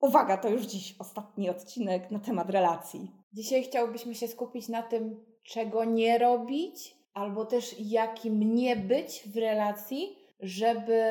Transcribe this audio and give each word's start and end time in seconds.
Uwaga, 0.00 0.36
to 0.36 0.48
już 0.48 0.62
dziś 0.62 0.96
ostatni 0.98 1.50
odcinek 1.50 2.10
na 2.10 2.18
temat 2.18 2.50
relacji. 2.50 3.10
Dzisiaj 3.32 3.62
chciałbyśmy 3.62 4.14
się 4.14 4.28
skupić 4.28 4.68
na 4.68 4.82
tym, 4.82 5.24
czego 5.42 5.84
nie 5.84 6.18
robić, 6.18 6.96
albo 7.14 7.44
też 7.44 7.76
jakim 7.78 8.54
nie 8.54 8.76
być 8.76 9.28
w 9.34 9.36
relacji, 9.36 10.18
żeby 10.40 11.02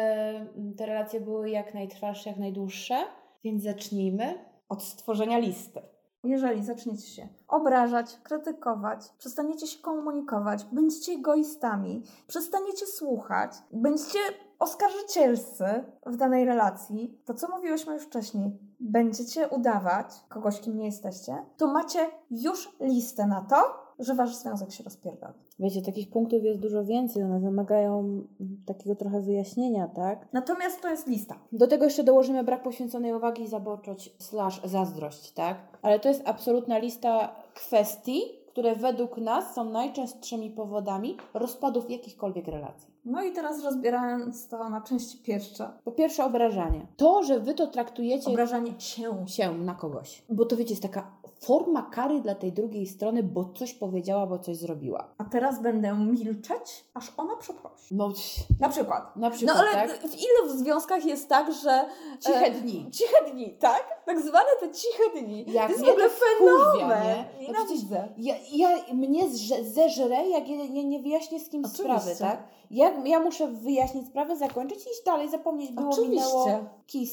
te 0.77 0.85
relacje 0.85 1.21
były 1.21 1.49
jak 1.49 1.73
najtrwalsze, 1.73 2.29
jak 2.29 2.39
najdłuższe. 2.39 2.95
Więc 3.43 3.63
zacznijmy 3.63 4.45
od 4.69 4.83
stworzenia 4.83 5.37
listy. 5.37 5.81
Jeżeli 6.23 6.63
zaczniecie 6.65 7.07
się 7.07 7.27
obrażać, 7.47 8.17
krytykować, 8.23 8.99
przestaniecie 9.17 9.67
się 9.67 9.79
komunikować, 9.79 10.65
będziecie 10.71 11.11
egoistami, 11.11 12.03
przestaniecie 12.27 12.85
słuchać, 12.85 13.51
będziecie 13.71 14.19
oskarżycielscy 14.59 15.65
w 16.05 16.17
danej 16.17 16.45
relacji, 16.45 17.17
to 17.25 17.33
co 17.33 17.47
mówiłyśmy 17.55 17.93
już 17.93 18.03
wcześniej, 18.03 18.51
będziecie 18.79 19.47
udawać 19.47 20.05
kogoś, 20.29 20.59
kim 20.59 20.77
nie 20.77 20.85
jesteście, 20.85 21.37
to 21.57 21.67
macie 21.67 21.99
już 22.31 22.75
listę 22.81 23.27
na 23.27 23.41
to, 23.41 23.55
że 23.99 24.15
wasz 24.15 24.35
związek 24.35 24.71
się 24.71 24.83
rozpierdala. 24.83 25.33
Wiecie, 25.59 25.81
takich 25.81 26.09
punktów 26.09 26.43
jest 26.43 26.59
dużo 26.59 26.83
więcej, 26.83 27.23
one 27.23 27.39
wymagają 27.39 28.23
takiego 28.65 28.95
trochę 28.95 29.21
wyjaśnienia, 29.21 29.87
tak? 29.87 30.27
Natomiast 30.33 30.81
to 30.81 30.89
jest 30.89 31.07
lista. 31.07 31.35
Do 31.51 31.67
tego 31.67 31.85
jeszcze 31.85 32.03
dołożymy 32.03 32.43
brak 32.43 32.63
poświęconej 32.63 33.13
uwagi, 33.13 33.47
zaboczoć 33.47 34.15
slash 34.19 34.61
zazdrość, 34.63 35.31
tak? 35.31 35.57
Ale 35.81 35.99
to 35.99 36.09
jest 36.09 36.21
absolutna 36.25 36.77
lista 36.77 37.35
kwestii, 37.53 38.21
które 38.47 38.75
według 38.75 39.17
nas 39.17 39.55
są 39.55 39.63
najczęstszymi 39.63 40.49
powodami 40.49 41.17
rozpadów 41.33 41.89
jakichkolwiek 41.89 42.47
relacji. 42.47 42.88
No 43.05 43.23
i 43.23 43.31
teraz 43.31 43.63
rozbierając 43.63 44.47
to 44.47 44.69
na 44.69 44.81
części 44.81 45.17
pierwsze. 45.17 45.71
Po 45.83 45.91
pierwsze 45.91 46.25
obrażanie. 46.25 46.87
To, 46.97 47.23
że 47.23 47.39
wy 47.39 47.53
to 47.53 47.67
traktujecie... 47.67 48.29
Obrażanie 48.31 48.79
się. 48.79 49.27
Się 49.27 49.57
na 49.57 49.75
kogoś. 49.75 50.23
Bo 50.29 50.45
to 50.45 50.57
wiecie, 50.57 50.69
jest 50.69 50.83
taka 50.83 51.11
forma 51.41 51.81
kary 51.81 52.21
dla 52.21 52.35
tej 52.35 52.51
drugiej 52.51 52.87
strony, 52.87 53.23
bo 53.23 53.53
coś 53.55 53.73
powiedziała, 53.73 54.27
bo 54.27 54.39
coś 54.39 54.57
zrobiła. 54.57 55.13
A 55.17 55.23
teraz 55.25 55.61
będę 55.61 55.93
milczeć, 55.93 56.85
aż 56.93 57.13
ona 57.17 57.35
przeprosi. 57.35 57.95
No, 57.95 58.11
na 58.59 58.69
przykład. 58.69 59.15
Na 59.15 59.29
przykład, 59.29 59.57
No 59.57 59.63
ale 59.63 59.87
tak? 59.87 60.01
w 60.01 60.15
ilu 60.15 60.53
w 60.53 60.59
związkach 60.59 61.05
jest 61.05 61.29
tak, 61.29 61.53
że... 61.53 61.85
Ciche 62.19 62.45
e, 62.45 62.51
dni. 62.51 62.91
Ciche 62.91 63.31
dni, 63.31 63.57
tak? 63.59 64.01
Tak 64.05 64.21
zwane 64.21 64.49
te 64.59 64.71
ciche 64.71 65.21
dni. 65.21 65.45
Jak 65.51 65.65
to 65.65 65.71
jest 65.71 65.85
w 65.85 65.89
ogóle 65.89 66.09
wkurwia, 66.09 66.87
fenomen. 66.87 67.03
nie? 67.39 67.47
No 67.53 67.59
No. 67.91 67.97
Ja, 68.17 68.35
ja 68.53 68.93
mnie 68.93 69.29
zże, 69.29 69.63
zeżrę, 69.63 70.29
jak 70.29 70.49
ja 70.49 70.55
nie, 70.55 70.85
nie 70.85 70.99
wyjaśnię 70.99 71.39
z 71.39 71.49
kim 71.49 71.65
Oczywiście. 71.65 72.15
sprawy, 72.15 72.15
tak? 72.19 72.58
Ja, 72.71 72.89
ja 73.05 73.19
muszę 73.19 73.47
wyjaśnić 73.47 74.07
sprawę, 74.07 74.35
zakończyć 74.35 74.85
i 74.87 74.89
iść 74.89 75.03
dalej, 75.05 75.29
zapomnieć, 75.29 75.71
było, 75.71 75.89
Oczywiście. 75.89 76.25
minęło 76.25 76.65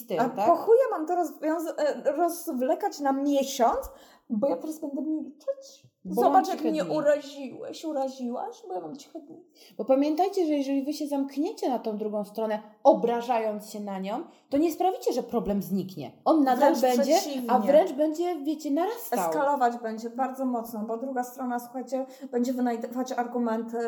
tym, 0.09 0.21
A 0.21 0.29
tak? 0.29 0.47
po 0.47 0.57
chuja 0.57 0.85
mam 0.91 1.07
to 1.07 1.15
e, 1.15 2.13
rozwlekać 2.13 3.01
na 3.01 3.13
miesiąc, 3.13 3.79
bo 4.31 4.49
ja 4.49 4.57
teraz 4.57 4.79
będę 4.81 5.03
milczeć? 5.03 5.86
Bo 6.15 6.23
Zobacz, 6.23 6.49
jak 6.49 6.65
mnie 6.65 6.85
dni. 6.85 6.97
uraziłeś, 6.97 7.85
uraziłaś, 7.85 8.63
bo 8.69 8.75
ja 8.75 8.81
mam 8.81 8.97
ciche 8.97 9.21
dni. 9.21 9.45
Bo 9.79 9.85
pamiętajcie, 9.85 10.47
że 10.47 10.53
jeżeli 10.53 10.83
wy 10.83 10.93
się 10.93 11.07
zamkniecie 11.07 11.69
na 11.69 11.79
tą 11.79 11.97
drugą 11.97 12.25
stronę, 12.25 12.59
obrażając 12.85 13.71
się 13.71 13.81
na 13.81 13.99
nią, 13.99 14.25
to 14.51 14.59
nie 14.59 14.73
sprawicie, 14.73 15.13
że 15.13 15.23
problem 15.23 15.63
zniknie. 15.63 16.11
On 16.25 16.45
nadal 16.45 16.75
Wręcz 16.75 16.97
będzie, 16.97 17.15
przeciwnie. 17.15 17.51
a 17.51 17.59
wręcz 17.59 17.93
będzie, 17.93 18.37
wiecie, 18.45 18.71
narastał. 18.71 19.19
Eskalować 19.19 19.77
będzie 19.79 20.11
bardzo 20.11 20.45
mocno, 20.45 20.85
bo 20.87 20.97
druga 20.99 21.25
strona, 21.25 21.59
słuchajcie, 21.59 22.07
będzie 22.31 22.53
wynajdować 22.53 23.13
argumenty 23.13 23.79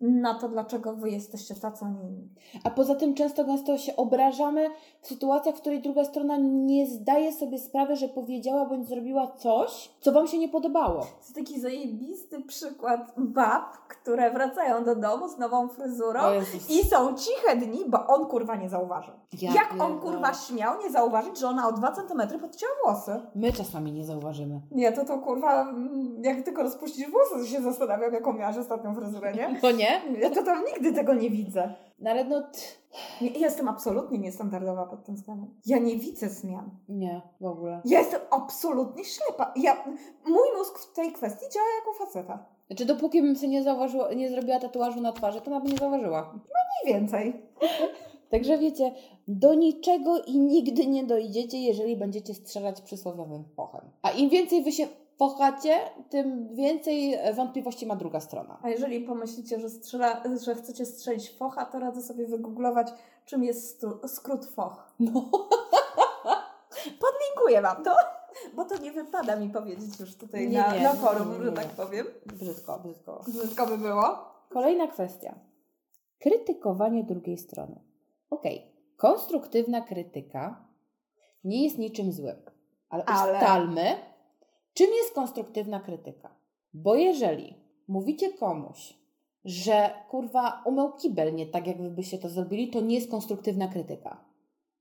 na 0.00 0.34
to, 0.34 0.48
dlaczego 0.48 0.92
wy 0.96 1.10
jesteście 1.10 1.54
tacy, 1.54 1.84
a 1.84 1.88
nie 1.88 2.08
inni. 2.08 2.28
A 2.64 2.70
poza 2.70 2.94
tym 2.94 3.14
często 3.14 3.44
gęsto 3.44 3.78
się 3.78 3.96
obrażamy 3.96 4.66
w 5.00 5.06
sytuacjach, 5.06 5.56
w 5.56 5.60
której 5.60 5.82
druga 5.82 6.04
strona 6.04 6.36
nie 6.40 6.86
zdaje 6.86 7.32
sobie 7.32 7.58
sprawy, 7.58 7.96
że 7.96 8.08
powiedziała 8.08 8.66
bądź 8.66 8.88
zrobiła 8.88 9.26
coś, 9.36 9.90
co 10.00 10.12
wam 10.12 10.26
się 10.26 10.38
nie 10.38 10.48
podobało. 10.48 11.00
To 11.00 11.06
jest 11.18 11.34
taki 11.34 11.60
zajebisty 11.62 12.40
przykład 12.40 13.12
bab, 13.16 13.76
które 13.88 14.30
wracają 14.30 14.84
do 14.84 14.96
domu 14.96 15.28
z 15.28 15.38
nową 15.38 15.68
fryzurą 15.68 16.20
i 16.68 16.84
są 16.84 17.14
ciche 17.14 17.56
dni, 17.56 17.84
bo 17.88 18.06
on 18.06 18.26
kurwa 18.26 18.56
nie 18.56 18.68
zauważył. 18.68 19.14
Ja 19.42 19.52
Jak 19.54 19.72
on 19.72 19.78
pierdolę. 19.78 20.00
kurwa 20.00 20.34
śmiał 20.34 20.80
nie 20.82 20.90
zauważyć, 20.90 21.38
że 21.38 21.48
ona 21.48 21.68
o 21.68 21.72
2 21.72 21.92
cm 21.92 22.40
podcięła 22.40 22.72
włosy? 22.84 23.20
My 23.34 23.52
czasami 23.52 23.92
nie 23.92 24.04
zauważymy. 24.04 24.60
Nie, 24.70 24.92
to 24.92 25.04
to 25.04 25.18
kurwa, 25.18 25.62
mm, 25.62 26.22
jak 26.24 26.42
tylko 26.42 26.62
rozpuścisz 26.62 27.10
włosy, 27.10 27.34
to 27.38 27.44
się 27.56 27.62
zastanawiam, 27.62 28.12
jaką 28.12 28.32
miałaś 28.32 28.56
ostatnią 28.56 28.94
fryzurę, 28.94 29.32
nie? 29.32 29.60
To 29.60 29.70
nie? 29.82 30.02
Ja 30.20 30.30
to 30.30 30.42
tam 30.42 30.64
nigdy 30.64 30.92
tego 30.92 31.14
nie 31.14 31.30
widzę. 31.30 31.74
No 32.02 32.10
ale 32.10 32.24
no... 32.24 32.42
Nie, 33.20 33.28
jestem 33.28 33.68
absolutnie 33.68 34.18
niestandardowa 34.18 34.86
pod 34.86 35.04
tym 35.04 35.14
względem. 35.14 35.54
Ja 35.66 35.78
nie 35.78 35.96
widzę 35.96 36.28
zmian. 36.28 36.70
Nie, 36.88 37.22
w 37.40 37.44
ogóle. 37.44 37.80
Ja 37.84 37.98
jestem 37.98 38.20
absolutnie 38.30 39.04
ślepa. 39.04 39.52
Ja, 39.56 39.84
mój 40.26 40.48
mózg 40.58 40.78
w 40.78 40.92
tej 40.92 41.12
kwestii 41.12 41.46
działa 41.54 41.66
jak 41.78 41.94
u 41.94 42.06
faceta. 42.06 42.46
Znaczy 42.66 42.84
dopóki 42.84 43.22
bym 43.22 43.36
sobie 43.36 43.48
nie, 43.48 43.62
zauważyła, 43.62 44.14
nie 44.14 44.30
zrobiła 44.30 44.60
tatuażu 44.60 45.00
na 45.00 45.12
twarzy, 45.12 45.40
to 45.40 45.50
nawet 45.50 45.72
nie 45.72 45.78
zauważyła. 45.78 46.32
Mniej 46.32 46.94
więcej. 46.94 47.42
Także 48.30 48.58
wiecie, 48.58 48.94
do 49.28 49.54
niczego 49.54 50.22
i 50.22 50.38
nigdy 50.38 50.86
nie 50.86 51.04
dojdziecie, 51.04 51.58
jeżeli 51.58 51.96
będziecie 51.96 52.34
strzelać 52.34 52.80
przysłowiowym 52.80 53.44
fochem. 53.56 53.80
A 54.02 54.10
im 54.10 54.30
więcej 54.30 54.62
wy 54.62 54.72
się 54.72 54.86
fochacie, 55.18 55.80
tym 56.10 56.54
więcej 56.54 57.18
wątpliwości 57.34 57.86
ma 57.86 57.96
druga 57.96 58.20
strona. 58.20 58.58
A 58.62 58.68
jeżeli 58.68 59.00
pomyślicie, 59.00 59.60
że, 59.60 59.70
strzela, 59.70 60.22
że 60.42 60.54
chcecie 60.54 60.86
strzelić 60.86 61.30
focha, 61.30 61.64
to 61.64 61.78
radzę 61.78 62.02
sobie 62.02 62.26
wygooglować, 62.26 62.88
czym 63.24 63.44
jest 63.44 63.86
skrót 64.06 64.46
foch. 64.46 64.92
No. 65.00 65.30
Podlinkuję 67.02 67.62
Wam 67.62 67.84
to, 67.84 67.96
bo 68.54 68.64
to 68.64 68.76
nie 68.78 68.92
wypada 68.92 69.36
mi 69.36 69.48
powiedzieć 69.48 70.00
już 70.00 70.16
tutaj 70.16 70.48
Nie, 70.48 70.58
na, 70.58 70.74
nie, 70.76 70.82
na 70.82 70.94
forum, 70.94 71.38
nie, 71.38 71.44
że 71.44 71.52
tak 71.52 71.66
powiem. 71.66 72.06
Brzydko, 72.26 72.78
brzydko. 72.78 73.24
Brzydko 73.28 73.66
by 73.66 73.78
było. 73.78 74.32
Kolejna 74.48 74.86
kwestia. 74.86 75.34
Krytykowanie 76.18 77.04
drugiej 77.04 77.38
strony. 77.38 77.80
Okej, 78.30 78.72
konstruktywna 78.96 79.80
krytyka 79.80 80.64
nie 81.44 81.64
jest 81.64 81.78
niczym 81.78 82.12
złym, 82.12 82.36
ale, 82.88 83.04
Ale- 83.04 83.32
ustalmy, 83.32 83.96
czym 84.74 84.86
jest 85.02 85.14
konstruktywna 85.14 85.80
krytyka. 85.80 86.36
Bo 86.74 86.94
jeżeli 86.94 87.56
mówicie 87.88 88.32
komuś, 88.32 88.98
że 89.44 89.90
kurwa 90.10 90.62
umył 90.64 90.92
kibel 90.92 91.34
nie 91.34 91.46
tak, 91.46 91.66
jak 91.66 91.94
byście 91.94 92.18
to 92.18 92.28
zrobili, 92.28 92.70
to 92.70 92.80
nie 92.80 92.94
jest 92.94 93.10
konstruktywna 93.10 93.68
krytyka. 93.68 94.24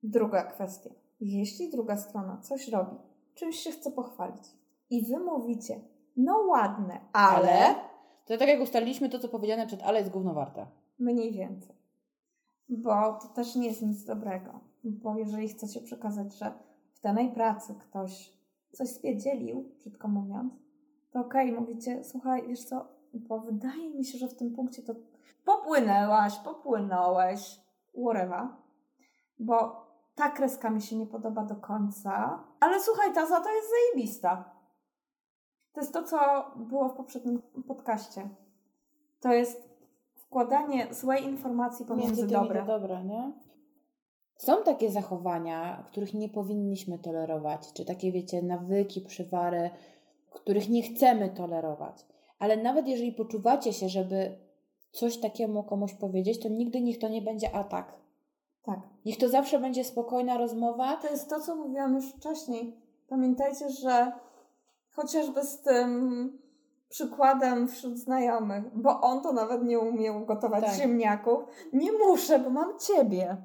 Druga 0.03 0.43
kwestia. 0.43 0.89
Jeśli 1.19 1.69
druga 1.69 1.97
strona 1.97 2.37
coś 2.37 2.67
robi, 2.67 2.95
czymś 3.35 3.55
się 3.59 3.71
chce 3.71 3.91
pochwalić 3.91 4.43
i 4.89 5.05
wy 5.05 5.19
mówicie, 5.19 5.79
no 6.17 6.37
ładne, 6.37 6.99
ale, 7.13 7.75
To 8.25 8.37
tak 8.37 8.47
jak 8.47 8.61
ustaliliśmy, 8.61 9.09
to 9.09 9.19
co 9.19 9.29
powiedziane 9.29 9.67
przed 9.67 9.83
ale 9.83 9.99
jest 9.99 10.11
gówno 10.11 10.33
warte. 10.33 10.67
mniej 10.99 11.31
więcej. 11.31 11.75
Bo 12.69 13.13
to 13.13 13.27
też 13.27 13.55
nie 13.55 13.67
jest 13.67 13.81
nic 13.81 14.03
dobrego. 14.03 14.59
Bo 14.83 15.17
jeżeli 15.17 15.47
chcecie 15.47 15.81
przekazać, 15.81 16.37
że 16.37 16.51
w 16.93 17.01
danej 17.01 17.31
pracy 17.31 17.75
ktoś 17.79 18.33
coś 18.71 18.89
spiedzielił, 18.89 19.71
brzydko 19.77 20.07
mówiąc, 20.07 20.53
to 21.11 21.19
okej, 21.19 21.51
mówicie, 21.51 22.03
słuchaj, 22.03 22.47
wiesz 22.47 22.63
co, 22.63 22.87
bo 23.13 23.39
wydaje 23.39 23.89
mi 23.89 24.05
się, 24.05 24.17
że 24.17 24.27
w 24.27 24.35
tym 24.35 24.53
punkcie 24.55 24.83
to 24.83 24.93
popłynęłaś, 25.45 26.39
popłynąłeś, 26.39 27.59
whatever, 28.03 28.47
bo 29.39 29.85
ta 30.15 30.29
kreska 30.29 30.69
mi 30.69 30.81
się 30.81 30.95
nie 30.95 31.07
podoba 31.07 31.43
do 31.45 31.55
końca, 31.55 32.43
ale 32.59 32.81
słuchaj, 32.81 33.13
ta 33.13 33.25
za 33.27 33.41
to 33.41 33.49
jest 33.49 33.67
zajebista. 33.69 34.51
To 35.73 35.81
jest 35.81 35.93
to, 35.93 36.03
co 36.03 36.17
było 36.55 36.89
w 36.89 36.95
poprzednim 36.97 37.41
podcaście. 37.67 38.29
To 39.19 39.33
jest 39.33 39.69
wkładanie 40.15 40.93
złej 40.93 41.23
informacji 41.23 41.85
pomiędzy 41.85 42.21
Między 42.21 42.35
dobre. 42.35 42.65
dobre, 42.65 43.03
nie? 43.03 43.31
Są 44.41 44.63
takie 44.63 44.91
zachowania, 44.91 45.83
których 45.91 46.13
nie 46.13 46.29
powinniśmy 46.29 46.99
tolerować, 46.99 47.73
czy 47.73 47.85
takie, 47.85 48.11
wiecie, 48.11 48.41
nawyki, 48.41 49.01
przywary, 49.01 49.69
których 50.29 50.69
nie 50.69 50.81
chcemy 50.83 51.29
tolerować. 51.29 52.05
Ale 52.39 52.57
nawet 52.57 52.87
jeżeli 52.87 53.11
poczuwacie 53.11 53.73
się, 53.73 53.89
żeby 53.89 54.37
coś 54.91 55.17
takiemu 55.17 55.63
komuś 55.63 55.93
powiedzieć, 55.93 56.39
to 56.39 56.49
nigdy 56.49 56.81
niech 56.81 56.99
to 56.99 57.09
nie 57.09 57.21
będzie 57.21 57.55
atak. 57.55 57.93
Tak. 58.63 58.79
Niech 59.05 59.17
to 59.17 59.29
zawsze 59.29 59.59
będzie 59.59 59.83
spokojna 59.83 60.37
rozmowa. 60.37 60.97
To 60.97 61.07
jest 61.07 61.29
to, 61.29 61.39
co 61.39 61.55
mówiłam 61.55 61.95
już 61.95 62.05
wcześniej. 62.05 62.75
Pamiętajcie, 63.09 63.69
że 63.69 64.11
chociażby 64.89 65.43
z 65.43 65.61
tym 65.61 66.41
przykładem 66.89 67.67
wśród 67.67 67.97
znajomych, 67.97 68.63
bo 68.81 69.01
on 69.01 69.21
to 69.21 69.33
nawet 69.33 69.63
nie 69.63 69.79
umiał 69.79 70.25
gotować 70.25 70.63
Tak. 70.63 70.73
ziemniaków, 70.73 71.39
nie 71.73 71.91
muszę, 71.91 72.39
bo 72.39 72.49
mam 72.49 72.79
ciebie. 72.79 73.37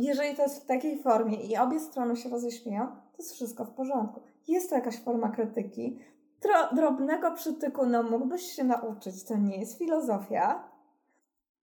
Jeżeli 0.00 0.36
to 0.36 0.42
jest 0.42 0.62
w 0.62 0.66
takiej 0.66 1.02
formie 1.02 1.36
i 1.36 1.56
obie 1.56 1.80
strony 1.80 2.16
się 2.16 2.28
roześmieją, 2.28 2.86
to 2.86 3.18
jest 3.18 3.32
wszystko 3.32 3.64
w 3.64 3.70
porządku. 3.70 4.20
Jest 4.48 4.70
to 4.70 4.74
jakaś 4.76 4.98
forma 4.98 5.28
krytyki. 5.28 5.98
Tro, 6.40 6.74
drobnego 6.74 7.30
przytyku, 7.30 7.86
no 7.86 8.02
mógłbyś 8.02 8.42
się 8.42 8.64
nauczyć, 8.64 9.24
to 9.24 9.36
nie 9.36 9.56
jest 9.56 9.78
filozofia, 9.78 10.64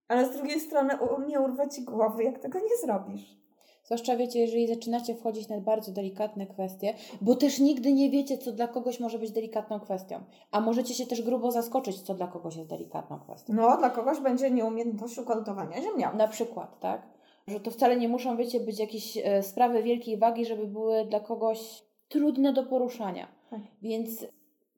ale 0.07 0.25
z 0.25 0.31
drugiej 0.37 0.59
strony 0.59 0.93
nie 1.27 1.41
urwę 1.41 1.69
ci 1.69 1.83
głowy, 1.83 2.23
jak 2.23 2.39
tego 2.39 2.59
nie 2.59 2.77
zrobisz. 2.85 3.37
Zwłaszcza 3.83 4.17
wiecie, 4.17 4.39
jeżeli 4.39 4.67
zaczynacie 4.67 5.15
wchodzić 5.15 5.49
na 5.49 5.61
bardzo 5.61 5.91
delikatne 5.91 6.47
kwestie, 6.47 6.93
bo 7.21 7.35
też 7.35 7.59
nigdy 7.59 7.93
nie 7.93 8.09
wiecie, 8.09 8.37
co 8.37 8.51
dla 8.51 8.67
kogoś 8.67 8.99
może 8.99 9.19
być 9.19 9.31
delikatną 9.31 9.79
kwestią. 9.79 10.23
A 10.51 10.61
możecie 10.61 10.93
się 10.93 11.05
też 11.05 11.21
grubo 11.21 11.51
zaskoczyć, 11.51 12.01
co 12.01 12.13
dla 12.13 12.27
kogoś 12.27 12.55
jest 12.55 12.69
delikatną 12.69 13.19
kwestią. 13.19 13.53
No, 13.53 13.77
dla 13.77 13.89
kogoś 13.89 14.19
będzie 14.19 14.51
nieumiejętność 14.51 15.17
ugotowania 15.17 15.81
ziemniaków. 15.81 16.19
Na 16.19 16.27
przykład, 16.27 16.79
tak? 16.79 17.16
Że 17.47 17.59
to 17.59 17.71
wcale 17.71 17.97
nie 17.97 18.09
muszą, 18.09 18.37
wiecie, 18.37 18.59
być 18.59 18.79
jakieś 18.79 19.17
e, 19.17 19.43
sprawy 19.43 19.83
wielkiej 19.83 20.17
wagi, 20.17 20.45
żeby 20.45 20.67
były 20.67 21.05
dla 21.05 21.19
kogoś 21.19 21.83
trudne 22.07 22.53
do 22.53 22.63
poruszania. 22.63 23.27
Tak. 23.49 23.59
Więc 23.81 24.25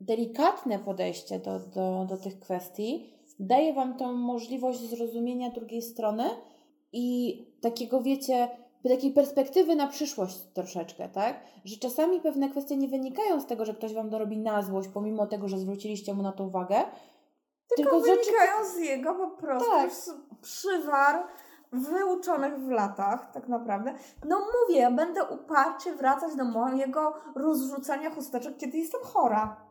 delikatne 0.01 0.79
podejście 0.79 1.39
do, 1.39 1.59
do, 1.59 2.05
do 2.09 2.17
tych 2.17 2.39
kwestii 2.39 3.13
daje 3.39 3.73
Wam 3.73 3.97
tą 3.97 4.13
możliwość 4.13 4.79
zrozumienia 4.79 5.49
drugiej 5.49 5.81
strony 5.81 6.23
i 6.93 7.37
takiego, 7.61 8.01
wiecie, 8.01 8.49
takiej 8.83 9.11
perspektywy 9.11 9.75
na 9.75 9.87
przyszłość 9.87 10.37
troszeczkę, 10.53 11.09
tak? 11.09 11.43
Że 11.65 11.77
czasami 11.77 12.21
pewne 12.21 12.49
kwestie 12.49 12.77
nie 12.77 12.87
wynikają 12.87 13.41
z 13.41 13.45
tego, 13.45 13.65
że 13.65 13.73
ktoś 13.73 13.93
Wam 13.93 14.09
dorobi 14.09 14.37
na 14.37 14.61
złość, 14.61 14.89
pomimo 14.93 15.27
tego, 15.27 15.47
że 15.47 15.57
zwróciliście 15.57 16.13
mu 16.13 16.23
na 16.23 16.31
to 16.31 16.43
uwagę, 16.43 16.75
Tylko, 17.75 17.91
tylko 17.91 18.01
z 18.01 18.05
rzeczy, 18.05 18.31
wynikają 18.31 18.65
z 18.65 18.77
jego 18.77 19.15
po 19.15 19.27
prostu 19.27 19.71
Tak. 19.71 19.91
przywar 20.41 21.23
wyuczonych 21.71 22.59
w 22.59 22.69
latach, 22.69 23.31
tak 23.31 23.47
naprawdę. 23.47 23.93
No 24.25 24.39
mówię, 24.39 24.79
ja 24.79 24.91
będę 24.91 25.23
uparcie 25.23 25.95
wracać 25.95 26.35
do 26.35 26.45
mojego 26.45 27.13
rozrzucania 27.35 28.09
chusteczek, 28.09 28.57
kiedy 28.57 28.77
jestem 28.77 29.01
chora. 29.03 29.69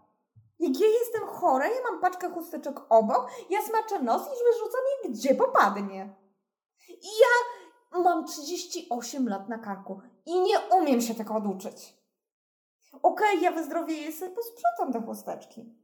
Jak 0.58 0.80
ja 0.80 0.86
jestem 0.86 1.26
chora, 1.26 1.66
ja 1.66 1.80
mam 1.90 2.00
paczkę 2.00 2.30
chusteczek 2.30 2.80
obok, 2.88 3.30
ja 3.50 3.62
smaczę 3.62 4.02
nos 4.02 4.22
i 4.22 4.44
wyrzucam 4.44 4.80
je 5.04 5.10
gdzie 5.10 5.34
popadnie. 5.34 6.14
I 6.88 7.08
ja 7.20 8.00
mam 8.02 8.26
38 8.26 9.28
lat 9.28 9.48
na 9.48 9.58
karku 9.58 10.00
i 10.26 10.40
nie 10.40 10.58
umiem 10.80 11.00
się 11.00 11.14
tego 11.14 11.34
oduczyć. 11.34 11.98
Okej, 13.02 13.40
ja 13.40 13.52
wyzdrowieję 13.52 14.12
sobie, 14.12 14.34
posprzątam 14.34 14.92
te 14.92 15.06
chusteczki. 15.06 15.74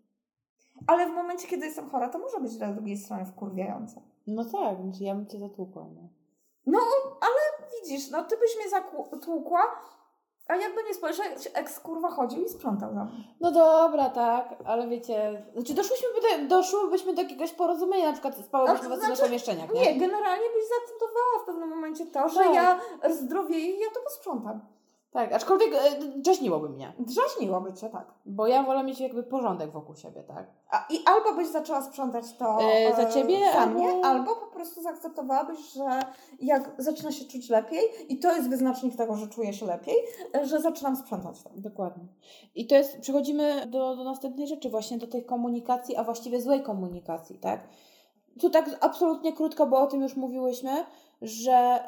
Ale 0.87 1.07
w 1.07 1.15
momencie, 1.15 1.49
kiedy 1.49 1.67
jestem 1.67 1.91
chora, 1.91 2.09
to 2.09 2.19
może 2.19 2.41
być 2.41 2.57
dla 2.57 2.73
drugiej 2.73 2.97
strony 2.97 3.27
wkurwiające. 3.27 4.14
No 4.27 4.45
tak, 4.45 4.83
znaczy 4.83 5.05
ja 5.05 5.15
bym 5.15 5.27
Cię 5.27 5.39
zatłukła, 5.39 5.87
no. 5.95 6.09
No, 6.67 6.81
ale 7.21 7.69
widzisz, 7.73 8.11
no 8.11 8.25
ty 8.25 8.37
byś 8.37 8.57
mnie 8.57 8.69
zatłukła, 9.11 9.63
a 10.49 10.57
jakby 10.57 10.83
nie 10.83 10.95
spojrzeć, 10.95 11.49
eks 11.55 11.81
kurwa 11.81 12.11
chodził 12.11 12.45
i 12.45 12.49
sprzątał 12.49 12.93
mną. 12.93 13.07
No 13.41 13.51
dobra, 13.51 14.11
tak, 14.11 14.55
ale 14.65 14.89
wiecie, 14.89 15.47
znaczy 15.55 15.75
doszłyśmy 15.75 16.09
by 16.15 16.21
do, 16.21 16.57
doszłybyśmy 16.57 17.15
do 17.15 17.23
jakiegoś 17.23 17.53
porozumienia, 17.53 18.07
na 18.07 18.13
przykład 18.13 18.37
spałybyśmy 18.37 18.87
A, 18.87 18.97
w 18.97 18.99
znaczy, 18.99 19.07
znaczy, 19.07 19.23
pomieszczeniach, 19.23 19.75
nie? 19.75 19.81
Nie, 19.81 20.01
generalnie 20.01 20.47
byś 20.55 20.69
zaakceptowała 20.69 21.43
w 21.43 21.47
pewnym 21.47 21.69
momencie 21.69 22.07
to, 22.07 22.29
że 22.29 22.41
Tak. 22.41 22.55
ja 22.55 22.81
zdrowieję 23.11 23.77
i 23.77 23.81
ja 23.81 23.91
to 23.95 24.01
posprzątam. 24.01 24.61
Tak, 25.15 25.33
aczkolwiek 25.33 25.71
e, 25.75 26.69
mnie, 26.69 26.93
Drażniłoby 26.99 27.73
cię, 27.73 27.89
tak. 27.89 28.07
bo 28.27 28.47
ja 28.47 28.63
wolę 28.63 28.85
mieć 28.85 29.01
jakby 29.01 29.23
porządek 29.23 29.71
wokół 29.71 29.97
siebie, 29.97 30.23
tak? 30.23 30.47
A, 30.71 30.87
I 30.91 30.99
albo 31.07 31.33
byś 31.37 31.49
zaczęła 31.49 31.83
sprzątać 31.83 32.25
to 32.39 32.59
E, 32.63 32.97
za 32.97 33.07
ciebie, 33.13 33.39
za 33.53 33.59
albo- 33.59 33.79
mnie, 33.79 34.05
albo 34.05 34.37
po 34.37 34.47
prostu 34.47 34.83
zaakceptowałabyś, 34.83 35.59
że 35.59 36.01
jak 36.41 36.71
zaczyna 36.79 37.13
się 37.13 37.25
czuć 37.25 37.51
lepiej, 37.51 37.81
i 38.09 38.19
to 38.19 38.37
jest 38.37 38.49
wyznacznik 38.49 38.97
tego, 38.97 39.17
że 39.17 39.27
czuję 39.27 39.53
się 39.53 39.67
lepiej, 39.67 39.95
e, 40.35 40.47
że 40.47 40.61
zaczynam 40.61 40.97
sprzątać 40.97 41.43
to. 41.43 41.51
Dokładnie. 41.57 42.05
I 42.55 42.67
to 42.67 42.75
jest, 42.75 43.01
przechodzimy 43.01 43.67
do, 43.67 43.97
do 43.97 44.05
następnej 44.05 44.47
rzeczy, 44.47 44.71
właśnie 44.71 44.99
do 44.99 45.07
tej 45.07 45.25
komunikacji, 45.25 45.97
a 45.97 46.05
właściwie 46.05 46.41
złej 46.41 46.63
komunikacji, 46.63 47.39
tak? 47.39 47.61
Tu 48.41 48.51
tak 48.51 48.71
absolutnie 48.81 49.33
krótko, 49.33 49.67
bo 49.67 49.79
o 49.79 49.87
tym 49.87 50.03
już 50.03 50.17
mówiłyśmy, 50.17 50.85
że 51.23 51.79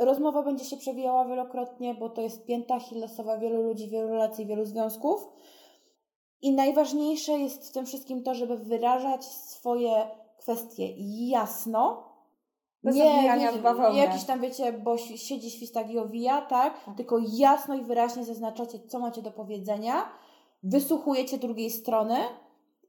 rozmowa 0.00 0.42
będzie 0.42 0.64
się 0.64 0.76
przewijała 0.76 1.24
wielokrotnie, 1.24 1.94
bo 1.94 2.08
to 2.10 2.20
jest 2.20 2.44
pięta 2.46 2.74
achillesowa 2.74 3.38
wielu 3.38 3.62
ludzi, 3.62 3.88
wielu 3.88 4.08
relacji, 4.08 4.46
wielu 4.46 4.64
związków. 4.64 5.28
I 6.42 6.52
najważniejsze 6.54 7.32
jest 7.32 7.68
w 7.68 7.72
tym 7.72 7.86
wszystkim 7.86 8.22
to, 8.22 8.34
żeby 8.34 8.56
wyrażać 8.58 9.24
swoje 9.24 9.92
kwestie 10.38 10.88
jasno, 11.28 12.10
Bez 12.84 12.96
nie 12.96 13.52
w 13.52 13.62
bawełnę. 13.62 13.98
jakiś 13.98 14.24
tam, 14.24 14.40
wiecie, 14.40 14.72
bo 14.72 14.98
si- 14.98 15.18
siedzi 15.18 15.50
świstak 15.50 15.90
i 15.90 15.98
owija, 15.98 16.40
tak? 16.42 16.84
Tak. 16.84 16.96
Tylko 16.96 17.18
jasno 17.32 17.74
i 17.74 17.82
wyraźnie 17.82 18.24
zaznaczacie, 18.24 18.78
co 18.88 18.98
macie 18.98 19.22
do 19.22 19.30
powiedzenia, 19.30 20.08
wysłuchujecie 20.62 21.38
drugiej 21.38 21.70
strony 21.70 22.16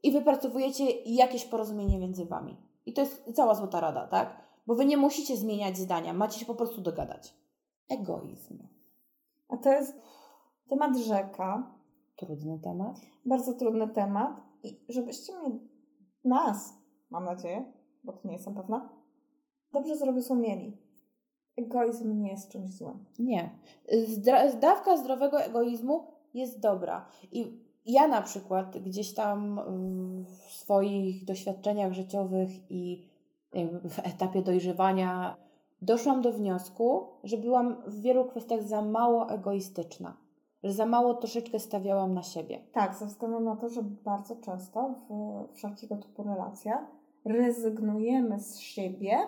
i 0.02 0.12
wypracowujecie 0.12 0.84
jakieś 1.06 1.44
porozumienie 1.44 1.98
między 1.98 2.26
wami. 2.26 2.56
I 2.86 2.92
to 2.92 3.00
jest 3.00 3.24
cała 3.34 3.54
złota 3.54 3.80
rada, 3.80 4.06
tak? 4.06 4.42
Bo 4.66 4.74
wy 4.74 4.84
nie 4.86 4.96
musicie 4.96 5.36
zmieniać 5.36 5.78
zdania, 5.78 6.12
macie 6.12 6.40
się 6.40 6.46
po 6.46 6.54
prostu 6.54 6.80
dogadać. 6.80 7.34
Egoizm. 7.88 8.58
A 9.48 9.56
to 9.56 9.72
jest 9.72 10.00
temat 10.68 10.96
rzeka, 10.96 11.76
Trudny 12.16 12.58
temat. 12.58 12.96
bardzo 13.26 13.54
trudny 13.54 13.88
temat 13.88 14.40
i 14.62 14.80
żebyście 14.88 15.32
mnie, 15.38 15.58
nas, 16.24 16.74
mam 17.10 17.24
nadzieję, 17.24 17.72
bo 18.04 18.12
to 18.12 18.28
nie 18.28 18.34
jestem 18.34 18.54
pewna, 18.54 18.88
dobrze 19.72 19.96
zrozumieli. 19.96 20.76
Egoizm 21.56 22.18
nie 22.20 22.30
jest 22.30 22.48
czymś 22.52 22.74
złym. 22.74 23.04
Nie. 23.18 23.58
Zdra- 24.08 24.58
dawka 24.60 24.96
zdrowego 24.96 25.42
egoizmu 25.44 26.06
jest 26.34 26.60
dobra. 26.60 27.08
I 27.32 27.62
ja 27.86 28.08
na 28.08 28.22
przykład 28.22 28.78
gdzieś 28.78 29.14
tam 29.14 29.60
w 30.26 30.52
swoich 30.52 31.24
doświadczeniach 31.24 31.92
życiowych 31.92 32.50
i 32.70 33.08
w 33.84 33.98
etapie 33.98 34.42
dojrzewania 34.42 35.36
doszłam 35.82 36.22
do 36.22 36.32
wniosku, 36.32 37.06
że 37.24 37.36
byłam 37.36 37.76
w 37.86 38.00
wielu 38.00 38.24
kwestiach 38.24 38.62
za 38.62 38.82
mało 38.82 39.30
egoistyczna. 39.30 40.16
Że 40.62 40.72
za 40.72 40.86
mało 40.86 41.14
troszeczkę 41.14 41.58
stawiałam 41.58 42.14
na 42.14 42.22
siebie. 42.22 42.60
Tak, 42.72 42.94
ze 42.94 43.06
względu 43.06 43.40
na 43.40 43.56
to, 43.56 43.68
że 43.68 43.82
bardzo 43.82 44.36
często 44.36 44.94
w 45.08 45.48
wszelkiego 45.54 45.96
typu 45.96 46.22
relacjach 46.22 46.80
rezygnujemy 47.24 48.40
z 48.40 48.58
siebie 48.58 49.18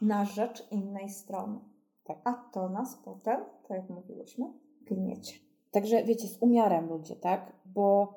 na 0.00 0.24
rzecz 0.24 0.66
innej 0.70 1.10
strony. 1.10 1.58
Tak. 2.04 2.18
A 2.24 2.32
to 2.52 2.68
nas 2.68 2.98
potem, 3.04 3.44
tak 3.68 3.78
jak 3.78 3.90
mówiłyśmy, 3.90 4.52
gniecie. 4.82 5.34
Także 5.70 6.04
wiecie, 6.04 6.28
z 6.28 6.42
umiarem 6.42 6.88
ludzie, 6.88 7.16
tak? 7.16 7.52
Bo 7.66 8.14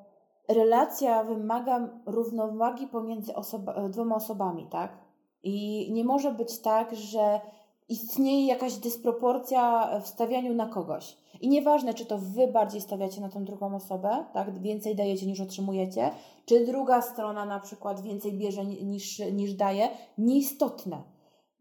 relacja 0.49 1.23
wymaga 1.23 1.89
równowagi 2.05 2.87
pomiędzy 2.87 3.33
osoba- 3.35 3.89
dwoma 3.89 4.15
osobami, 4.15 4.67
tak? 4.71 5.06
I 5.47 5.91
nie 5.91 6.03
może 6.03 6.31
być 6.31 6.59
tak, 6.59 6.95
że 6.95 7.41
istnieje 7.89 8.47
jakaś 8.47 8.75
dysproporcja 8.75 9.89
w 10.01 10.07
stawianiu 10.07 10.53
na 10.53 10.65
kogoś. 10.65 11.17
I 11.41 11.49
nieważne, 11.49 11.93
czy 11.93 12.05
to 12.05 12.17
wy 12.17 12.47
bardziej 12.47 12.81
stawiacie 12.81 13.21
na 13.21 13.29
tą 13.29 13.45
drugą 13.45 13.75
osobę, 13.75 14.25
tak? 14.33 14.61
Więcej 14.61 14.95
dajecie 14.95 15.25
niż 15.25 15.41
otrzymujecie, 15.41 16.11
czy 16.45 16.65
druga 16.65 17.01
strona 17.01 17.45
na 17.45 17.59
przykład 17.59 18.01
więcej 18.01 18.33
bierze 18.37 18.65
ni- 18.65 18.85
niż, 18.85 19.19
niż 19.19 19.53
daje, 19.53 19.89
nieistotne. 20.17 21.03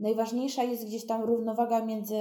Najważniejsza 0.01 0.63
jest 0.63 0.87
gdzieś 0.87 1.07
tam 1.07 1.23
równowaga 1.23 1.85
między 1.85 2.17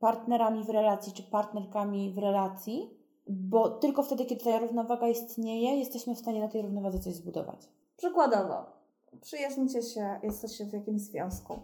partnerami 0.00 0.64
w 0.64 0.70
relacji 0.70 1.12
czy 1.12 1.22
partnerkami 1.22 2.10
w 2.10 2.18
relacji, 2.18 2.90
bo 3.28 3.70
tylko 3.70 4.02
wtedy, 4.02 4.24
kiedy 4.24 4.44
ta 4.44 4.58
równowaga 4.58 5.08
istnieje, 5.08 5.76
jesteśmy 5.76 6.14
w 6.14 6.18
stanie 6.18 6.40
na 6.40 6.48
tej 6.48 6.62
równowadze 6.62 6.98
coś 6.98 7.14
zbudować. 7.14 7.68
Przykładowo, 7.96 8.79
przyjaźnicie 9.20 9.82
się, 9.82 10.20
jesteście 10.22 10.66
w 10.66 10.72
jakimś 10.72 11.00
związku, 11.00 11.60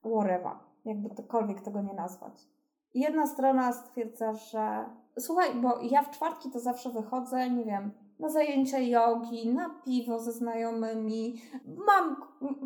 whatever, 0.00 0.56
jakby 0.84 1.14
cokolwiek 1.14 1.60
tego 1.60 1.82
nie 1.82 1.94
nazwać. 1.94 2.48
I 2.94 3.00
jedna 3.00 3.26
strona 3.26 3.72
stwierdza, 3.72 4.34
że 4.34 4.84
słuchaj, 5.18 5.54
bo 5.54 5.80
ja 5.80 6.02
w 6.02 6.10
czwartki 6.10 6.50
to 6.50 6.60
zawsze 6.60 6.90
wychodzę, 6.90 7.50
nie 7.50 7.64
wiem, 7.64 7.90
na 8.18 8.28
zajęcia 8.28 8.78
jogi, 8.78 9.48
na 9.48 9.70
piwo 9.84 10.18
ze 10.18 10.32
znajomymi. 10.32 11.42
Mam, 11.86 12.16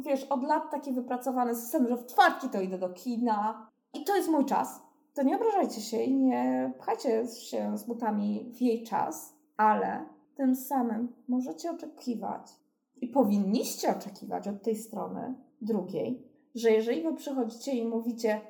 wiesz, 0.03 0.25
od 0.25 0.43
lat 0.43 0.71
taki 0.71 0.93
wypracowany 0.93 1.55
system, 1.55 1.89
że 1.89 1.97
w 1.97 2.07
czwartki 2.07 2.49
to 2.49 2.61
idę 2.61 2.79
do 2.79 2.89
kina. 2.89 3.69
I 3.95 4.05
to 4.05 4.17
jest 4.17 4.29
mój 4.29 4.45
czas. 4.45 4.83
To 5.15 5.23
nie 5.23 5.37
obrażajcie 5.37 5.81
się 5.81 6.03
i 6.03 6.15
nie 6.15 6.73
pchajcie 6.79 7.27
się 7.27 7.79
z 7.79 7.85
butami 7.85 8.53
w 8.55 8.61
jej 8.61 8.85
czas, 8.85 9.35
ale 9.57 10.05
tym 10.35 10.55
samym 10.55 11.13
możecie 11.29 11.71
oczekiwać 11.71 12.66
i 13.01 13.09
powinniście 13.09 13.97
oczekiwać 13.97 14.49
od 14.49 14.63
tej 14.63 14.77
strony 14.77 15.35
drugiej, 15.61 16.29
że 16.55 16.71
jeżeli 16.71 17.03
wy 17.03 17.15
przychodzicie 17.15 17.73
i 17.73 17.89
mówicie, 17.89 18.41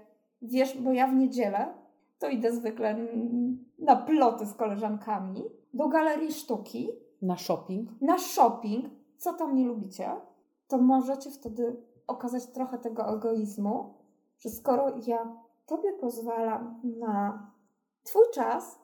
wiesz, 0.42 0.78
bo 0.78 0.92
ja 0.92 1.06
w 1.06 1.14
niedzielę 1.14 1.74
to 2.18 2.28
idę 2.28 2.52
zwykle 2.52 2.96
na 3.78 3.96
ploty 3.96 4.46
z 4.46 4.54
koleżankami, 4.54 5.44
do 5.74 5.88
galerii 5.88 6.32
sztuki, 6.32 6.88
Na 7.22 7.36
shopping. 7.36 7.90
na 8.00 8.18
shopping, 8.18 8.86
co 9.16 9.32
tam 9.32 9.54
nie 9.54 9.64
lubicie, 9.64 10.10
to 10.68 10.78
możecie 10.78 11.30
wtedy 11.30 11.76
okazać 12.06 12.46
trochę 12.46 12.78
tego 12.78 13.16
egoizmu, 13.16 13.94
że 14.38 14.50
skoro 14.50 14.92
ja 15.06 15.36
tobie 15.66 15.92
pozwalam 15.92 16.80
na 16.98 17.46
twój 18.02 18.22
czas, 18.34 18.78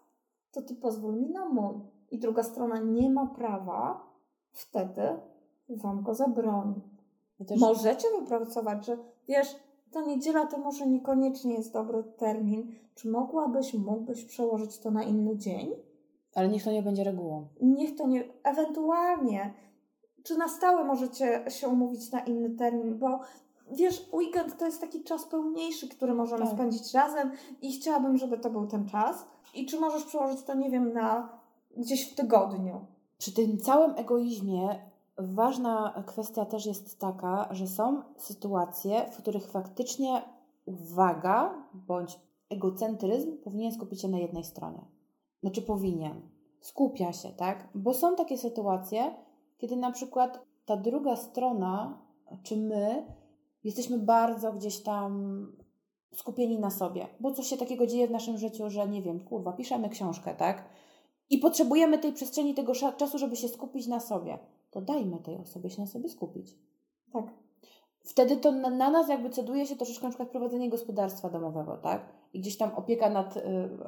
to 0.52 0.62
ty 0.62 0.74
pozwól 0.74 1.16
mi 1.16 1.30
na 1.30 1.48
mój. 1.48 1.74
I 2.10 2.18
druga 2.18 2.42
strona 2.42 2.78
nie 2.78 3.10
ma 3.10 3.26
prawa 3.26 4.06
wtedy 4.50 5.02
wam 5.76 6.02
go 6.02 6.14
zabroni. 6.14 6.80
Też, 7.46 7.60
Możecie 7.60 8.08
wypracować, 8.20 8.86
że 8.86 8.98
wiesz, 9.28 9.56
ta 9.90 10.00
niedziela 10.00 10.46
to 10.46 10.58
może 10.58 10.86
niekoniecznie 10.86 11.54
jest 11.54 11.72
dobry 11.72 12.04
termin. 12.04 12.72
Czy 12.94 13.08
mogłabyś, 13.10 13.74
mógłbyś 13.74 14.24
przełożyć 14.24 14.78
to 14.78 14.90
na 14.90 15.02
inny 15.02 15.36
dzień? 15.36 15.70
Ale 16.34 16.48
niech 16.48 16.64
to 16.64 16.72
nie 16.72 16.82
będzie 16.82 17.04
regułą. 17.04 17.46
Niech 17.62 17.96
to 17.96 18.06
nie, 18.06 18.24
ewentualnie, 18.44 19.54
czy 20.22 20.38
na 20.38 20.48
stałe 20.48 20.84
możecie 20.84 21.44
się 21.48 21.68
umówić 21.68 22.12
na 22.12 22.20
inny 22.20 22.50
termin, 22.50 22.98
bo 22.98 23.20
wiesz, 23.72 24.08
weekend 24.12 24.58
to 24.58 24.66
jest 24.66 24.80
taki 24.80 25.02
czas 25.04 25.24
pełniejszy, 25.24 25.88
który 25.88 26.14
możemy 26.14 26.44
Tak. 26.44 26.54
spędzić 26.54 26.94
razem 26.94 27.30
i 27.62 27.72
chciałabym, 27.72 28.16
żeby 28.16 28.38
to 28.38 28.50
był 28.50 28.66
ten 28.66 28.88
czas. 28.88 29.26
I 29.54 29.66
czy 29.66 29.80
możesz 29.80 30.04
przełożyć 30.04 30.42
to, 30.42 30.54
nie 30.54 30.70
wiem, 30.70 30.92
na 30.92 31.38
gdzieś 31.76 32.12
w 32.12 32.14
tygodniu? 32.14 32.86
Przy 33.18 33.34
tym 33.34 33.58
całym 33.58 33.94
egoizmie 33.96 34.91
ważna 35.18 36.04
kwestia 36.06 36.44
też 36.44 36.66
jest 36.66 36.98
taka, 36.98 37.48
że 37.50 37.66
są 37.66 38.02
sytuacje, 38.16 39.10
w 39.10 39.16
których 39.16 39.50
faktycznie 39.50 40.22
uwaga 40.66 41.68
bądź 41.74 42.20
egocentryzm 42.50 43.38
powinien 43.44 43.72
skupić 43.72 44.02
się 44.02 44.08
na 44.08 44.18
jednej 44.18 44.44
stronie. 44.44 44.84
Znaczy 45.40 45.62
powinien. 45.62 46.22
Skupia 46.60 47.12
się, 47.12 47.28
tak? 47.28 47.68
Bo 47.74 47.94
są 47.94 48.16
takie 48.16 48.38
sytuacje, 48.38 49.14
kiedy 49.58 49.76
na 49.76 49.92
przykład 49.92 50.44
ta 50.64 50.76
druga 50.76 51.16
strona, 51.16 52.02
czy 52.42 52.56
my, 52.56 53.06
jesteśmy 53.64 53.98
bardzo 53.98 54.52
gdzieś 54.52 54.82
tam 54.82 55.46
skupieni 56.14 56.58
na 56.58 56.70
sobie, 56.70 57.06
bo 57.20 57.32
coś 57.32 57.46
się 57.46 57.56
takiego 57.56 57.86
dzieje 57.86 58.08
w 58.08 58.10
naszym 58.10 58.38
życiu, 58.38 58.70
że 58.70 58.88
nie 58.88 59.02
wiem, 59.02 59.20
kurwa, 59.20 59.52
piszemy 59.52 59.88
książkę, 59.88 60.34
tak? 60.34 60.68
I 61.30 61.38
potrzebujemy 61.38 61.98
tej 61.98 62.12
przestrzeni, 62.12 62.54
tego 62.54 62.72
czasu, 62.74 63.18
żeby 63.18 63.36
się 63.36 63.48
skupić 63.48 63.86
na 63.86 64.00
sobie. 64.00 64.38
To 64.72 64.80
dajmy 64.80 65.18
tej 65.18 65.36
osobie 65.36 65.70
się 65.70 65.80
na 65.80 65.86
sobie 65.86 66.08
skupić. 66.08 66.54
Tak. 67.12 67.24
Wtedy 68.04 68.36
to 68.36 68.52
na, 68.52 68.70
na 68.70 68.90
nas 68.90 69.08
jakby 69.08 69.30
ceduje 69.30 69.66
się 69.66 69.76
troszeczkę 69.76 70.02
na 70.02 70.08
przykład 70.10 70.28
prowadzenie 70.28 70.70
gospodarstwa 70.70 71.30
domowego, 71.30 71.76
tak? 71.76 72.00
I 72.32 72.40
gdzieś 72.40 72.56
tam 72.56 72.70
opieka 72.76 73.10
nad 73.10 73.36
y, 73.36 73.40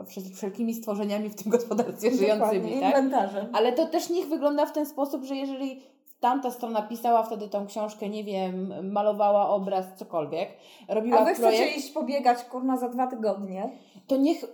wszel- 0.06 0.34
wszelkimi 0.34 0.74
stworzeniami 0.74 1.30
w 1.30 1.42
tym 1.42 1.52
gospodarstwie 1.52 2.10
żyjącymi, 2.10 2.60
Dokładnie, 2.60 2.80
tak? 2.80 2.90
inwentarzem. 2.90 3.46
Ale 3.52 3.72
to 3.72 3.86
też 3.86 4.10
niech 4.10 4.28
wygląda 4.28 4.66
w 4.66 4.72
ten 4.72 4.86
sposób, 4.86 5.24
że 5.24 5.36
jeżeli 5.36 5.82
tamta 6.20 6.50
strona 6.50 6.82
pisała 6.82 7.22
wtedy 7.22 7.48
tą 7.48 7.66
książkę, 7.66 8.08
nie 8.08 8.24
wiem, 8.24 8.72
malowała 8.92 9.48
obraz, 9.48 9.86
cokolwiek, 9.96 10.48
robiła 10.88 11.18
A 11.18 11.24
wy 11.24 11.34
projekt, 11.34 11.64
chcecie 11.64 11.78
iść 11.78 11.90
pobiegać, 11.90 12.44
kurna, 12.44 12.76
za 12.76 12.88
dwa 12.88 13.06
tygodnie? 13.06 13.70
to 14.06 14.16
niech 14.16 14.44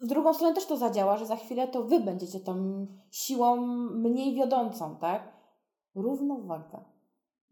w 0.00 0.06
drugą 0.06 0.34
stronę 0.34 0.54
też 0.54 0.66
to 0.66 0.76
zadziała, 0.76 1.16
że 1.16 1.26
za 1.26 1.36
chwilę 1.36 1.68
to 1.68 1.82
wy 1.82 2.00
będziecie 2.00 2.40
tą 2.40 2.86
siłą 3.10 3.56
mniej 3.90 4.34
wiodącą, 4.34 4.96
tak? 4.96 5.35
Równowaga. 5.96 6.84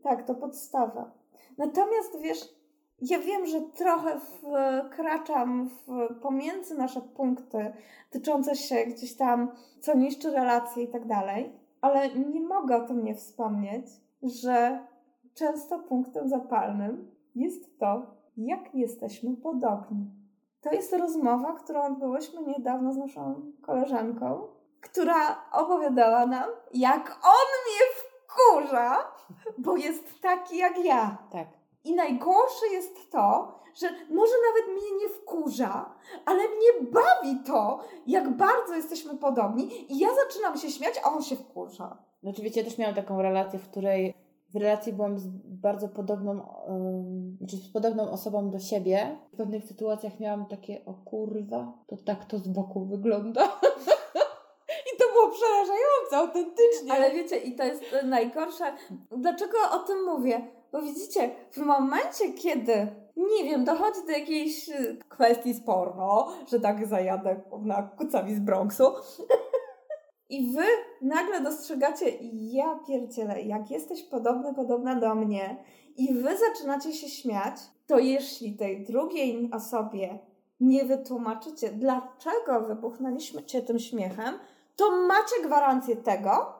Tak, 0.02 0.26
to 0.26 0.34
podstawa. 0.34 1.10
Natomiast 1.58 2.20
wiesz, 2.20 2.54
ja 3.00 3.18
wiem, 3.18 3.46
że 3.46 3.60
trochę 3.60 4.20
wkraczam 4.20 5.68
w, 5.68 6.14
pomiędzy 6.22 6.78
nasze 6.78 7.00
punkty 7.00 7.72
dotyczące 8.12 8.56
się 8.56 8.86
gdzieś 8.86 9.16
tam, 9.16 9.52
co 9.80 9.96
niszczy 9.96 10.30
relacje 10.30 10.82
i 10.82 10.88
tak 10.88 11.06
dalej, 11.06 11.52
ale 11.80 12.14
nie 12.14 12.40
mogę 12.40 12.76
o 12.76 12.86
tym 12.86 13.04
nie 13.04 13.14
wspomnieć, 13.14 13.86
że 14.22 14.86
często 15.34 15.78
punktem 15.78 16.28
zapalnym 16.28 17.10
jest 17.34 17.78
to, 17.78 18.06
jak 18.36 18.74
jesteśmy 18.74 19.36
podobni. 19.36 20.10
To 20.60 20.72
jest 20.72 20.92
rozmowa, 20.92 21.52
którą 21.52 21.82
odbyłyśmy 21.82 22.42
niedawno 22.42 22.92
z 22.92 22.96
naszą 22.96 23.52
koleżanką, 23.62 24.48
która 24.80 25.44
opowiadała 25.52 26.26
nam, 26.26 26.50
jak 26.74 27.10
on 27.10 27.48
mnie 27.64 27.93
wkurza, 28.44 28.96
bo 29.58 29.76
jest 29.76 30.20
taki 30.20 30.56
jak 30.56 30.84
ja. 30.84 31.18
Tak. 31.32 31.48
I 31.84 31.94
najgorsze 31.94 32.66
jest 32.72 33.10
to, 33.10 33.54
że 33.74 33.86
może 33.90 34.32
nawet 34.48 34.72
mnie 34.72 34.98
nie 35.00 35.08
wkurza, 35.08 35.94
ale 36.26 36.38
mnie 36.38 36.90
bawi 36.92 37.44
to, 37.46 37.80
jak 38.06 38.36
bardzo 38.36 38.74
jesteśmy 38.74 39.16
podobni 39.18 39.92
i 39.92 39.98
ja 39.98 40.08
zaczynam 40.24 40.58
się 40.58 40.70
śmiać, 40.70 40.94
a 41.04 41.12
on 41.12 41.22
się 41.22 41.36
wkurza. 41.36 41.98
Znaczy 42.22 42.42
wiecie, 42.42 42.60
ja 42.60 42.66
też 42.66 42.78
miałam 42.78 42.94
taką 42.94 43.22
relację, 43.22 43.58
w 43.58 43.70
której 43.70 44.14
w 44.50 44.56
relacji 44.56 44.92
byłam 44.92 45.18
z 45.18 45.26
bardzo 45.44 45.88
podobną, 45.88 46.32
ym, 46.68 47.36
znaczy 47.38 47.56
z 47.56 47.68
podobną 47.68 48.10
osobą 48.10 48.50
do 48.50 48.58
siebie. 48.58 49.18
W 49.32 49.36
pewnych 49.36 49.64
sytuacjach 49.64 50.20
miałam 50.20 50.46
takie, 50.46 50.84
o 50.84 50.94
kurwa, 50.94 51.72
to 51.86 51.96
tak 51.96 52.24
to 52.24 52.38
z 52.38 52.48
boku 52.48 52.84
wygląda. 52.84 53.48
Przerażające, 55.34 56.16
autentycznie. 56.16 56.92
Ale 56.92 57.10
wiecie, 57.10 57.36
i 57.36 57.56
to 57.56 57.64
jest 57.64 57.82
najgorsze. 58.04 58.64
Dlaczego 59.10 59.58
o 59.72 59.78
tym 59.78 60.04
mówię? 60.04 60.46
Bo 60.72 60.82
widzicie, 60.82 61.30
w 61.52 61.58
momencie, 61.58 62.32
kiedy, 62.32 62.86
nie 63.16 63.44
wiem, 63.44 63.64
dochodzi 63.64 64.00
do 64.06 64.12
jakiejś 64.12 64.68
y, 64.68 64.98
kwestii 65.08 65.54
z 65.54 65.60
że 66.48 66.60
tak 66.60 66.86
zajadę 66.86 67.40
na 67.62 67.82
kucawi 67.82 68.34
z 68.34 68.40
Bronxu, 68.40 68.84
i 70.28 70.52
wy 70.52 70.64
nagle 71.02 71.40
dostrzegacie, 71.40 72.06
ja 72.32 72.78
pierdzielę, 72.88 73.42
jak 73.42 73.70
jesteś 73.70 74.02
podobny, 74.02 74.54
podobna 74.54 74.94
do 74.94 75.14
mnie, 75.14 75.64
i 75.96 76.14
wy 76.14 76.30
zaczynacie 76.38 76.92
się 76.92 77.08
śmiać, 77.08 77.56
to 77.86 77.98
jeśli 77.98 78.56
tej 78.56 78.84
drugiej 78.84 79.50
osobie 79.52 80.18
nie 80.60 80.84
wytłumaczycie, 80.84 81.70
dlaczego 81.70 82.60
wybuchnęliście 82.68 83.62
tym 83.62 83.78
śmiechem, 83.78 84.38
to 84.76 84.90
macie 85.06 85.42
gwarancję 85.44 85.96
tego, 85.96 86.52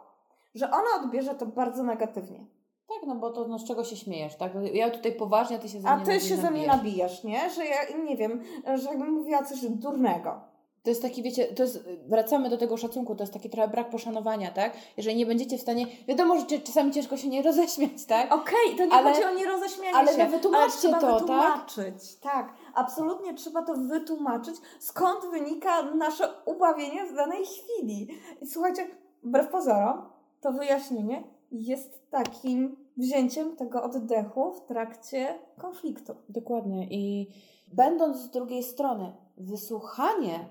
że 0.54 0.66
ona 0.70 1.04
odbierze 1.04 1.34
to 1.34 1.46
bardzo 1.46 1.82
negatywnie. 1.82 2.46
Tak, 2.88 2.98
no 3.06 3.14
bo 3.14 3.30
to 3.30 3.48
no, 3.48 3.58
z 3.58 3.64
czego 3.68 3.84
się 3.84 3.96
śmiejesz, 3.96 4.36
tak? 4.36 4.52
Ja 4.72 4.90
tutaj 4.90 5.12
poważnie, 5.12 5.56
a 5.56 5.58
ty 5.58 5.68
się 5.68 5.80
ze 5.80 5.88
A 5.88 5.96
mnie 5.96 6.06
ty 6.06 6.20
się 6.20 6.36
ze 6.36 6.50
mnie 6.50 6.66
nabijasz. 6.66 7.24
nie? 7.24 7.50
Że 7.50 7.64
ja 7.64 7.76
nie 8.04 8.16
wiem, 8.16 8.42
że 8.74 8.88
jakbym 8.88 9.10
mówiła 9.12 9.42
coś 9.42 9.60
durnego. 9.60 10.40
To 10.82 10.90
jest 10.90 11.02
taki, 11.02 11.22
wiecie, 11.22 11.44
to 11.46 11.62
jest, 11.62 11.88
wracamy 12.08 12.50
do 12.50 12.58
tego 12.58 12.76
szacunku, 12.76 13.14
to 13.14 13.22
jest 13.22 13.32
taki 13.32 13.50
trochę 13.50 13.68
brak 13.68 13.90
poszanowania, 13.90 14.50
tak? 14.50 14.72
Jeżeli 14.96 15.16
nie 15.16 15.26
będziecie 15.26 15.58
w 15.58 15.60
stanie, 15.60 15.86
wiadomo, 16.08 16.38
że 16.38 16.46
czasami 16.46 16.92
ciężko 16.92 17.16
się 17.16 17.28
nie 17.28 17.42
roześmiać, 17.42 18.04
tak? 18.08 18.34
Okej, 18.34 18.76
to 18.78 18.84
nie 18.86 18.92
Ale- 18.92 19.12
chodzi 19.12 19.24
o 19.24 19.34
nieroześmianie 19.34 19.96
ale 19.96 20.12
się, 20.12 20.24
no 20.24 20.30
wytłumaczcie 20.30 20.88
ale 20.88 20.98
trzeba 20.98 21.00
to, 21.00 21.06
tak? 21.10 21.18
wytłumaczyć. 21.20 22.16
Tak? 22.16 22.52
Absolutnie 22.74 23.34
trzeba 23.34 23.62
to 23.62 23.74
wytłumaczyć, 23.74 24.56
skąd 24.80 25.20
wynika 25.30 25.82
nasze 25.82 26.28
ubawienie 26.46 27.06
w 27.06 27.14
danej 27.14 27.44
chwili. 27.44 28.08
I 28.40 28.46
słuchajcie, 28.46 28.86
wbrew 29.22 29.48
pozorom, 29.48 30.02
to 30.40 30.52
wyjaśnienie 30.52 31.24
jest 31.50 32.10
takim 32.10 32.76
wzięciem 32.96 33.56
tego 33.56 33.82
oddechu 33.82 34.52
w 34.52 34.66
trakcie 34.66 35.38
konfliktu. 35.58 36.14
Dokładnie. 36.28 36.86
I 36.90 37.30
będąc 37.72 38.16
z 38.16 38.30
drugiej 38.30 38.62
strony, 38.62 39.12
wysłuchanie, 39.36 40.48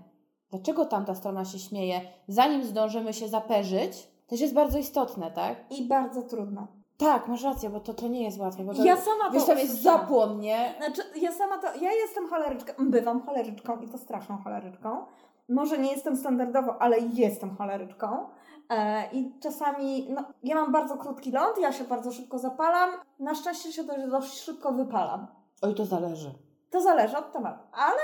dlaczego 0.49 0.85
tamta 0.85 1.15
strona 1.15 1.45
się 1.45 1.59
śmieje, 1.59 2.01
zanim 2.27 2.63
zdążymy 2.63 3.13
się 3.13 3.27
zaperzyć, 3.27 4.07
też 4.27 4.39
jest 4.39 4.53
bardzo 4.53 4.79
istotne, 4.79 5.31
tak? 5.31 5.71
I 5.71 5.87
bardzo 5.87 6.21
trudne. 6.21 6.67
Tak, 7.03 7.27
masz 7.27 7.43
rację, 7.43 7.69
bo 7.69 7.79
to, 7.79 7.93
to 7.93 8.07
nie 8.07 8.23
jest 8.23 8.39
łatwe. 8.39 8.63
Bo 8.63 8.73
to, 8.73 8.83
Ja 8.83 8.97
sama 8.97 9.25
to 9.27 9.31
wiesz, 9.31 9.45
tam 9.45 9.57
jest 9.57 9.81
zapłon, 9.81 10.39
nie? 10.39 10.73
Znaczy, 10.77 11.01
ja 11.21 11.31
sama 11.31 11.57
to, 11.57 11.67
ja 11.81 11.91
jestem 11.91 12.27
choleryczką, 12.27 12.73
bywam 12.79 13.21
choleryczką 13.21 13.81
i 13.81 13.87
to 13.87 13.97
straszną 13.97 14.37
choleryczką. 14.37 15.05
Może 15.49 15.77
nie 15.77 15.91
jestem 15.91 16.17
standardowo, 16.17 16.81
ale 16.81 16.99
jestem 16.99 17.55
choleryczką. 17.55 18.27
E, 18.69 19.09
I 19.11 19.39
czasami, 19.39 20.07
no, 20.09 20.23
ja 20.43 20.55
mam 20.55 20.71
bardzo 20.71 20.97
krótki 20.97 21.31
ląd, 21.31 21.57
ja 21.57 21.71
się 21.71 21.83
bardzo 21.83 22.11
szybko 22.11 22.39
zapalam. 22.39 22.89
Na 23.19 23.35
szczęście 23.35 23.73
się 23.73 23.83
dość, 23.83 24.07
dość 24.11 24.39
szybko 24.41 24.71
wypalam. 24.71 25.27
Oj, 25.61 25.75
to 25.75 25.85
zależy. 25.85 26.31
To 26.69 26.81
zależy 26.81 27.17
od 27.17 27.31
tematu, 27.31 27.63
ale 27.73 27.99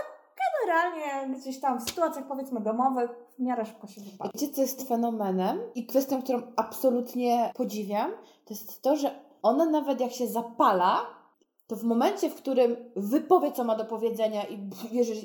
generalnie 0.66 1.38
gdzieś 1.38 1.60
tam 1.60 1.80
w 1.80 1.90
sytuacjach 1.90 2.28
powiedzmy 2.28 2.60
domowych 2.62 3.10
w 3.40 3.42
miarę 3.42 3.66
szybko 3.66 3.88
się. 3.88 4.02
Wiecie, 4.34 4.54
co 4.54 4.62
jest 4.62 4.88
fenomenem 4.88 5.60
i 5.76 5.86
kwestią, 5.86 6.22
którą 6.22 6.42
absolutnie 6.56 7.52
podziwiam, 7.56 8.12
to 8.46 8.54
jest 8.54 8.82
to, 8.82 8.96
że 8.96 9.12
ona 9.42 9.66
nawet 9.66 10.00
jak 10.00 10.12
się 10.12 10.28
zapala, 10.28 11.02
to 11.68 11.76
w 11.76 11.84
momencie, 11.84 12.30
w 12.30 12.36
którym 12.36 12.76
wypowie, 12.96 13.52
co 13.52 13.64
ma 13.64 13.76
do 13.76 13.86
powiedzenia 13.86 14.44
i 14.44 14.70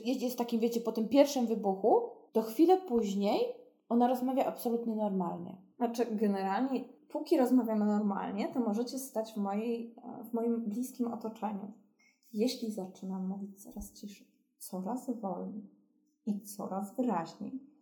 jedzie 0.04 0.30
z 0.30 0.36
takim, 0.36 0.60
wiecie, 0.60 0.80
po 0.80 0.92
tym 0.92 1.08
pierwszym 1.08 1.46
wybuchu, 1.46 2.10
to 2.32 2.42
chwilę 2.42 2.80
później 2.80 3.38
ona 3.88 4.08
rozmawia 4.08 4.46
absolutnie 4.46 4.96
normalnie. 4.96 5.56
Znaczy, 5.76 6.06
generalnie, 6.10 6.84
póki 7.08 7.38
rozmawiamy 7.38 7.84
normalnie, 7.84 8.48
to 8.48 8.60
możecie 8.60 8.98
stać 8.98 9.32
w, 9.32 9.36
mojej, 9.36 9.94
w 10.30 10.34
moim 10.34 10.64
bliskim 10.64 11.12
otoczeniu. 11.12 11.72
Jeśli 12.32 12.72
zaczynam 12.72 13.28
mówić 13.28 13.62
coraz 13.62 13.92
ciszej, 13.92 14.26
coraz 14.58 15.20
wolniej 15.20 15.70
i 16.26 16.40
coraz 16.40 16.96
wyraźniej, 16.96 17.73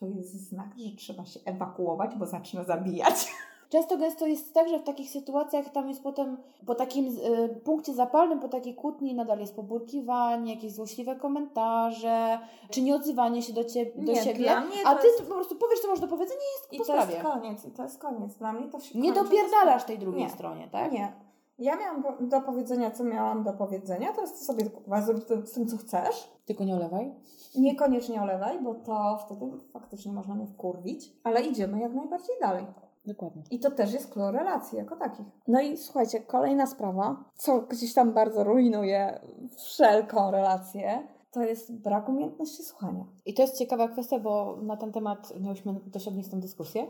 to 0.00 0.06
jest 0.06 0.48
znak, 0.48 0.66
że 0.76 0.96
trzeba 0.96 1.24
się 1.24 1.40
ewakuować, 1.44 2.14
bo 2.16 2.26
zacznę 2.26 2.64
zabijać. 2.64 3.14
Często 3.70 3.96
gęsto 3.98 4.26
jest 4.26 4.54
tak, 4.54 4.68
że 4.68 4.78
w 4.78 4.82
takich 4.82 5.10
sytuacjach 5.10 5.68
tam 5.68 5.88
jest 5.88 6.02
potem, 6.02 6.36
po 6.66 6.74
takim 6.74 7.06
y, 7.08 7.60
punkcie 7.64 7.94
zapalnym, 7.94 8.40
po 8.40 8.48
takiej 8.48 8.74
kłótni 8.74 9.14
nadal 9.14 9.38
jest 9.40 9.56
poburkiwanie, 9.56 10.54
jakieś 10.54 10.72
złośliwe 10.72 11.16
komentarze, 11.16 12.38
czy 12.70 12.82
nieodzywanie 12.82 13.42
się 13.42 13.52
do, 13.52 13.64
cie, 13.64 13.86
do 13.96 14.12
Nie, 14.12 14.22
siebie, 14.24 14.56
a 14.84 14.94
ty 14.94 15.06
jest- 15.06 15.22
po 15.22 15.34
prostu 15.34 15.56
powiesz, 15.56 15.80
co 15.80 15.88
masz 15.88 16.00
do 16.00 16.08
powiedzenia 16.08 16.40
i 16.40 16.52
jest 16.60 16.72
I 16.72 16.78
po 16.78 16.84
to 16.84 16.96
jest 16.96 17.08
sprawie. 17.08 17.30
koniec, 17.30 17.64
i 17.64 17.70
to 17.70 17.82
jest 17.82 17.98
koniec. 17.98 18.34
Dla 18.34 18.52
mnie 18.52 18.68
to 18.68 18.80
się 18.80 18.98
Nie 18.98 19.12
kończy. 19.12 19.24
dopierdalasz 19.30 19.84
tej 19.84 19.98
drugiej 19.98 20.22
Nie. 20.22 20.30
stronie, 20.30 20.68
tak? 20.72 20.92
Nie. 20.92 21.12
Ja 21.60 21.76
miałam 21.76 22.28
do 22.28 22.40
powiedzenia, 22.40 22.90
co 22.90 23.04
miałam 23.04 23.44
do 23.44 23.52
powiedzenia, 23.52 24.12
teraz 24.12 24.32
ty 24.32 24.44
sobie 24.44 24.70
kurwa, 24.70 25.02
zrób 25.02 25.24
z 25.44 25.52
tym, 25.52 25.66
co 25.66 25.76
chcesz. 25.76 26.30
Tylko 26.46 26.64
nie 26.64 26.74
olewaj. 26.74 27.14
Niekoniecznie 27.58 28.22
olewaj, 28.22 28.62
bo 28.62 28.74
to 28.74 29.18
wtedy 29.26 29.46
faktycznie 29.72 30.12
można 30.12 30.34
mnie 30.34 30.46
wkurwić, 30.46 31.12
ale 31.24 31.40
idziemy 31.42 31.80
jak 31.80 31.94
najbardziej 31.94 32.36
dalej. 32.40 32.66
Dokładnie. 33.06 33.42
I 33.50 33.60
to 33.60 33.70
też 33.70 33.92
jest 33.92 34.12
klucz 34.12 34.34
relacji 34.34 34.78
jako 34.78 34.96
takich. 34.96 35.26
No 35.48 35.60
i 35.60 35.76
słuchajcie, 35.76 36.20
kolejna 36.20 36.66
sprawa, 36.66 37.24
co 37.34 37.60
gdzieś 37.60 37.94
tam 37.94 38.12
bardzo 38.12 38.44
rujnuje 38.44 39.20
wszelką 39.56 40.30
relację, 40.30 41.08
to 41.30 41.42
jest 41.42 41.80
brak 41.82 42.08
umiejętności 42.08 42.62
słuchania. 42.62 43.04
I 43.26 43.34
to 43.34 43.42
jest 43.42 43.58
ciekawa 43.58 43.88
kwestia, 43.88 44.18
bo 44.18 44.58
na 44.62 44.76
ten 44.76 44.92
temat 44.92 45.40
miałyśmy 45.40 45.74
dość 45.86 46.08
ognistą 46.08 46.40
dyskusję. 46.40 46.86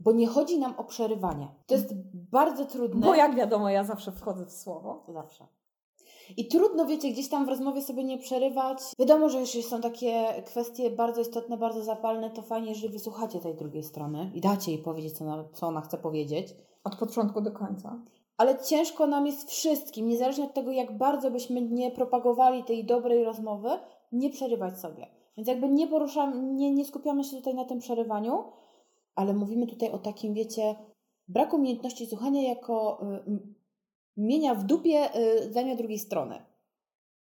Bo 0.00 0.12
nie 0.12 0.26
chodzi 0.26 0.58
nam 0.58 0.74
o 0.76 0.84
przerywanie. 0.84 1.48
To 1.66 1.74
jest 1.74 1.94
bardzo 2.14 2.66
trudne. 2.66 3.06
Bo 3.06 3.14
jak 3.14 3.34
wiadomo, 3.34 3.70
ja 3.70 3.84
zawsze 3.84 4.12
wchodzę 4.12 4.46
w 4.46 4.52
słowo. 4.52 5.04
Zawsze. 5.08 5.46
I 6.36 6.48
trudno, 6.48 6.86
wiecie, 6.86 7.10
gdzieś 7.10 7.28
tam 7.28 7.46
w 7.46 7.48
rozmowie 7.48 7.82
sobie 7.82 8.04
nie 8.04 8.18
przerywać. 8.18 8.78
Wiadomo, 8.98 9.28
że 9.28 9.40
jeśli 9.40 9.62
są 9.62 9.80
takie 9.80 10.42
kwestie 10.46 10.90
bardzo 10.90 11.20
istotne, 11.20 11.56
bardzo 11.56 11.82
zapalne, 11.82 12.30
to 12.30 12.42
fajnie, 12.42 12.68
jeżeli 12.68 12.92
wysłuchacie 12.92 13.40
tej 13.40 13.54
drugiej 13.54 13.82
strony 13.82 14.30
i 14.34 14.40
dacie 14.40 14.70
jej 14.70 14.82
powiedzieć, 14.82 15.18
co 15.18 15.24
ona, 15.24 15.44
co 15.52 15.66
ona 15.66 15.80
chce 15.80 15.98
powiedzieć. 15.98 16.54
Od 16.84 16.96
początku 16.96 17.40
do 17.40 17.52
końca. 17.52 17.98
Ale 18.36 18.58
ciężko 18.58 19.06
nam 19.06 19.26
jest 19.26 19.50
wszystkim, 19.50 20.08
niezależnie 20.08 20.44
od 20.44 20.54
tego, 20.54 20.70
jak 20.70 20.98
bardzo 20.98 21.30
byśmy 21.30 21.62
nie 21.62 21.90
propagowali 21.90 22.64
tej 22.64 22.84
dobrej 22.84 23.24
rozmowy, 23.24 23.68
nie 24.12 24.30
przerywać 24.30 24.80
sobie. 24.80 25.06
Więc 25.36 25.48
jakby 25.48 25.68
nie 25.68 25.86
poruszamy, 25.86 26.42
nie, 26.42 26.70
nie 26.70 26.84
skupiamy 26.84 27.24
się 27.24 27.36
tutaj 27.36 27.54
na 27.54 27.64
tym 27.64 27.78
przerywaniu, 27.78 28.44
ale 29.16 29.34
mówimy 29.34 29.66
tutaj 29.66 29.90
o 29.90 29.98
takim, 29.98 30.34
wiecie, 30.34 30.76
braku 31.28 31.56
umiejętności 31.56 32.06
słuchania 32.06 32.42
jako 32.42 33.00
y, 33.28 33.56
mienia 34.16 34.54
w 34.54 34.64
dupie 34.64 35.16
y, 35.16 35.50
zdania 35.50 35.76
drugiej 35.76 35.98
strony. 35.98 36.44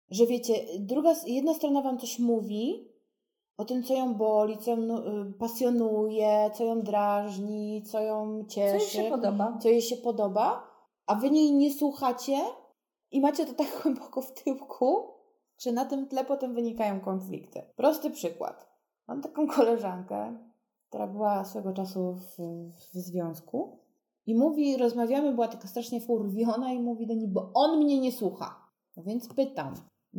Że 0.10 0.28
wiecie, 0.28 0.54
druga, 0.80 1.16
jedna 1.28 1.54
strona 1.54 1.82
wam 1.82 1.98
coś 1.98 2.20
mówi 2.20 2.94
o 3.58 3.66
tym, 3.66 3.84
co 3.84 3.94
ją 3.94 4.14
boli, 4.14 4.58
co 4.58 4.72
ją 4.72 4.98
y, 4.98 5.34
pasjonuje, 5.34 6.52
co 6.54 6.64
ją 6.64 6.82
drażni, 6.82 7.84
co 7.84 8.00
ją 8.00 8.44
Co 8.44 8.50
cieszy 8.50 8.98
mi 8.98 9.04
się 9.06 9.10
podoba? 9.10 9.58
co 9.62 9.70
jej 9.70 9.82
się 9.82 9.98
podoba, 9.98 10.68
a 11.06 11.16
wy 11.16 11.28
jej 11.28 11.54
nie 11.54 11.74
słuchacie 11.74 12.38
i 13.12 13.22
macie 13.22 13.46
to 13.46 13.54
tak 13.54 13.68
głęboko 13.84 14.22
w 14.22 14.34
tyłku, 14.34 15.08
że 15.58 15.72
na 15.72 15.86
tym 15.86 16.08
tle 16.08 16.26
potem 16.26 16.54
wynikają 16.54 17.00
konflikty. 17.00 17.62
Prosty 17.76 18.10
przykład. 18.10 18.74
Mam 19.08 19.22
taką 19.22 19.48
koleżankę, 19.48 20.38
która 20.94 21.08
była 21.08 21.46
swego 21.46 21.74
czasu 21.74 22.16
w, 22.16 22.38
w 22.78 22.98
związku 22.98 23.80
i 24.26 24.36
mówi, 24.36 24.78
rozmawiamy, 24.78 25.34
była 25.34 25.48
taka 25.48 25.68
strasznie 25.68 26.02
wkurwiona 26.02 26.74
i 26.74 26.80
mówi 26.80 27.08
do 27.08 27.14
niej, 27.14 27.28
bo 27.28 27.52
on 27.54 27.78
mnie 27.80 28.00
nie 28.00 28.12
słucha. 28.12 28.56
No 28.98 29.04
więc 29.04 29.34
pytam, 29.34 29.74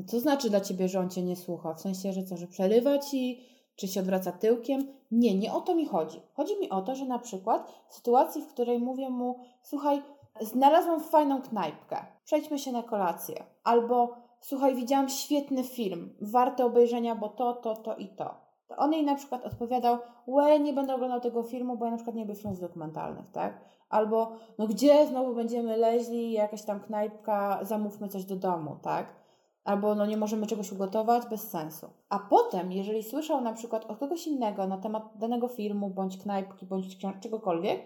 co 0.07 0.21
znaczy 0.21 0.51
dla 0.51 0.61
ciebie, 0.61 0.89
że 0.89 1.01
on 1.01 1.11
cię 1.11 1.23
nie 1.23 1.37
słucha? 1.37 1.75
W 1.75 1.81
sensie, 1.81 2.13
że 2.13 2.25
co, 2.25 2.37
że 2.37 2.47
przerywa 2.47 2.99
ci, 2.99 3.41
czy 3.77 3.89
się 3.89 4.01
odwraca 4.01 4.33
tyłkiem? 4.33 4.89
Nie, 5.11 5.39
nie 5.39 5.53
o 5.53 5.61
to 5.61 5.75
mi 5.75 5.87
chodzi. 5.87 6.21
Chodzi 6.33 6.61
mi 6.61 6.71
o 6.71 6.83
to, 6.83 6.95
że 6.95 7.05
na 7.07 7.19
przykład 7.19 7.73
w 7.89 7.95
sytuacji, 7.95 8.43
w 8.43 8.49
której 8.49 8.79
mówię 8.79 9.11
mu, 9.11 9.39
słuchaj, 9.63 10.03
znalazłam 10.41 11.01
fajną 11.01 11.43
knajpkę, 11.43 11.97
przejdźmy 12.25 12.59
się 12.59 12.73
na 12.73 12.83
kolację. 12.83 13.45
Albo, 13.65 14.17
słuchaj, 14.41 14.75
widziałam 14.75 15.09
świetny 15.09 15.65
film, 15.65 16.17
warte 16.21 16.65
obejrzenia, 16.65 17.15
bo 17.15 17.29
to, 17.29 17.53
to, 17.53 17.77
to 17.77 17.97
i 17.97 18.09
to. 18.09 18.44
On 18.77 18.93
jej 18.93 19.05
na 19.05 19.15
przykład 19.15 19.47
odpowiadał, 19.47 19.99
łe, 20.27 20.61
nie 20.61 20.73
będę 20.73 20.95
oglądał 20.95 21.21
tego 21.21 21.43
filmu, 21.43 21.77
bo 21.77 21.85
ja 21.85 21.91
na 21.91 21.97
przykład 21.97 22.17
nie 22.17 22.23
lubię 22.23 22.35
filmów 22.35 22.61
dokumentalnych, 22.61 23.31
tak? 23.31 23.65
Albo, 23.89 24.33
no 24.59 24.67
gdzie 24.67 25.07
znowu 25.07 25.35
będziemy 25.35 25.77
leźli, 25.77 26.33
jakaś 26.33 26.63
tam 26.63 26.81
knajpka, 26.81 27.59
zamówmy 27.63 28.09
coś 28.09 28.25
do 28.25 28.37
domu, 28.37 28.77
tak? 28.83 29.25
Albo 29.65 29.95
no 29.95 30.07
nie 30.07 30.17
możemy 30.17 30.47
czegoś 30.47 30.73
ugotować, 30.73 31.27
bez 31.27 31.51
sensu. 31.51 31.91
A 32.09 32.19
potem, 32.19 32.73
jeżeli 32.73 33.03
słyszał 33.03 33.41
na 33.41 33.53
przykład 33.53 33.85
od 33.85 33.99
kogoś 33.99 34.27
innego 34.27 34.67
na 34.67 34.79
temat 34.79 35.19
danego 35.19 35.49
filmu, 35.49 35.91
bądź 35.91 36.19
knajpki, 36.19 36.67
bądź 36.67 36.99
czegokolwiek, 37.21 37.81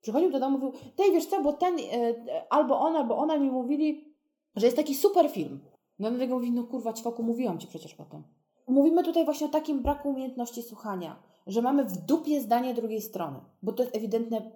przychodził 0.00 0.30
do 0.30 0.40
domu 0.40 0.58
i 0.58 0.60
mówił, 0.60 0.80
tej 0.96 1.12
wiesz 1.12 1.26
co, 1.26 1.42
bo 1.42 1.52
ten, 1.52 1.76
e, 1.78 2.14
albo 2.50 2.80
on, 2.80 2.96
albo 2.96 3.16
ona 3.16 3.38
mi 3.38 3.50
mówili, 3.50 4.14
że 4.56 4.66
jest 4.66 4.76
taki 4.76 4.94
super 4.94 5.30
film. 5.30 5.60
No 5.98 6.10
do 6.10 6.18
tego 6.18 6.34
mówi, 6.34 6.52
no 6.52 6.64
kurwa, 6.64 6.92
ćwoku, 6.92 7.22
mówiłam 7.22 7.58
Ci 7.58 7.66
przecież 7.66 7.94
o 7.94 8.04
tym. 8.04 8.22
Mówimy 8.66 9.04
tutaj 9.04 9.24
właśnie 9.24 9.46
o 9.46 9.50
takim 9.50 9.82
braku 9.82 10.10
umiejętności 10.10 10.62
słuchania, 10.62 11.22
że 11.46 11.62
mamy 11.62 11.84
w 11.84 11.96
dupie 11.96 12.40
zdanie 12.40 12.74
drugiej 12.74 13.02
strony, 13.02 13.40
bo 13.62 13.72
to 13.72 13.82
jest 13.82 13.96
ewidentne, 13.96 14.52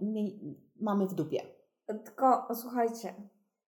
mamy 0.80 1.06
w 1.06 1.14
dupie. 1.14 1.42
Tylko 1.86 2.48
słuchajcie, 2.54 3.14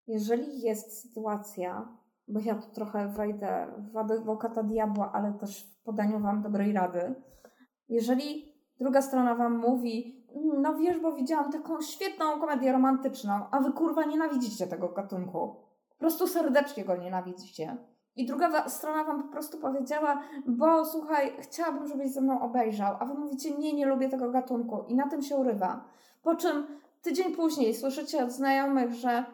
jeżeli 0.06 0.60
jest 0.60 1.02
sytuacja, 1.02 1.98
bo 2.28 2.40
ja 2.40 2.54
tu 2.54 2.70
trochę 2.70 3.08
wejdę 3.08 3.66
w 3.92 3.96
adwokata 3.96 4.62
diabła, 4.62 5.12
ale 5.12 5.32
też 5.32 5.62
w 5.64 5.82
podaniu 5.82 6.20
Wam 6.20 6.42
dobrej 6.42 6.72
rady, 6.72 7.14
jeżeli 7.88 8.54
druga 8.78 9.02
strona 9.02 9.34
Wam 9.34 9.58
mówi, 9.58 10.26
no 10.60 10.74
wiesz, 10.74 11.00
bo 11.00 11.12
widziałam 11.12 11.52
taką 11.52 11.80
świetną 11.80 12.40
komedię 12.40 12.72
romantyczną, 12.72 13.32
a 13.50 13.60
Wy 13.60 13.72
kurwa 13.72 14.04
nienawidzicie 14.04 14.66
tego 14.66 14.88
gatunku, 14.88 15.56
po 15.90 15.96
prostu 15.98 16.26
serdecznie 16.26 16.84
go 16.84 16.96
nienawidzicie. 16.96 17.76
I 18.16 18.26
druga 18.26 18.68
strona 18.68 19.04
Wam 19.04 19.22
po 19.22 19.28
prostu 19.28 19.58
powiedziała, 19.58 20.22
bo 20.46 20.84
słuchaj, 20.84 21.32
chciałabym, 21.40 21.88
żebyś 21.88 22.12
ze 22.12 22.20
mną 22.20 22.40
obejrzał, 22.40 22.96
a 23.00 23.04
Wy 23.04 23.14
mówicie, 23.14 23.50
nie, 23.58 23.72
nie 23.72 23.86
lubię 23.86 24.08
tego 24.08 24.30
gatunku. 24.30 24.84
I 24.88 24.94
na 24.94 25.08
tym 25.08 25.22
się 25.22 25.36
urywa. 25.36 25.84
Po 26.22 26.36
czym 26.36 26.66
tydzień 27.02 27.36
później 27.36 27.74
słyszycie 27.74 28.24
od 28.24 28.30
znajomych, 28.30 28.92
że 28.92 29.24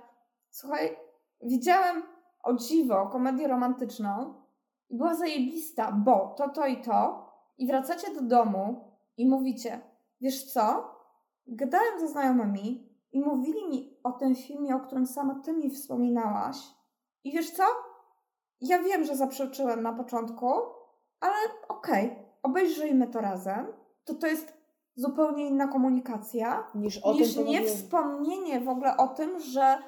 słuchaj, 0.51 0.97
widziałem 1.43 2.03
o 2.43 2.55
dziwo 2.55 3.07
komedię 3.07 3.49
romantyczną 3.49 4.35
i 4.89 4.97
była 4.97 5.15
zajebista, 5.15 5.93
bo 5.93 6.35
to, 6.39 6.49
to 6.49 6.67
i 6.67 6.83
to. 6.83 7.27
I 7.59 7.67
wracacie 7.67 8.15
do 8.15 8.21
domu 8.21 8.91
i 9.17 9.29
mówicie, 9.29 9.81
wiesz 10.21 10.53
co, 10.53 10.95
gadałem 11.47 12.01
ze 12.01 12.09
znajomymi 12.09 12.97
i 13.13 13.21
mówili 13.21 13.69
mi 13.69 13.97
o 14.05 14.13
tym 14.13 14.35
filmie, 14.35 14.77
o 14.77 14.81
którym 14.81 15.07
sama 15.07 15.41
ty 15.45 15.53
mi 15.53 15.71
wspominałaś. 15.71 16.57
I 17.25 17.33
wiesz 17.33 17.51
co, 17.51 17.63
ja 18.61 18.83
wiem, 18.83 19.05
że 19.05 19.17
zaprzeczyłem 19.17 19.83
na 19.83 19.93
początku, 19.93 20.47
ale 21.21 21.35
okej, 21.69 22.19
obejrzyjmy 22.43 23.07
to 23.07 23.21
razem, 23.21 23.67
to 24.05 24.15
to 24.15 24.27
jest 24.27 24.57
zupełnie 24.97 25.47
inna 25.47 25.69
komunikacja 25.69 26.67
Niż 26.75 26.99
o 27.03 27.13
niż 27.13 27.37
nie 27.37 27.65
wspomnienie 27.65 28.61
w 28.61 28.69
ogóle 28.69 28.97
o 28.97 29.09
tym, 29.09 29.41
że 29.41 29.79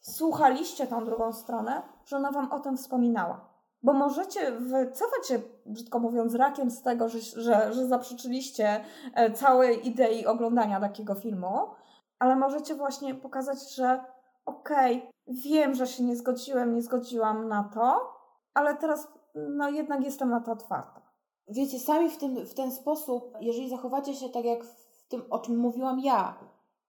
słuchaliście 0.00 0.86
tą 0.86 1.04
drugą 1.04 1.32
stronę, 1.32 1.82
że 2.04 2.16
ona 2.16 2.30
wam 2.32 2.52
o 2.52 2.60
tym 2.60 2.76
wspominała. 2.76 3.48
Bo 3.82 3.92
możecie 3.92 4.52
wycofać 4.52 5.28
się, 5.28 5.40
brzydko 5.66 5.98
mówiąc, 5.98 6.34
rakiem 6.34 6.70
z 6.70 6.82
tego, 6.82 7.08
że, 7.08 7.20
że, 7.20 7.72
że 7.72 7.86
zaprzeczyliście 7.86 8.84
e, 9.14 9.30
całej 9.32 9.88
idei 9.88 10.26
oglądania 10.26 10.80
takiego 10.80 11.14
filmu, 11.14 11.70
ale 12.18 12.36
możecie 12.36 12.74
właśnie 12.74 13.14
pokazać, 13.14 13.74
że 13.74 14.04
okej, 14.48 15.10
wiem, 15.26 15.74
że 15.74 15.86
się 15.86 16.02
nie 16.02 16.16
zgodziłem, 16.16 16.74
nie 16.74 16.82
zgodziłam 16.82 17.48
na 17.48 17.70
to, 17.74 18.12
ale 18.54 18.76
teraz 18.76 19.08
no 19.34 19.70
jednak 19.70 20.04
jestem 20.04 20.30
na 20.30 20.40
to 20.40 20.52
otwarta. 20.52 21.02
Wiecie, 21.48 21.78
sami 21.78 22.10
w, 22.10 22.16
tym, 22.16 22.46
w 22.46 22.54
ten 22.54 22.72
sposób, 22.72 23.36
jeżeli 23.40 23.68
zachowacie 23.68 24.14
się 24.14 24.28
tak 24.28 24.44
jak 24.44 24.64
w 24.64 25.08
tym, 25.08 25.22
o 25.30 25.38
czym 25.38 25.56
mówiłam 25.56 26.00
ja, 26.00 26.38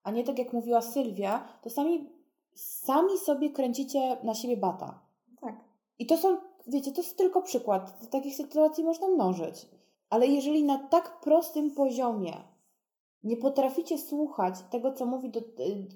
a 0.03 0.11
nie 0.11 0.23
tak 0.23 0.39
jak 0.39 0.53
mówiła 0.53 0.81
Sylwia, 0.81 1.47
to 1.61 1.69
sami, 1.69 2.09
sami 2.55 3.17
sobie 3.17 3.49
kręcicie 3.49 4.17
na 4.23 4.33
siebie 4.33 4.57
bata. 4.57 4.99
Tak. 5.41 5.55
I 5.99 6.05
to 6.05 6.17
są, 6.17 6.37
wiecie, 6.67 6.91
to 6.91 7.01
jest 7.01 7.17
tylko 7.17 7.41
przykład. 7.41 8.09
Takich 8.09 8.35
sytuacji 8.35 8.83
można 8.83 9.07
mnożyć. 9.07 9.67
Ale 10.09 10.27
jeżeli 10.27 10.63
na 10.63 10.77
tak 10.87 11.19
prostym 11.19 11.71
poziomie 11.71 12.33
nie 13.23 13.37
potraficie 13.37 13.97
słuchać 13.97 14.55
tego, 14.71 14.93
co 14.93 15.05
mówi 15.05 15.29
do, 15.29 15.41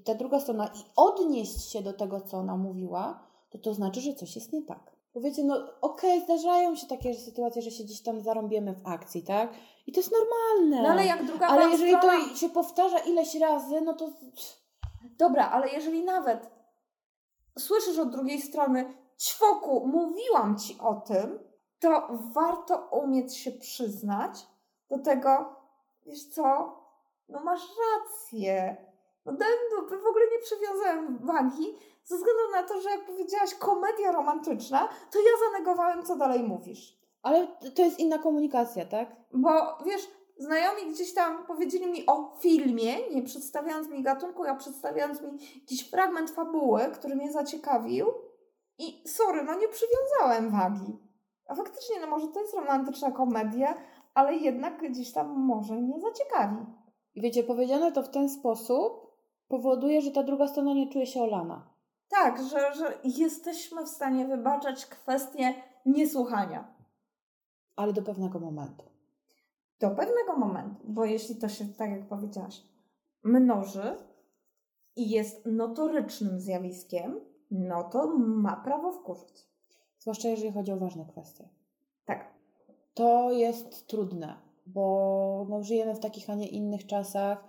ta 0.05 0.15
druga 0.15 0.39
strona 0.39 0.67
i 0.67 0.79
odnieść 0.95 1.71
się 1.71 1.81
do 1.81 1.93
tego, 1.93 2.21
co 2.21 2.37
ona 2.37 2.57
mówiła, 2.57 3.27
to 3.49 3.57
to 3.57 3.73
znaczy, 3.73 4.01
że 4.01 4.13
coś 4.13 4.35
jest 4.35 4.53
nie 4.53 4.63
tak. 4.63 4.93
Bo 5.13 5.21
wiecie, 5.21 5.43
no 5.43 5.55
okej, 5.81 6.21
zdarzają 6.21 6.75
się 6.75 6.87
takie 6.87 7.13
sytuacje, 7.13 7.61
że 7.61 7.71
się 7.71 7.83
gdzieś 7.83 8.01
tam 8.01 8.21
zarąbiemy 8.21 8.73
w 8.73 8.87
akcji, 8.87 9.23
tak? 9.23 9.53
I 9.87 9.91
to 9.91 9.99
jest 9.99 10.11
normalne. 10.11 10.83
No 10.83 10.89
ale 10.89 11.05
jak 11.05 11.25
druga 11.25 11.47
Ale 11.47 11.69
jeżeli 11.71 11.95
strona... 11.97 12.29
to 12.29 12.35
się 12.35 12.49
powtarza 12.49 12.99
ileś 12.99 13.35
razy, 13.35 13.81
no 13.81 13.93
to 13.93 14.09
Dobra, 15.17 15.49
ale 15.49 15.69
jeżeli 15.69 16.03
nawet 16.03 16.49
słyszysz 17.59 17.99
od 17.99 18.09
drugiej 18.09 18.41
strony, 18.41 18.93
ćwoku, 19.19 19.87
mówiłam 19.87 20.57
ci 20.57 20.79
o 20.79 20.93
tym, 20.95 21.39
to 21.79 22.07
warto 22.33 22.89
umieć 22.91 23.37
się 23.37 23.51
przyznać 23.51 24.47
do 24.89 24.99
tego, 24.99 25.55
wiesz 26.05 26.23
co, 26.23 26.75
no 27.33 27.43
masz 27.43 27.61
rację. 27.61 28.77
No 29.25 29.33
dałem 29.33 29.57
dupy, 29.75 29.97
w 29.97 30.07
ogóle 30.07 30.25
nie 30.31 30.39
przywiązałem 30.39 31.17
wagi, 31.17 31.77
ze 32.03 32.17
względu 32.17 32.51
na 32.51 32.63
to, 32.63 32.81
że 32.81 32.89
jak 32.89 33.05
powiedziałaś 33.05 33.55
komedia 33.55 34.11
romantyczna, 34.11 34.89
to 35.11 35.19
ja 35.19 35.51
zanegowałem, 35.51 36.05
co 36.05 36.15
dalej 36.15 36.43
mówisz. 36.43 37.03
Ale 37.21 37.47
to 37.75 37.81
jest 37.81 37.99
inna 37.99 38.17
komunikacja, 38.17 38.85
tak? 38.85 39.15
Bo 39.33 39.77
wiesz, 39.85 40.07
Znajomi 40.37 40.91
gdzieś 40.91 41.13
tam 41.13 41.45
powiedzieli 41.45 41.87
mi 41.87 42.05
o 42.05 42.37
filmie, 42.39 43.09
nie 43.09 43.23
przedstawiając 43.23 43.89
mi 43.89 44.03
gatunku, 44.03 44.43
a 44.43 44.55
przedstawiając 44.55 45.21
mi 45.21 45.31
jakiś 45.61 45.89
fragment 45.89 46.31
fabuły, 46.31 46.81
który 46.93 47.15
mnie 47.15 47.31
zaciekawił. 47.31 48.07
I 48.77 49.03
sorry, 49.09 49.43
no 49.43 49.55
nie 49.55 49.67
przywiązałem 49.67 50.49
wagi. 50.49 50.99
A 51.47 51.55
faktycznie, 51.55 51.99
no 51.99 52.07
może 52.07 52.27
to 52.27 52.41
jest 52.41 52.53
romantyczna 52.53 53.11
komedia, 53.11 53.75
ale 54.13 54.35
jednak 54.35 54.91
gdzieś 54.91 55.13
tam 55.13 55.27
może 55.27 55.73
mnie 55.73 56.01
zaciekawi. 56.01 56.65
I 57.15 57.21
wiecie, 57.21 57.43
powiedziane 57.43 57.91
to 57.91 58.03
w 58.03 58.09
ten 58.09 58.29
sposób 58.29 59.13
powoduje, 59.47 60.01
że 60.01 60.11
ta 60.11 60.23
druga 60.23 60.47
strona 60.47 60.73
nie 60.73 60.89
czuje 60.89 61.05
się 61.05 61.21
olana. 61.21 61.73
Tak, 62.09 62.43
że, 62.43 62.73
że 62.73 62.97
jesteśmy 63.03 63.85
w 63.85 63.89
stanie 63.89 64.25
wybaczać 64.25 64.85
kwestię 64.85 65.53
niesłuchania. 65.85 66.73
Ale 67.75 67.93
do 67.93 68.01
pewnego 68.01 68.39
momentu. 68.39 68.85
Do 69.79 69.89
pewnego 69.89 70.37
momentu, 70.37 70.85
bo 70.87 71.05
jeśli 71.05 71.35
to 71.35 71.49
się, 71.49 71.65
tak 71.65 71.91
jak 71.91 72.07
powiedziałaś, 72.07 72.63
mnoży 73.23 73.97
i 74.95 75.09
jest 75.09 75.45
notorycznym 75.45 76.39
zjawiskiem, 76.39 77.19
no 77.51 77.83
to 77.83 78.17
ma 78.17 78.55
prawo 78.55 78.91
wkurzyć. 78.91 79.47
Zwłaszcza 79.99 80.27
jeżeli 80.27 80.51
chodzi 80.51 80.71
o 80.71 80.77
ważne 80.77 81.05
kwestie. 81.05 81.49
Tak. 82.05 82.33
To 82.93 83.31
jest 83.31 83.87
trudne, 83.87 84.37
bo 84.65 85.45
no, 85.49 85.63
żyjemy 85.63 85.95
w 85.95 85.99
takich, 85.99 86.29
a 86.29 86.35
nie 86.35 86.47
innych 86.47 86.85
czasach, 86.85 87.43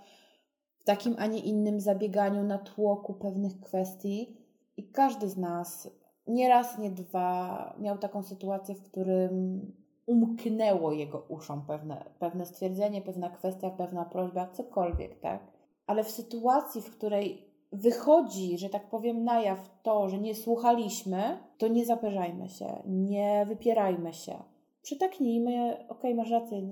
w 0.79 0.85
takim, 0.85 1.15
a 1.19 1.27
nie 1.27 1.39
innym 1.39 1.81
zabieganiu 1.81 2.43
na 2.43 2.59
tłoku 2.59 3.15
pewnych 3.15 3.61
kwestii 3.61 4.37
i 4.77 4.89
każdy 4.89 5.29
z 5.29 5.37
nas 5.37 5.91
nie 6.27 6.49
raz, 6.49 6.79
nie 6.79 6.91
dwa 6.91 7.75
miał 7.79 7.99
taką 7.99 8.23
sytuację, 8.23 8.75
w 8.75 8.83
którym 8.83 9.61
umknęło 10.07 10.93
jego 10.93 11.27
uszom 11.29 11.67
pewne, 11.67 12.05
pewne 12.19 12.47
stwierdzenie, 12.47 13.03
pewna 13.03 13.31
kwestia, 13.31 13.71
pewna 13.71 14.05
prośba, 14.05 14.47
cokolwiek, 14.47 15.21
tak? 15.21 15.41
Ale 15.87 16.05
w 16.05 16.11
sytuacji, 16.11 16.83
w 16.83 16.91
której 16.91 17.43
wychodzi, 17.73 18.59
że 18.59 18.69
tak 18.69 18.91
powiem, 18.91 19.25
na 19.25 19.41
jaw 19.41 19.71
to, 19.83 20.09
że 20.09 20.19
nie 20.19 20.35
słuchaliśmy, 20.35 21.39
to 21.59 21.69
nie 21.69 21.87
zaperzajmy 21.87 22.49
się, 22.49 22.83
nie 22.87 23.47
wypierajmy 23.49 24.13
się. 24.13 24.35
Przytaknijmy, 24.83 25.75
okej, 25.75 25.89
okay, 25.89 26.15
masz 26.15 26.31
rację. 26.31 26.63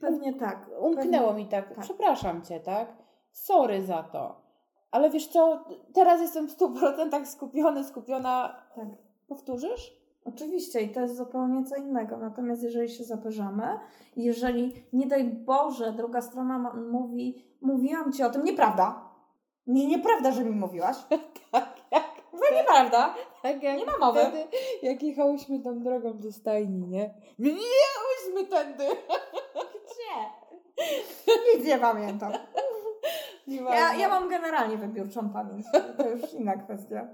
Pewnie 0.00 0.34
tak. 0.34 0.70
Umknęło 0.80 1.28
Pewnie, 1.28 1.44
mi 1.44 1.48
tak. 1.50 1.68
tak. 1.68 1.84
Przepraszam 1.84 2.42
cię, 2.42 2.60
tak? 2.60 2.88
Sorry 3.32 3.82
za 3.82 4.02
to. 4.02 4.40
Ale 4.90 5.10
wiesz 5.10 5.26
co, 5.26 5.64
teraz 5.94 6.20
jestem 6.20 6.48
w 6.48 6.56
100% 6.56 7.26
skupiony, 7.26 7.84
skupiona. 7.84 8.62
Tak. 8.76 8.88
Powtórzysz? 9.28 9.98
Oczywiście 10.24 10.80
i 10.80 10.88
to 10.88 11.00
jest 11.00 11.16
zupełnie 11.16 11.64
co 11.64 11.76
innego. 11.76 12.16
Natomiast 12.16 12.62
jeżeli 12.62 12.88
się 12.88 13.04
zaperzamy, 13.04 13.78
jeżeli 14.16 14.84
nie 14.92 15.06
daj 15.06 15.24
Boże, 15.24 15.92
druga 15.92 16.22
strona 16.22 16.74
mówi, 16.90 17.44
mówiłam 17.60 18.12
ci 18.12 18.22
o 18.22 18.30
tym, 18.30 18.44
nieprawda. 18.44 19.08
Nie, 19.66 19.86
nieprawda, 19.86 20.32
że 20.32 20.44
mi 20.44 20.50
mówiłaś. 20.50 20.96
tak, 21.52 21.74
jak. 21.90 22.04
To 22.30 22.54
nieprawda. 22.54 23.14
Tak 23.42 23.62
jak 23.62 23.78
nie 23.78 23.86
ma 23.86 23.98
mowy. 23.98 24.20
Wtedy, 24.20 24.44
jak 24.82 25.02
jechałyśmy 25.02 25.60
tą 25.60 25.82
drogą 25.82 26.18
do 26.18 26.32
stajni, 26.32 26.88
nie? 26.88 27.14
Nie 27.38 27.50
jechałyśmy 27.50 28.56
tędy. 28.56 28.84
Nic 31.56 31.66
nie 31.66 31.78
pamiętam. 31.78 32.32
Ja, 33.46 33.94
ja 33.94 34.08
mam 34.08 34.28
generalnie 34.28 34.76
wybiórczą 34.76 35.30
pamięć. 35.30 35.66
To 35.96 36.08
już 36.08 36.32
inna 36.32 36.56
kwestia. 36.56 37.08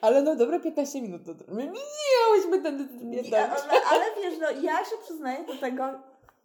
Ale 0.00 0.22
no 0.22 0.36
dobre 0.36 0.60
15 0.60 1.02
minut 1.02 1.24
to 1.24 1.32
my 1.48 1.66
nie 1.66 1.80
jechałyśmy 2.18 2.62
tędy. 2.62 3.04
Nie, 3.04 3.22
nie 3.22 3.44
ale, 3.44 3.54
ale 3.90 4.04
wiesz, 4.22 4.38
no 4.40 4.50
ja 4.50 4.84
się 4.84 4.96
przyznaję 5.02 5.44
do 5.44 5.56
tego 5.56 5.84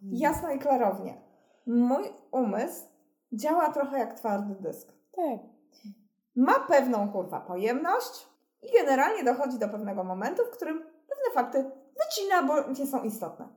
jasno 0.01 0.51
i 0.51 0.59
klarownie. 0.59 1.21
Mój 1.67 2.03
umysł 2.31 2.85
działa 3.33 3.69
trochę 3.69 3.99
jak 3.99 4.13
twardy 4.13 4.55
dysk. 4.59 4.93
Tak. 5.15 5.39
Ma 6.35 6.59
pewną 6.59 7.11
kurwa 7.11 7.39
pojemność 7.39 8.27
i 8.61 8.71
generalnie 8.73 9.23
dochodzi 9.23 9.59
do 9.59 9.69
pewnego 9.69 10.03
momentu, 10.03 10.43
w 10.45 10.49
którym 10.49 10.79
pewne 10.79 11.33
fakty 11.33 11.71
wycina, 12.05 12.43
bo 12.43 12.69
nie 12.79 12.87
są 12.87 13.03
istotne. 13.03 13.47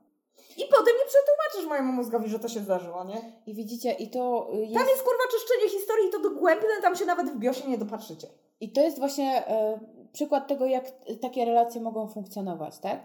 I 0.57 0.65
potem 0.71 0.95
nie 0.99 1.07
przetłumaczysz 1.07 1.69
mojemu 1.69 1.93
mózgowi, 1.93 2.29
że 2.29 2.39
to 2.39 2.49
się 2.49 2.61
zdarzyło, 2.61 3.05
nie? 3.05 3.33
I 3.47 3.55
widzicie, 3.55 3.93
i 3.93 4.11
to 4.11 4.49
jest... 4.53 4.75
Tam 4.75 4.89
jest 4.89 5.03
kurwa 5.03 5.25
czyszczenie 5.33 5.69
historii, 5.71 6.11
to 6.13 6.19
dogłębne, 6.21 6.69
tam 6.83 6.97
się 6.97 7.05
nawet 7.05 7.31
w 7.31 7.39
biosie 7.39 7.69
nie 7.69 7.79
dopatrzycie. 7.79 8.29
I 8.61 8.73
to 8.73 8.81
jest 8.81 8.99
właśnie 8.99 9.47
e, 9.47 9.79
przykład 10.13 10.49
tego, 10.49 10.67
jak 10.67 10.85
takie 11.23 11.45
relacje 11.45 11.81
mogą 11.81 12.09
funkcjonować, 12.09 12.79
tak? 12.79 13.01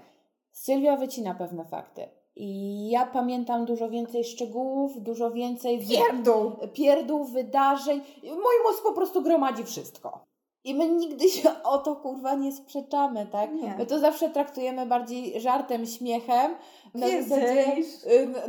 Sylwia 0.51 0.97
wycina 0.97 1.35
pewne 1.35 1.65
fakty. 1.65 2.09
I 2.35 2.89
ja 2.89 3.05
pamiętam 3.05 3.65
dużo 3.65 3.89
więcej 3.89 4.23
szczegółów, 4.23 5.01
dużo 5.01 5.31
więcej... 5.31 5.87
Pierdół! 5.87 6.51
Pierdół, 6.73 7.25
wydarzeń. 7.25 8.01
Mój 8.23 8.55
mózg 8.67 8.83
po 8.83 8.93
prostu 8.93 9.21
gromadzi 9.21 9.63
wszystko. 9.63 10.25
I 10.63 10.75
my 10.75 10.89
nigdy 10.89 11.29
się 11.29 11.63
o 11.63 11.77
to 11.77 11.95
kurwa 11.95 12.35
nie 12.35 12.51
sprzeczamy, 12.51 13.27
tak? 13.31 13.53
Nie. 13.53 13.75
My 13.77 13.85
to 13.85 13.99
zawsze 13.99 14.29
traktujemy 14.29 14.85
bardziej 14.85 15.41
żartem, 15.41 15.85
śmiechem. 15.85 16.55
Na 16.95 17.07
zasadzie, 17.07 17.75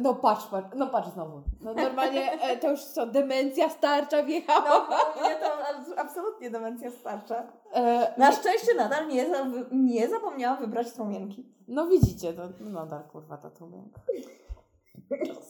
no 0.01 0.14
patrz, 0.14 0.46
patrz, 0.46 0.68
no 0.77 0.87
patrz 0.87 1.09
znowu. 1.09 1.42
No 1.61 1.75
normalnie 1.75 2.33
e, 2.42 2.57
to 2.57 2.70
już 2.70 2.85
co, 2.85 3.07
demencja 3.07 3.68
starcza 3.70 4.22
wjechała. 4.22 4.88
No, 4.90 5.22
mnie 5.22 5.35
to 5.37 5.98
absolutnie 5.98 6.51
demencja 6.51 6.90
starcza. 6.90 7.53
E, 7.75 8.14
Na 8.18 8.33
szczęście 8.33 8.75
nadal 8.75 9.09
nie, 9.09 9.27
nie 9.72 10.09
zapomniałam 10.09 10.59
wybrać 10.61 10.88
strumienki. 10.88 11.46
No 11.68 11.87
widzicie, 11.87 12.33
to 12.33 12.42
nadal 12.61 13.03
kurwa 13.05 13.37
ta 13.37 13.51
trumienka. 13.51 14.01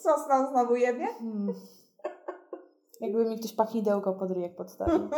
Sosna 0.02 0.50
znowu 0.50 0.76
jebie? 0.76 1.06
Hmm. 1.06 1.54
Jakby 3.00 3.24
mi 3.24 3.38
ktoś 3.38 3.52
pachnidełko 3.52 4.12
pod 4.12 4.30
ryjek 4.30 4.56
podstawił. 4.56 5.08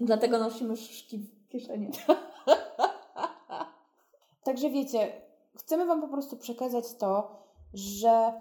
Dlatego 0.00 0.38
nosimy 0.38 0.76
szyszki 0.76 1.18
w 1.18 1.48
kieszeni. 1.48 1.90
Także 4.44 4.70
wiecie, 4.70 5.12
chcemy 5.56 5.86
Wam 5.86 6.00
po 6.00 6.08
prostu 6.08 6.36
przekazać 6.36 6.94
to, 6.94 7.30
że 7.74 8.32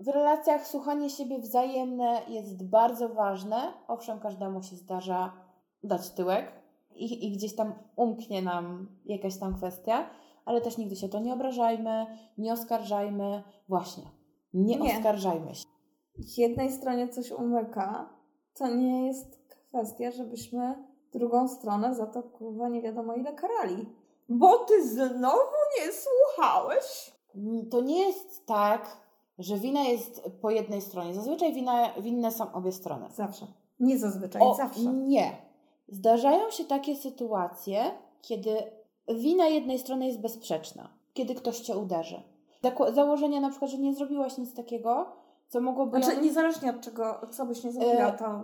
w 0.00 0.08
relacjach 0.08 0.66
słuchanie 0.66 1.10
siebie 1.10 1.38
wzajemne 1.38 2.22
jest 2.28 2.64
bardzo 2.64 3.08
ważne. 3.08 3.72
Owszem, 3.88 4.20
każdemu 4.20 4.62
się 4.62 4.76
zdarza 4.76 5.32
dać 5.84 6.10
tyłek 6.10 6.52
i, 6.94 7.26
i 7.26 7.32
gdzieś 7.32 7.54
tam 7.54 7.74
umknie 7.96 8.42
nam 8.42 8.88
jakaś 9.04 9.38
tam 9.38 9.54
kwestia, 9.54 10.10
ale 10.44 10.60
też 10.60 10.78
nigdy 10.78 10.96
się 10.96 11.08
to 11.08 11.18
nie 11.18 11.34
obrażajmy, 11.34 12.06
nie 12.38 12.52
oskarżajmy. 12.52 13.42
Właśnie, 13.68 14.04
nie, 14.54 14.76
nie. 14.76 14.96
oskarżajmy 14.96 15.54
się. 15.54 15.64
Jednej 16.36 16.72
stronie 16.72 17.08
coś 17.08 17.30
umyka, 17.30 18.08
to 18.54 18.68
nie 18.68 19.06
jest 19.06 19.38
kwestia, 19.68 20.10
żebyśmy 20.10 20.87
drugą 21.12 21.48
stronę 21.48 21.94
za 21.94 22.06
to 22.06 22.22
kurwa 22.22 22.68
nie 22.68 22.82
wiadomo 22.82 23.14
ile 23.14 23.32
karali. 23.32 23.86
Bo 24.28 24.58
ty 24.58 24.88
znowu 24.88 25.56
nie 25.78 25.92
słuchałeś? 25.92 27.12
To 27.70 27.80
nie 27.80 28.06
jest 28.06 28.46
tak, 28.46 28.96
że 29.38 29.56
wina 29.56 29.82
jest 29.82 30.22
po 30.40 30.50
jednej 30.50 30.80
stronie. 30.80 31.14
Zazwyczaj 31.14 31.52
wina, 31.54 31.92
winne 32.00 32.32
są 32.32 32.52
obie 32.52 32.72
strony. 32.72 33.08
Zawsze. 33.14 33.46
Nie 33.80 33.98
zazwyczaj, 33.98 34.42
o, 34.42 34.54
zawsze. 34.54 34.80
Nie. 34.82 35.36
Zdarzają 35.88 36.50
się 36.50 36.64
takie 36.64 36.96
sytuacje, 36.96 37.84
kiedy 38.22 38.62
wina 39.08 39.46
jednej 39.46 39.78
strony 39.78 40.06
jest 40.06 40.20
bezsprzeczna. 40.20 40.88
Kiedy 41.14 41.34
ktoś 41.34 41.60
cię 41.60 41.76
uderzy. 41.76 42.22
Założenia 42.94 43.40
na 43.40 43.50
przykład, 43.50 43.70
że 43.70 43.78
nie 43.78 43.94
zrobiłaś 43.94 44.38
nic 44.38 44.54
takiego, 44.54 45.06
co 45.48 45.60
mogłoby... 45.60 46.02
Znaczy, 46.02 46.16
ją... 46.16 46.22
niezależnie 46.22 46.70
od 46.70 46.80
czego, 46.80 47.20
co 47.30 47.46
byś 47.46 47.64
nie 47.64 47.72
zrobiła, 47.72 48.10
to... 48.12 48.42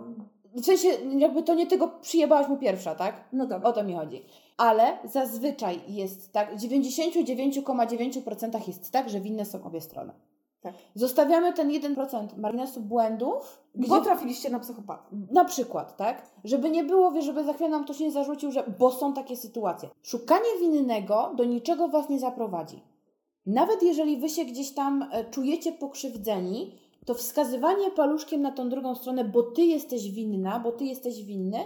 W 0.55 0.65
sensie, 0.65 0.87
jakby 1.17 1.43
to 1.43 1.53
nie 1.53 1.67
tego 1.67 1.87
przyjebałaś 1.87 2.47
mu 2.47 2.57
pierwsza, 2.57 2.95
tak? 2.95 3.15
No 3.33 3.47
dobra. 3.47 3.69
O 3.69 3.73
to 3.73 3.83
mi 3.83 3.93
chodzi. 3.93 4.25
Ale 4.57 4.97
zazwyczaj 5.03 5.79
jest 5.87 6.31
tak, 6.31 6.55
w 6.55 6.61
99,9% 6.61 8.67
jest 8.67 8.91
tak, 8.91 9.09
że 9.09 9.19
winne 9.19 9.45
są 9.45 9.63
obie 9.63 9.81
strony. 9.81 10.13
Tak. 10.61 10.73
Zostawiamy 10.95 11.53
ten 11.53 11.69
1% 11.69 12.37
marginesu 12.37 12.81
błędów. 12.81 13.61
Gdzie... 13.75 13.89
Bo 13.89 14.01
trafiliście 14.01 14.49
na 14.49 14.59
psychopatę. 14.59 15.03
Na 15.31 15.45
przykład, 15.45 15.97
tak? 15.97 16.31
Żeby 16.43 16.69
nie 16.69 16.83
było, 16.83 17.11
wie, 17.11 17.21
żeby 17.21 17.43
za 17.43 17.53
chwilę 17.53 17.69
nam 17.69 17.83
ktoś 17.83 17.99
nie 17.99 18.11
zarzucił, 18.11 18.51
że 18.51 18.63
bo 18.79 18.91
są 18.91 19.13
takie 19.13 19.37
sytuacje. 19.37 19.89
Szukanie 20.03 20.59
winnego 20.59 21.31
do 21.35 21.43
niczego 21.43 21.87
Was 21.87 22.09
nie 22.09 22.19
zaprowadzi. 22.19 22.81
Nawet 23.45 23.83
jeżeli 23.83 24.17
Wy 24.17 24.29
się 24.29 24.45
gdzieś 24.45 24.73
tam 24.73 25.09
e, 25.11 25.23
czujecie 25.23 25.71
pokrzywdzeni, 25.71 26.79
to 27.05 27.13
wskazywanie 27.13 27.91
paluszkiem 27.91 28.41
na 28.41 28.51
tą 28.51 28.69
drugą 28.69 28.95
stronę, 28.95 29.25
bo 29.25 29.43
ty 29.43 29.61
jesteś 29.61 30.11
winna, 30.11 30.59
bo 30.59 30.71
ty 30.71 30.85
jesteś 30.85 31.23
winny, 31.23 31.59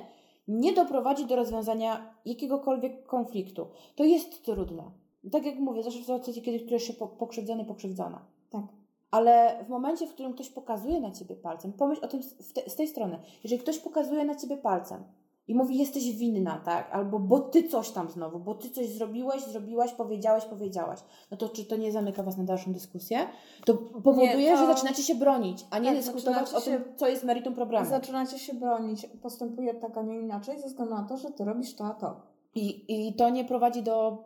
nie 0.48 0.74
doprowadzi 0.74 1.26
do 1.26 1.36
rozwiązania 1.36 2.16
jakiegokolwiek 2.26 3.06
konfliktu. 3.06 3.68
To 3.96 4.04
jest 4.04 4.44
trudne. 4.44 4.84
Tak 5.32 5.46
jak 5.46 5.60
mówię, 5.60 5.84
zawsze 5.84 6.00
w 6.00 6.02
sytuacji, 6.02 6.42
kiedy 6.42 6.60
czujesz 6.60 6.84
się 6.84 6.94
pokrzywdzony, 6.94 7.66
pokrzywdzona. 7.66 8.26
Tak. 8.50 8.64
Ale 9.12 9.64
w 9.66 9.70
momencie, 9.70 10.08
w 10.08 10.14
którym 10.14 10.34
ktoś 10.34 10.50
pokazuje 10.50 11.00
na 11.00 11.12
ciebie 11.12 11.36
palcem, 11.36 11.74
pomyśl 11.74 12.06
o 12.06 12.08
tym 12.08 12.22
te, 12.54 12.70
z 12.70 12.76
tej 12.76 12.88
strony. 12.88 13.20
Jeżeli 13.44 13.62
ktoś 13.62 13.80
pokazuje 13.80 14.26
na 14.26 14.36
ciebie 14.36 14.58
palcem 14.58 15.04
i 15.50 15.56
mówi, 15.56 15.78
jesteś 15.78 16.12
winna, 16.16 16.62
tak? 16.66 16.90
Albo 16.92 17.20
bo 17.20 17.40
ty 17.40 17.68
coś 17.68 17.92
tam 17.92 18.10
znowu, 18.10 18.40
bo 18.40 18.56
ty 18.56 18.70
coś 18.70 18.88
zrobiłeś, 18.90 19.44
zrobiłaś, 19.44 19.92
powiedziałaś, 19.94 20.46
powiedziałaś. 20.46 21.00
No 21.32 21.38
to 21.38 21.50
czy 21.50 21.66
to 21.66 21.76
nie 21.78 21.92
zamyka 21.92 22.24
was 22.24 22.38
na 22.38 22.44
dalszą 22.44 22.74
dyskusję? 22.74 23.20
To 23.66 23.74
powoduje, 23.74 24.38
Nie, 24.38 24.52
to- 24.52 24.58
że 24.58 24.66
zaczynacie 24.68 25.04
się 25.04 25.16
bronić, 25.16 25.66
a 25.72 25.80
nie 25.80 25.90
Tak, 25.90 25.98
dyskutować 25.98 26.54
o 26.54 26.62
tym, 26.62 26.84
co 26.96 27.08
jest 27.08 27.24
meritum 27.24 27.54
problemu. 27.54 27.86
Zaczynacie 27.90 28.40
się 28.40 28.54
bronić, 28.54 29.06
postępuje 29.22 29.74
tak, 29.74 29.98
a 29.98 30.02
nie 30.02 30.20
inaczej, 30.20 30.62
ze 30.62 30.68
względu 30.68 30.96
na 30.96 31.04
to, 31.04 31.18
że 31.18 31.32
ty 31.32 31.46
robisz 31.46 31.76
to, 31.76 31.86
a 31.86 31.94
to. 31.94 32.22
I, 32.56 32.86
I 33.08 33.14
to 33.14 33.30
nie 33.30 33.46
prowadzi 33.46 33.84
do... 33.84 34.24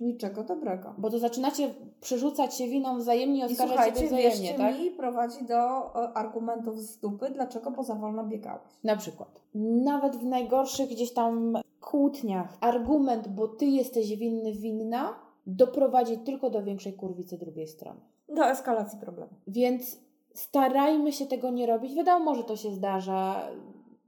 Niczego 0.00 0.44
dobrego. 0.44 0.94
Bo 0.98 1.10
to 1.10 1.18
zaczynacie 1.18 1.74
przerzucać 2.00 2.54
się 2.54 2.68
winą 2.68 2.98
wzajemnie, 2.98 3.40
I 3.40 3.44
oskarżać 3.44 3.94
siebie 3.94 4.06
wzajemnie, 4.06 4.22
wierzcie 4.22 4.54
tak? 4.54 4.78
mi, 4.78 4.90
prowadzi 4.90 5.44
do 5.44 5.54
e, 5.54 6.12
argumentów 6.14 6.80
z 6.80 6.98
dupy, 6.98 7.30
dlaczego 7.30 7.72
poza 7.72 7.94
wolno 7.94 8.24
biegałeś. 8.24 8.62
Na 8.84 8.96
przykład. 8.96 9.40
Nawet 9.54 10.16
w 10.16 10.24
najgorszych 10.24 10.88
gdzieś 10.88 11.12
tam 11.12 11.58
kłótniach 11.80 12.56
argument, 12.60 13.28
bo 13.28 13.48
ty 13.48 13.66
jesteś 13.66 14.16
winny, 14.16 14.52
winna, 14.52 15.14
doprowadzi 15.46 16.18
tylko 16.18 16.50
do 16.50 16.62
większej 16.62 16.92
kurwicy 16.92 17.38
drugiej 17.38 17.68
strony. 17.68 18.00
Do 18.28 18.46
eskalacji 18.46 18.98
problemu. 18.98 19.32
Więc 19.46 19.98
starajmy 20.34 21.12
się 21.12 21.26
tego 21.26 21.50
nie 21.50 21.66
robić. 21.66 21.94
Wiadomo, 21.94 22.34
że 22.34 22.44
to 22.44 22.56
się 22.56 22.70
zdarza, 22.70 23.48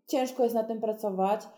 ciężko 0.06 0.42
jest 0.42 0.54
na 0.54 0.64
tym 0.64 0.80
pracować, 0.80 1.48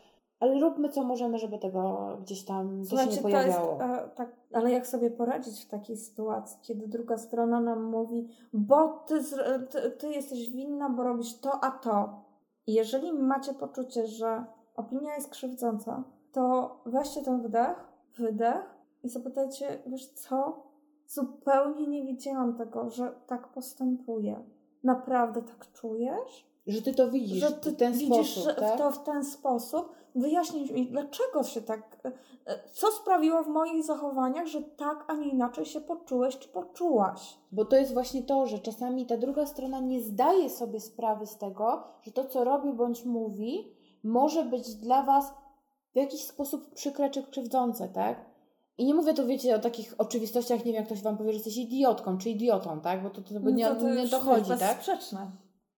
ale 0.41 0.61
róbmy 0.61 0.89
co 0.89 1.05
możemy, 1.05 1.39
żeby 1.39 1.59
tego 1.59 2.09
gdzieś 2.21 2.45
tam 2.45 2.81
gdzieś 2.81 2.93
nie 2.93 2.99
to 2.99 3.11
jest, 3.11 3.23
pojawiało. 3.23 3.81
e, 3.81 4.09
tak, 4.09 4.37
ale 4.53 4.71
jak 4.71 4.87
sobie 4.87 5.11
poradzić 5.11 5.65
w 5.65 5.69
takiej 5.69 5.97
sytuacji, 5.97 6.59
kiedy 6.63 6.89
druga 6.89 7.19
strona 7.19 7.61
nam 7.61 7.83
mówi, 7.83 8.29
bo 8.53 8.89
ty, 8.89 9.23
zr- 9.23 9.67
ty, 9.67 9.91
ty 9.91 10.09
jesteś 10.09 10.51
winna, 10.51 10.91
bo 10.91 11.03
robisz 11.03 11.39
to, 11.39 11.65
a 11.65 11.71
to. 11.71 12.25
I 12.67 12.73
jeżeli 12.73 13.13
macie 13.13 13.55
poczucie, 13.55 14.07
że 14.07 14.45
opinia 14.77 15.15
jest 15.15 15.31
krzywdząca, 15.31 16.05
to 16.33 16.77
weźcie 16.87 17.23
ten 17.23 17.43
wdech, 17.43 17.89
wydech 18.19 18.75
i 19.03 19.09
zapytajcie, 19.09 19.83
wiesz 19.87 20.07
co, 20.07 20.63
zupełnie 21.07 21.87
nie 21.87 22.05
wiedziałam 22.05 22.57
tego, 22.57 22.91
że 22.91 23.13
tak 23.27 23.49
postępuję. 23.49 24.45
Naprawdę 24.85 25.43
tak 25.43 25.73
czujesz? 25.73 26.49
Że 26.67 26.83
ty 26.83 26.95
to 26.95 27.11
widzisz 27.11 27.39
że 27.39 27.53
ty 27.53 27.71
w 27.71 27.77
ten 27.77 27.93
widzisz 27.93 28.33
sposób, 28.33 28.61
tak? 28.61 28.79
to 28.79 28.91
w 28.91 29.05
ten 29.05 29.25
sposób. 29.25 29.93
Wyjaśnij 30.21 30.73
mi, 30.73 30.87
dlaczego 30.87 31.43
się 31.43 31.63
tak. 31.63 32.01
e, 32.05 32.13
e, 32.47 32.59
Co 32.73 32.93
sprawiło 32.93 33.43
w 33.43 33.49
moich 33.49 33.85
zachowaniach, 33.85 34.47
że 34.47 34.63
tak, 34.63 35.05
a 35.09 35.15
nie 35.15 35.29
inaczej 35.29 35.65
się 35.65 35.81
poczułeś 35.81 36.39
czy 36.39 36.49
poczułaś? 36.49 37.39
Bo 37.53 37.65
to 37.65 37.77
jest 37.77 37.93
właśnie 37.93 38.23
to, 38.23 38.47
że 38.47 38.59
czasami 38.59 39.07
ta 39.07 39.17
druga 39.17 39.47
strona 39.47 39.81
nie 39.81 40.01
zdaje 40.01 40.51
sobie 40.51 40.81
sprawy 40.81 41.27
z 41.27 41.37
tego, 41.37 41.85
że 42.03 42.13
to, 42.13 42.25
co 42.25 42.45
robi 42.45 42.73
bądź 42.73 43.05
mówi, 43.05 43.73
może 44.05 44.45
być 44.45 44.75
dla 44.75 45.03
Was 45.03 45.35
w 45.93 45.97
jakiś 45.97 46.25
sposób 46.25 46.75
przykre 46.75 47.11
czy 47.11 47.23
krzywdzące, 47.23 47.89
tak? 47.89 48.29
I 48.79 48.85
nie 48.85 48.95
mówię 48.95 49.15
tu, 49.15 49.27
wiecie, 49.27 49.57
o 49.57 49.59
takich 49.59 49.95
oczywistościach, 49.99 50.59
nie 50.59 50.65
wiem, 50.65 50.75
jak 50.75 50.87
ktoś 50.87 51.03
Wam 51.03 51.17
powie, 51.19 51.31
że 51.31 51.37
jesteś 51.37 51.57
idiotką 51.57 52.19
czy 52.19 52.31
idiotą, 52.31 52.81
tak? 52.81 53.03
Bo 53.03 53.11
to, 53.11 53.23
to, 53.23 53.35
to 53.35 53.51
nie, 53.51 53.69
No 53.69 53.77
to 53.77 53.95
nie 53.95 54.07
dochodzi, 54.07 54.51
jest 54.51 54.63
tak? 54.63 54.77
bezsprzeczne. 54.77 55.31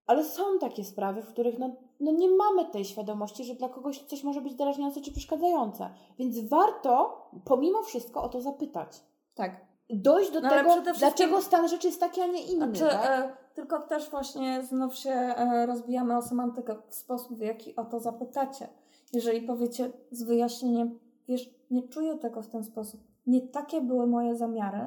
Ale 0.07 0.24
są 0.24 0.42
takie 0.61 0.85
sprawy, 0.85 1.22
w 1.22 1.26
których 1.26 1.59
no, 1.59 1.70
no 2.00 2.12
nie 2.12 2.28
mamy 2.28 2.64
tej 2.64 2.84
świadomości, 2.84 3.44
że 3.44 3.54
dla 3.54 3.68
kogoś 3.68 3.98
coś 4.02 4.24
może 4.24 4.40
być 4.40 4.54
drażniące 4.54 5.00
czy 5.00 5.12
przeszkadzające. 5.12 5.90
Więc 6.18 6.48
warto 6.48 7.22
pomimo 7.44 7.82
wszystko 7.82 8.22
o 8.22 8.28
to 8.28 8.40
zapytać. 8.40 9.00
Tak. 9.34 9.70
Dojść 9.90 10.30
do 10.30 10.40
No, 10.40 10.50
tego, 10.50 10.70
wszystkim- 10.70 10.94
dlaczego 10.98 11.42
stan 11.42 11.68
rzeczy 11.68 11.86
jest 11.86 12.00
taki, 12.00 12.20
a 12.20 12.26
nie 12.26 12.42
inny. 12.42 12.76
Znaczy, 12.76 12.96
tak? 12.96 13.10
e, 13.10 13.32
tylko 13.54 13.80
też 13.80 14.10
właśnie 14.10 14.62
znów 14.62 14.94
się 14.96 15.10
e, 15.10 15.66
rozbijamy 15.66 16.16
o 16.16 16.22
semantykę 16.22 16.76
w 16.88 16.94
sposób, 16.94 17.38
w 17.38 17.40
jaki 17.40 17.76
o 17.76 17.84
to 17.84 18.00
zapytacie. 18.00 18.68
Jeżeli 19.12 19.42
powiecie 19.42 19.90
z 20.10 20.22
wyjaśnieniem, 20.22 20.98
wiesz, 21.28 21.50
nie 21.70 21.82
czuję 21.88 22.18
tego 22.18 22.42
w 22.42 22.48
ten 22.48 22.64
sposób, 22.64 23.00
nie 23.26 23.40
takie 23.40 23.80
były 23.80 24.06
moje 24.06 24.36
zamiary, 24.36 24.86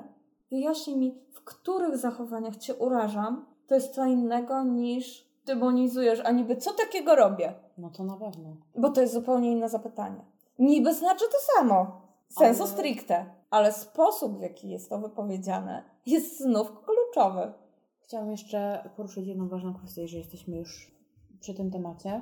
wyjaśnij 0.52 0.97
mi, 0.97 1.17
w 1.32 1.43
których 1.43 1.97
zachowaniach 1.97 2.56
cię 2.56 2.76
urażam, 2.76 3.45
to 3.67 3.76
jest 3.76 3.93
co 3.93 4.06
innego 4.06 4.63
niż 4.63 5.33
demonizujesz, 5.45 6.19
a 6.23 6.32
niby 6.32 6.56
co 6.56 6.73
takiego 6.73 7.15
robię? 7.15 7.53
No 7.77 7.89
to 7.89 8.03
na 8.03 8.17
pewno. 8.17 8.56
Bo 8.75 8.89
to 8.89 9.01
jest 9.01 9.13
zupełnie 9.13 9.51
inne 9.51 9.69
zapytanie. 9.69 10.25
Niby 10.60 10.93
znaczy 10.93 11.25
to 11.25 11.38
samo, 11.58 12.01
sensu 12.29 12.63
Ale- 12.63 12.71
stricte, 12.71 13.25
ale 13.49 13.71
sposób, 13.71 14.38
w 14.38 14.41
jaki 14.41 14.69
jest 14.69 14.89
to 14.89 14.99
wypowiedziane, 14.99 15.84
jest 16.06 16.39
znów 16.39 16.71
kluczowy. 16.86 17.53
Chciałam 17.99 18.32
jeszcze 18.32 18.89
poruszyć 18.95 19.27
jedną 19.27 19.49
ważną 19.49 19.73
kwestię, 19.73 20.01
jeżeli 20.01 20.21
jesteśmy 20.21 20.58
już 20.58 20.91
przy 21.39 21.53
tym 21.53 21.71
temacie. 21.71 22.21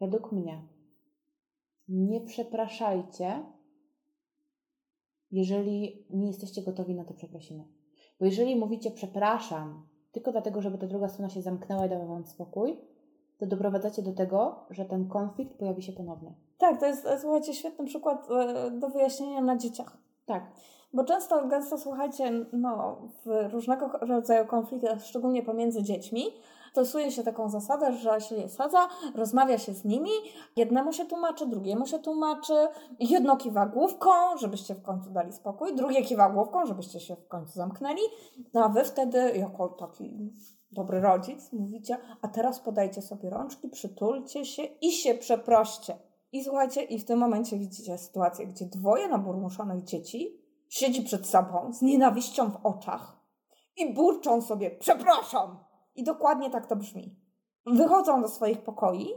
Według 0.00 0.32
mnie 0.32 0.62
nie 1.88 2.20
przepraszajcie, 2.20 3.44
jeżeli 5.30 6.06
nie 6.10 6.26
jesteście 6.26 6.62
gotowi 6.62 6.94
na 6.94 7.04
te 7.04 7.14
przeprosiny. 7.14 7.64
Bo 8.20 8.26
jeżeli 8.26 8.56
mówicie 8.56 8.90
przepraszam 8.90 9.86
tylko 10.16 10.32
dlatego, 10.32 10.62
żeby 10.62 10.78
ta 10.78 10.86
druga 10.86 11.08
strona 11.08 11.28
się 11.30 11.42
zamknęła 11.42 11.86
i 11.86 11.88
dała 11.88 12.06
wam 12.06 12.26
spokój, 12.26 12.80
to 13.38 13.46
doprowadzacie 13.46 14.02
do 14.02 14.12
tego, 14.12 14.66
że 14.70 14.84
ten 14.84 15.08
konflikt 15.08 15.58
pojawi 15.58 15.82
się 15.82 15.92
ponownie. 15.92 16.32
Tak, 16.58 16.80
to 16.80 16.86
jest, 16.86 17.08
słuchajcie, 17.20 17.54
świetny 17.54 17.84
przykład 17.84 18.30
e, 18.30 18.70
do 18.70 18.88
wyjaśnienia 18.88 19.40
na 19.40 19.56
dzieciach. 19.56 19.96
Tak. 20.26 20.46
Bo 20.92 21.04
często, 21.04 21.48
gęsto, 21.48 21.78
słuchajcie, 21.78 22.30
no, 22.52 22.96
w 23.24 23.52
różnego 23.52 23.88
rodzaju 23.88 24.46
konfliktach, 24.46 25.04
szczególnie 25.04 25.42
pomiędzy 25.42 25.82
dziećmi, 25.82 26.24
stosuje 26.76 27.10
się 27.10 27.22
taką 27.22 27.48
zasadę, 27.48 27.92
że 27.92 28.20
się 28.20 28.34
je 28.34 28.48
sadza, 28.48 28.88
rozmawia 29.14 29.58
się 29.58 29.74
z 29.74 29.84
nimi, 29.84 30.10
jednemu 30.56 30.92
się 30.92 31.04
tłumaczy, 31.04 31.46
drugiemu 31.46 31.86
się 31.86 31.98
tłumaczy, 31.98 32.68
jedno 33.00 33.36
kiwa 33.36 33.66
główką, 33.66 34.10
żebyście 34.38 34.74
w 34.74 34.82
końcu 34.82 35.10
dali 35.10 35.32
spokój, 35.32 35.74
drugie 35.74 36.02
kiwa 36.02 36.30
główką, 36.30 36.66
żebyście 36.66 37.00
się 37.00 37.16
w 37.16 37.28
końcu 37.28 37.52
zamknęli, 37.52 38.00
no 38.54 38.64
a 38.64 38.68
wy 38.68 38.84
wtedy, 38.84 39.18
jako 39.18 39.68
taki 39.68 40.32
dobry 40.72 41.00
rodzic, 41.00 41.52
mówicie, 41.52 41.98
a 42.22 42.28
teraz 42.28 42.60
podajcie 42.60 43.02
sobie 43.02 43.30
rączki, 43.30 43.68
przytulcie 43.68 44.44
się 44.44 44.62
i 44.62 44.92
się 44.92 45.14
przeproście. 45.14 45.98
I 46.32 46.44
słuchajcie, 46.44 46.82
i 46.82 46.98
w 46.98 47.04
tym 47.04 47.18
momencie 47.18 47.58
widzicie 47.58 47.98
sytuację, 47.98 48.46
gdzie 48.46 48.66
dwoje 48.66 49.08
naburmuszonych 49.08 49.84
dzieci 49.84 50.40
siedzi 50.68 51.02
przed 51.02 51.26
sobą 51.26 51.72
z 51.72 51.82
nienawiścią 51.82 52.50
w 52.50 52.66
oczach 52.66 53.16
i 53.76 53.94
burczą 53.94 54.42
sobie, 54.42 54.70
przepraszam! 54.70 55.65
I 55.96 56.04
dokładnie 56.04 56.50
tak 56.50 56.66
to 56.66 56.76
brzmi. 56.76 57.14
Wychodzą 57.66 58.22
do 58.22 58.28
swoich 58.28 58.60
pokoi 58.60 59.08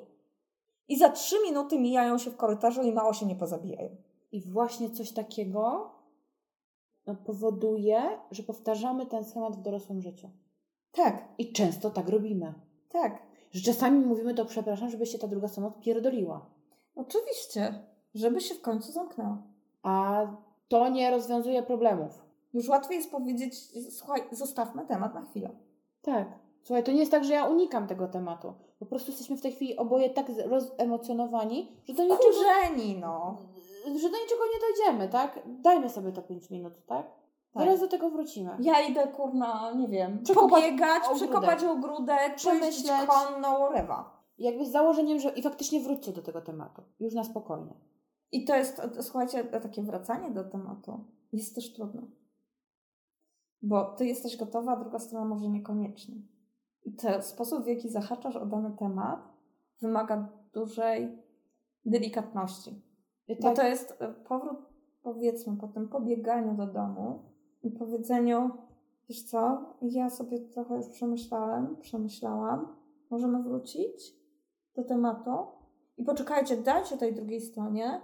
i 0.88 0.98
za 0.98 1.10
trzy 1.10 1.36
minuty 1.44 1.80
mijają 1.80 2.18
się 2.18 2.32
w 2.32 2.38
korytarzu 2.38 2.82
i 2.82 2.92
mało 2.92 3.14
się 3.14 3.26
nie 3.26 3.36
pozabijają. 3.36 3.90
I 4.32 4.42
właśnie 4.42 4.90
coś 4.90 5.12
takiego 5.12 5.92
no, 7.06 7.16
powoduje, 7.16 8.20
że 8.32 8.44
powtarzamy 8.44 9.06
ten 9.06 9.26
schemat 9.26 9.56
w 9.56 9.62
dorosłym 9.62 10.02
życiu. 10.02 10.30
Tak, 10.92 11.28
I 11.38 11.52
często 11.52 11.90
tak 11.90 12.10
robimy. 12.10 12.54
tak. 12.90 13.30
Że 13.52 13.74
czasami 13.74 14.00
mówimy 14.06 14.34
to 14.34 14.46
przepraszam, 14.46 14.90
żeby 14.90 15.06
się 15.06 15.20
ta 15.20 15.28
druga 15.28 15.48
strona 15.48 15.68
odpierdoliła. 15.68 16.46
Oczywiście, 16.96 17.84
żeby 18.16 18.42
się 18.42 18.56
w 18.56 18.62
końcu 18.62 18.92
zamknęła. 18.92 19.44
A 19.84 20.22
to 20.68 20.90
nie 20.90 21.12
rozwiązuje 21.12 21.64
problemów. 21.64 22.26
Już 22.54 22.68
łatwiej 22.70 22.98
jest 22.98 23.12
powiedzieć, 23.12 23.56
słuchaj, 23.92 24.22
zostawmy 24.32 24.86
temat 24.86 25.14
na 25.14 25.22
chwilę. 25.22 25.50
Tak. 26.02 26.40
Słuchaj, 26.64 26.84
to 26.84 26.92
nie 26.92 27.00
jest 27.00 27.12
tak, 27.12 27.26
że 27.26 27.34
ja 27.34 27.46
unikam 27.46 27.88
tego 27.88 28.08
tematu. 28.08 28.54
Po 28.80 28.86
prostu 28.86 29.12
jesteśmy 29.12 29.38
w 29.38 29.42
tej 29.42 29.52
chwili 29.52 29.78
oboje 29.78 30.10
tak 30.10 30.26
rozemocjonowani, 30.46 31.72
że 31.88 31.94
do 31.94 32.04
niczego, 32.04 32.24
Kurzeni, 32.24 32.98
no. 33.00 33.38
że 33.86 34.10
do 34.10 34.18
niczego 34.24 34.44
nie 34.54 34.60
dojdziemy, 34.68 35.10
tak? 35.10 35.40
Dajmy 35.48 35.90
sobie 35.90 36.12
to 36.12 36.22
5 36.22 36.50
minut, 36.50 36.74
tak? 36.86 37.06
Tak. 37.54 37.64
Zaraz 37.64 37.80
do 37.80 37.88
tego 37.88 38.10
wrócimy. 38.10 38.58
Ja 38.60 38.82
idę, 38.88 39.08
kurna, 39.08 39.72
nie 39.72 39.88
wiem, 39.88 40.24
Przekopać 40.24 40.64
pobiegać, 40.64 41.04
ogródek. 41.04 41.28
przekopać 41.30 41.64
ogródek, 41.64 42.36
przemyśleć 42.36 43.08
konno, 43.08 43.70
lewa. 43.72 44.20
Jakby 44.38 44.66
z 44.66 44.72
założeniem, 44.72 45.20
że 45.20 45.30
i 45.30 45.42
faktycznie 45.42 45.80
wróćcie 45.80 46.12
do 46.12 46.22
tego 46.22 46.42
tematu. 46.42 46.82
Już 47.00 47.14
na 47.14 47.24
spokojnie. 47.24 47.74
I 48.32 48.46
to 48.46 48.56
jest, 48.56 48.82
słuchajcie, 49.02 49.44
takie 49.44 49.84
wracanie 49.84 50.32
do 50.32 50.44
tematu 50.44 51.04
jest 51.34 51.56
też 51.56 51.74
trudne. 51.74 52.02
Bo 53.62 53.84
ty 53.86 54.06
jesteś 54.06 54.38
gotowa, 54.38 54.72
a 54.72 54.76
druga 54.76 55.00
strona 55.00 55.26
może 55.26 55.50
niekoniecznie. 55.50 56.16
I 56.86 56.94
ten 56.94 57.22
sposób, 57.22 57.64
w 57.64 57.68
jaki 57.68 57.90
zahaczasz 57.90 58.36
o 58.36 58.46
dany 58.46 58.72
temat, 58.80 59.20
wymaga 59.82 60.30
dużej 60.54 61.18
delikatności. 61.86 62.82
I 63.28 63.36
Bo 63.36 63.42
tak, 63.42 63.56
to 63.56 63.64
jest 63.64 63.98
e, 64.00 64.14
powrót, 64.14 64.58
powiedzmy, 65.04 65.58
po 65.58 65.68
tym 65.68 65.90
pobieganiu 65.90 66.54
do 66.54 66.68
domu 66.68 67.24
i 67.64 67.72
powiedzeniu, 67.72 68.52
wiesz 69.10 69.24
co, 69.24 69.66
ja 69.82 70.10
sobie 70.10 70.40
trochę 70.40 70.76
już 70.78 70.88
przemyślałem, 70.88 71.78
przemyślałam, 71.82 72.76
możemy 73.10 73.44
wrócić 73.44 74.16
do 74.76 74.84
tematu 74.84 75.48
i 75.98 76.04
poczekajcie, 76.04 76.58
dajcie 76.58 76.98
tej 76.98 77.16
drugiej 77.16 77.42
stronie 77.42 78.02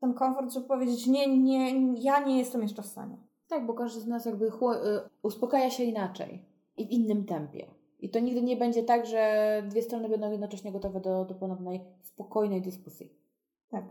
ten 0.00 0.14
komfort, 0.14 0.52
żeby 0.52 0.66
powiedzieć, 0.66 1.06
nie, 1.06 1.38
nie, 1.38 1.92
ja 1.94 2.26
nie 2.26 2.38
jestem 2.38 2.62
jeszcze 2.62 2.82
w 2.82 2.86
stanie. 2.86 3.16
tak, 3.48 3.66
bo 3.66 3.74
każdy 3.74 4.00
z 4.00 4.06
nas 4.06 4.26
jakby 4.26 4.46
y, 4.46 4.50
uspokaja 5.22 5.70
się 5.70 5.84
inaczej 5.84 6.44
i 6.76 6.86
w 6.86 6.90
innym 6.90 7.24
tempie. 7.24 7.66
I 8.00 8.10
to 8.10 8.18
nigdy 8.18 8.42
nie 8.42 8.56
będzie 8.56 8.82
tak, 8.82 9.06
że 9.06 9.62
dwie 9.68 9.82
strony 9.82 10.08
będą 10.08 10.30
jednocześnie 10.30 10.72
gotowe 10.72 11.00
do, 11.00 11.24
do 11.24 11.34
ponownej, 11.34 11.80
spokojnej 12.02 12.62
dyskusji. 12.62 13.12
Tak. 13.70 13.84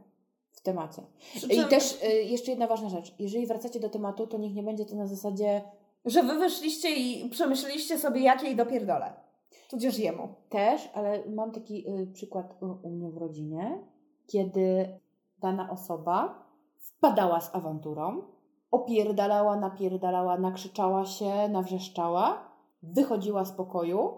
W 0.52 0.62
temacie. 0.62 1.02
I 1.50 1.70
też 1.70 2.04
y, 2.04 2.24
jeszcze 2.24 2.52
jedna 2.52 2.68
ważna 2.68 2.90
rzecz. 2.90 3.16
Jeżeli 3.20 3.48
wracacie 3.48 3.80
do 3.80 3.90
tematu, 3.90 4.28
to 4.28 4.38
niech 4.38 4.54
nie 4.54 4.64
będzie 4.64 4.86
to 4.86 4.96
na 4.96 5.08
zasadzie 5.08 5.62
Że 6.06 6.24
wy 6.24 6.40
wyszliście 6.40 6.96
i 6.96 7.30
przemyśleliście 7.30 8.00
sobie, 8.00 8.22
jak 8.22 8.44
jej 8.44 8.56
dopierdolę. 8.56 9.14
Tudzież 9.70 10.00
jemu. 10.00 10.28
też, 10.50 10.90
ale 10.94 11.24
mam 11.30 11.52
taki 11.52 11.90
y, 11.90 12.08
przykład 12.14 12.56
u, 12.62 12.88
u 12.88 12.90
mnie 12.90 13.12
w 13.12 13.18
rodzinie, 13.18 13.84
kiedy 14.28 15.00
dana 15.40 15.70
osoba 15.72 16.48
wpadała 16.80 17.42
z 17.42 17.56
awanturą, 17.56 18.22
opierdalała, 18.72 19.56
napierdalała, 19.56 20.38
nakrzyczała 20.38 21.06
się, 21.06 21.50
nawrzeszczała, 21.50 22.47
wychodziła 22.84 23.46
z 23.46 23.52
pokoju, 23.52 24.14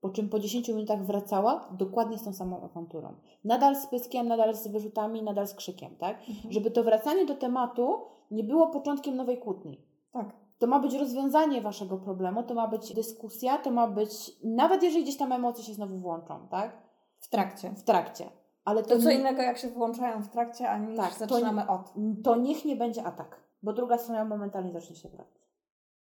po 0.00 0.10
czym 0.10 0.28
po 0.28 0.38
10 0.38 0.68
minutach 0.68 1.06
wracała 1.06 1.68
dokładnie 1.72 2.18
z 2.18 2.24
tą 2.24 2.32
samą 2.32 2.62
awanturą. 2.64 3.14
Nadal 3.44 3.76
z 3.76 3.86
pyskiem, 3.86 4.28
nadal 4.28 4.54
z 4.54 4.68
wyrzutami, 4.68 5.22
nadal 5.22 5.46
z 5.46 5.54
krzykiem, 5.54 5.96
tak? 5.96 6.18
Żeby 6.50 6.70
to 6.70 6.82
wracanie 6.84 7.26
do 7.26 7.34
tematu 7.34 8.00
nie 8.30 8.44
było 8.44 8.66
początkiem 8.66 9.16
nowej 9.16 9.38
kłótni. 9.38 9.80
Tak. 10.12 10.26
To 10.58 10.66
ma 10.66 10.80
być 10.80 10.94
rozwiązanie 10.94 11.60
waszego 11.60 11.98
problemu, 11.98 12.42
to 12.42 12.54
ma 12.54 12.68
być 12.68 12.94
dyskusja, 12.94 13.58
to 13.58 13.70
ma 13.70 13.88
być, 13.88 14.32
nawet 14.44 14.82
jeżeli 14.82 15.02
gdzieś 15.04 15.16
tam 15.16 15.32
emocje 15.32 15.64
się 15.64 15.74
znowu 15.74 15.98
włączą, 15.98 16.48
tak? 16.50 16.82
W 17.20 17.28
trakcie. 17.28 17.70
W 17.70 17.82
trakcie. 17.82 18.24
Ale 18.64 18.82
to, 18.82 18.88
To 18.88 19.02
co 19.02 19.08
nie- 19.08 19.14
innego, 19.14 19.42
jak 19.42 19.58
się 19.58 19.68
włączają 19.68 20.22
w 20.22 20.28
trakcie, 20.28 20.70
a 20.70 20.78
niż 20.78 20.96
Tak, 20.96 21.12
to 21.12 21.18
zaczynamy 21.18 21.68
od. 21.68 21.92
to 22.24 22.36
niech 22.36 22.64
nie 22.64 22.76
będzie 22.76 23.04
atak, 23.04 23.40
bo 23.62 23.72
druga 23.72 23.98
strona 23.98 24.24
momentalnie 24.24 24.72
zacznie 24.72 24.96
się 24.96 25.08
brać. 25.08 25.26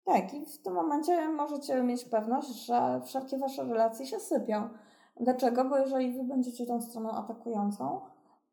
Tak, 0.06 0.34
i 0.34 0.46
w 0.46 0.62
tym 0.62 0.74
momencie 0.74 1.30
możecie 1.30 1.84
mieć 1.84 2.06
pewność, 2.06 2.48
że 2.66 3.02
wszelkie 3.06 3.38
wasze 3.38 3.64
relacje 3.64 4.06
się 4.06 4.20
sypią. 4.20 4.70
Dlaczego? 5.20 5.66
Bo 5.66 5.78
jeżeli 5.78 6.14
wy 6.14 6.24
będziecie 6.24 6.66
tą 6.66 6.82
stroną 6.82 7.12
atakującą, 7.12 8.02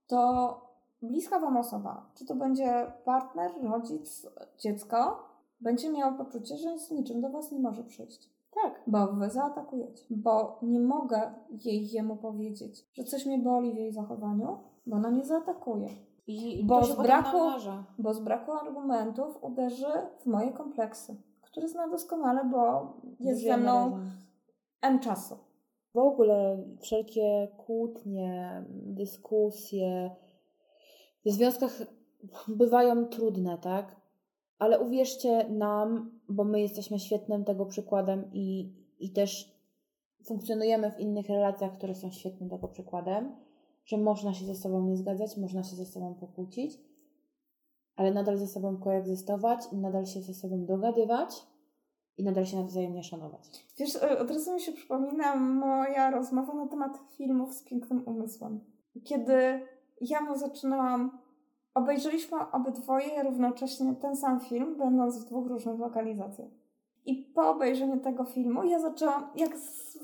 to 0.07 0.61
bliska 1.03 1.39
wam 1.39 1.57
osoba, 1.57 2.11
czy 2.15 2.27
to 2.27 2.35
będzie 2.35 2.93
partner, 3.05 3.51
rodzic, 3.63 4.27
dziecko, 4.59 5.19
będzie 5.61 5.91
miało 5.91 6.13
poczucie, 6.13 6.57
że 6.57 6.79
z 6.79 6.91
niczym 6.91 7.21
do 7.21 7.31
was 7.31 7.53
nie 7.53 7.61
może 7.61 7.85
przyjść. 7.85 8.31
Tak. 8.63 8.83
Bo 8.87 9.07
wy 9.07 9.31
zaatakujecie. 9.31 10.05
Bo 10.11 10.59
nie 10.63 10.81
mogę 10.81 11.35
jej 11.65 11.91
jemu 11.91 12.17
powiedzieć, 12.17 12.87
że 12.95 13.05
coś 13.05 13.27
mnie 13.27 13.39
boli 13.39 13.73
w 13.73 13.77
jej 13.77 13.93
zachowaniu, 13.93 14.59
bo 14.87 14.97
ona 14.97 15.11
nie 15.11 15.25
zaatakuje. 15.25 15.89
I 16.27 16.65
Bo 16.67 16.85
z 16.85 16.97
braku-. 16.97 17.51
Bo 17.99 18.15
z 18.15 18.21
braku 18.21 18.53
argumentów 18.53 19.45
uderzy 19.45 19.93
w 20.21 20.27
moje 20.27 20.53
kompleksy, 20.53 21.17
które 21.57 21.69
zna 21.69 21.89
doskonale, 21.89 22.45
bo 22.45 22.93
jest 23.21 23.43
ze 23.43 23.57
mną 23.57 23.91
razem. 23.91 24.11
M 24.83 25.01
czasu. 25.01 25.37
W 25.95 25.99
ogóle 25.99 26.65
wszelkie 26.81 27.49
kłótnie, 27.57 28.65
dyskusje 28.71 30.11
w 31.25 31.31
związkach 31.31 31.83
bywają 32.49 33.07
trudne, 33.07 33.59
tak? 33.59 33.97
Ale 34.59 34.81
uwierzcie 34.81 35.49
nam, 35.49 36.11
bo 36.29 36.45
my 36.45 36.61
jesteśmy 36.61 36.99
świetnym 36.99 37.45
tego 37.45 37.67
przykładem 37.67 38.31
i, 38.33 38.73
i 38.99 39.11
też 39.13 39.59
funkcjonujemy 40.25 40.93
w 40.93 41.01
innych 41.01 41.29
relacjach, 41.29 41.73
które 41.73 41.95
są 41.95 42.11
świetnym 42.11 42.51
tego 42.51 42.69
przykładem, 42.69 43.37
że 43.85 43.99
można 43.99 44.35
się 44.35 44.45
ze 44.45 44.55
sobą 44.55 44.83
nie 44.83 44.97
zgadzać, 44.97 45.37
można 45.37 45.63
się 45.63 45.77
ze 45.77 45.87
sobą 45.87 46.15
pokłócić, 46.15 46.81
ale 47.97 48.13
nadal 48.13 48.39
ze 48.39 48.47
sobą 48.47 48.77
koegzystować, 48.77 49.73
nadal 49.73 50.07
się 50.07 50.21
ze 50.21 50.35
sobą 50.35 50.65
dogadywać 50.65 51.47
i 52.19 52.25
nadal 52.25 52.47
się 52.47 52.57
nawzajem 52.57 53.03
szanować. 53.03 53.67
Wiesz, 53.79 53.97
od 53.97 54.31
razu 54.31 54.55
mi 54.55 54.61
się 54.61 54.73
przypomina 54.73 55.37
moja 55.37 56.11
rozmowa 56.11 56.55
na 56.55 56.67
temat 56.67 56.99
filmów 57.17 57.55
z 57.55 57.63
pięknym 57.63 58.03
umysłem. 58.07 58.61
Kiedy 59.05 59.61
ja 60.01 60.21
mu 60.21 60.39
zaczynałam, 60.39 61.19
obejrzeliśmy 61.75 62.39
obydwoje 62.53 63.23
równocześnie 63.23 63.95
ten 63.95 64.17
sam 64.17 64.41
film, 64.41 64.77
będąc 64.79 65.19
w 65.19 65.29
dwóch 65.29 65.47
różnych 65.47 65.79
lokalizacjach. 65.79 66.51
I 67.07 67.15
po 67.15 67.51
obejrzeniu 67.51 68.01
tego 68.01 68.25
filmu 68.25 68.65
ja 68.65 68.81
zaczęłam, 68.81 69.31
jak 69.37 69.59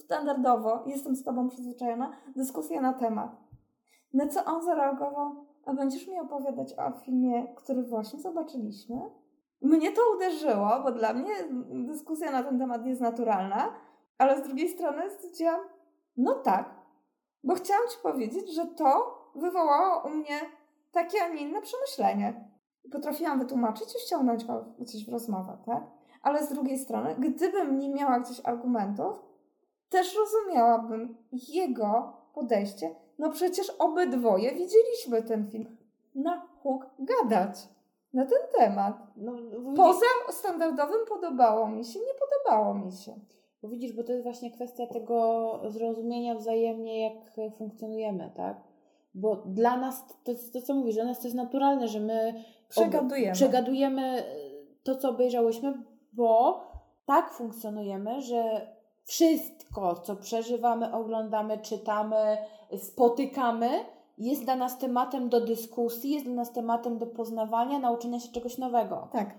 standardowo, 0.05 0.85
jestem 0.87 1.17
z 1.17 1.25
Tobą 1.25 1.49
przyzwyczajona, 1.49 2.13
dyskusję 2.37 2.81
na 2.81 2.93
temat. 2.93 3.37
Na 4.15 4.29
co 4.29 4.45
on 4.45 4.65
zareagował? 4.65 5.52
A 5.67 5.75
będziesz 5.75 6.09
mi 6.09 6.21
opowiadać 6.21 6.75
o 6.79 6.91
filmie, 6.91 7.47
który 7.57 7.83
właśnie 7.83 8.21
zobaczyliśmy? 8.21 8.97
Mnie 9.63 9.93
to 9.93 10.03
uderzyło, 10.17 10.81
bo 10.83 10.93
dla 10.93 11.15
mnie 11.15 11.35
dyskusja 11.87 12.33
na 12.33 12.43
ten 12.43 12.59
temat 12.59 12.87
jest 12.87 13.01
naturalna, 13.01 13.75
ale 14.19 14.39
z 14.39 14.43
drugiej 14.43 14.69
strony 14.69 15.11
stwierdziłam, 15.11 15.61
no 16.17 16.35
tak, 16.35 16.75
bo 17.45 17.55
chciałam 17.55 17.89
Ci 17.89 17.97
powiedzieć, 18.03 18.55
że 18.55 18.67
to 18.67 19.19
wywołało 19.35 20.03
u 20.07 20.11
mnie 20.11 20.41
takie, 20.93 21.19
a 21.25 21.29
nie 21.29 21.41
inne 21.41 21.63
przemyślenie. 21.63 22.49
Potrafiłam 22.93 23.39
wytłumaczyć 23.39 23.97
i 23.97 24.07
ściągnąć 24.07 24.45
go 24.45 24.65
gdzieś 24.79 25.07
w 25.07 25.13
rozmowę, 25.13 25.59
tak? 25.67 25.85
Ale 26.23 26.47
z 26.47 26.49
drugiej 26.49 26.79
strony, 26.79 27.15
gdybym 27.19 27.79
nie 27.79 27.95
miała 27.95 28.21
gdzieś 28.21 28.41
argumentów, 28.45 29.23
też 29.89 30.17
rozumiałabym 30.17 31.17
jego 31.49 32.17
podejście. 32.35 32.95
No 33.23 33.31
przecież 33.31 33.71
obydwoje 33.79 34.53
widzieliśmy 34.55 35.23
ten 35.23 35.51
film. 35.51 35.77
Na 36.15 36.47
huk 36.63 36.87
gadać 36.99 37.69
na 38.15 38.27
ten 38.27 38.39
temat. 38.59 38.97
No, 39.17 39.33
Poza 39.77 40.07
standardowym 40.31 41.07
podobało 41.09 41.69
mi 41.69 41.85
się, 41.85 42.01
nie 42.01 42.15
podobało 42.21 42.75
mi 42.75 42.93
się. 42.93 43.15
Bo 43.63 43.69
widzisz, 43.69 43.93
bo 43.93 44.05
to 44.05 44.13
jest 44.13 44.25
właśnie 44.25 44.51
kwestia 44.51 44.87
tego 44.87 45.61
zrozumienia 45.69 46.35
wzajemnie, 46.35 47.01
jak 47.03 47.55
funkcjonujemy, 47.57 48.31
tak? 48.37 48.61
Bo 49.15 49.37
dla 49.37 49.77
nas, 49.77 50.05
to, 50.25 50.33
to 50.53 50.63
co 50.63 50.75
mówisz, 50.75 50.95
dla 50.95 51.05
nas 51.05 51.21
to 51.21 51.27
jest 51.27 51.37
naturalne, 51.37 51.89
że 51.89 52.01
my 52.01 52.35
Przegadujemy. 52.69 53.33
przegadujemy 53.33 54.25
to, 54.83 54.97
co 54.97 55.11
obejrzałyśmy, 55.11 55.83
bo 56.13 56.61
tak 57.07 57.33
funkcjonujemy, 57.33 58.21
że 58.21 58.67
wszystko, 59.05 59.95
co 59.95 60.17
przeżywamy, 60.17 60.95
oglądamy, 60.95 61.59
czytamy, 61.59 62.37
spotykamy, 62.79 63.69
jest 64.19 64.45
dla 64.45 64.57
nas 64.57 64.79
tematem 64.79 65.29
do 65.29 65.41
dyskusji, 65.41 66.11
jest 66.11 66.27
dla 66.27 66.35
nas 66.35 66.53
tematem 66.53 66.99
do 66.99 67.07
poznawania, 67.07 67.79
nauczenia 67.79 68.21
się 68.21 68.33
czegoś 68.33 68.59
nowego. 68.59 69.09
Tak, 69.13 69.35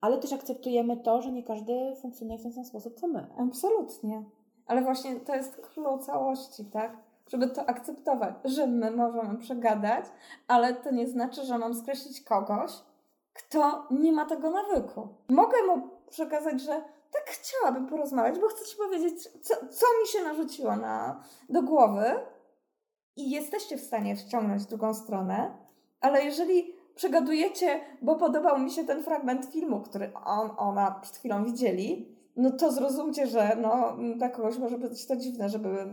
Ale 0.00 0.18
też 0.18 0.32
akceptujemy 0.32 0.96
to, 0.96 1.22
że 1.22 1.32
nie 1.32 1.42
każdy 1.42 1.96
funkcjonuje 2.02 2.38
w 2.38 2.42
ten 2.42 2.52
sam 2.52 2.64
sposób, 2.64 2.94
co 3.00 3.06
my. 3.08 3.26
absolutnie. 3.38 4.24
Ale 4.66 4.82
właśnie 4.82 5.20
to 5.20 5.34
jest 5.34 5.56
klucz 5.56 6.02
całości, 6.02 6.64
tak? 6.64 6.96
Żeby 7.28 7.48
to 7.48 7.66
akceptować, 7.68 8.34
że 8.44 8.66
my 8.66 8.90
możemy 8.90 9.38
przegadać, 9.38 10.04
ale 10.48 10.74
to 10.74 10.90
nie 10.90 11.08
znaczy, 11.08 11.44
że 11.44 11.58
mam 11.58 11.74
skreślić 11.74 12.20
kogoś, 12.20 12.72
kto 13.32 13.86
nie 13.90 14.12
ma 14.12 14.24
tego 14.26 14.50
nawyku. 14.50 15.08
Mogę 15.28 15.56
mu 15.66 15.88
przekazać, 16.10 16.60
że 16.60 16.82
tak 17.12 17.24
chciałabym 17.26 17.86
porozmawiać, 17.86 18.38
bo 18.40 18.48
chcę 18.48 18.64
Ci 18.64 18.76
powiedzieć, 18.76 19.22
co, 19.22 19.54
co 19.54 19.86
mi 20.02 20.08
się 20.08 20.20
narzuciło 20.24 20.76
na, 20.76 21.22
do 21.48 21.62
głowy 21.62 22.04
i 23.16 23.30
jesteście 23.30 23.76
w 23.76 23.80
stanie 23.80 24.16
wciągnąć 24.16 24.66
drugą 24.66 24.94
stronę, 24.94 25.58
ale 26.00 26.24
jeżeli 26.24 26.74
przegadujecie, 26.94 27.80
bo 28.02 28.16
podobał 28.16 28.58
mi 28.58 28.70
się 28.70 28.84
ten 28.84 29.02
fragment 29.02 29.46
filmu, 29.46 29.80
który 29.80 30.12
on, 30.14 30.50
ona 30.56 30.90
przed 30.90 31.16
chwilą 31.16 31.44
widzieli, 31.44 32.16
no 32.36 32.50
to 32.50 32.72
zrozumcie, 32.72 33.26
że 33.26 33.56
no, 33.56 33.96
dla 34.16 34.28
kogoś 34.28 34.58
może 34.58 34.78
być 34.78 35.06
to 35.06 35.16
dziwne, 35.16 35.48
żeby 35.48 35.86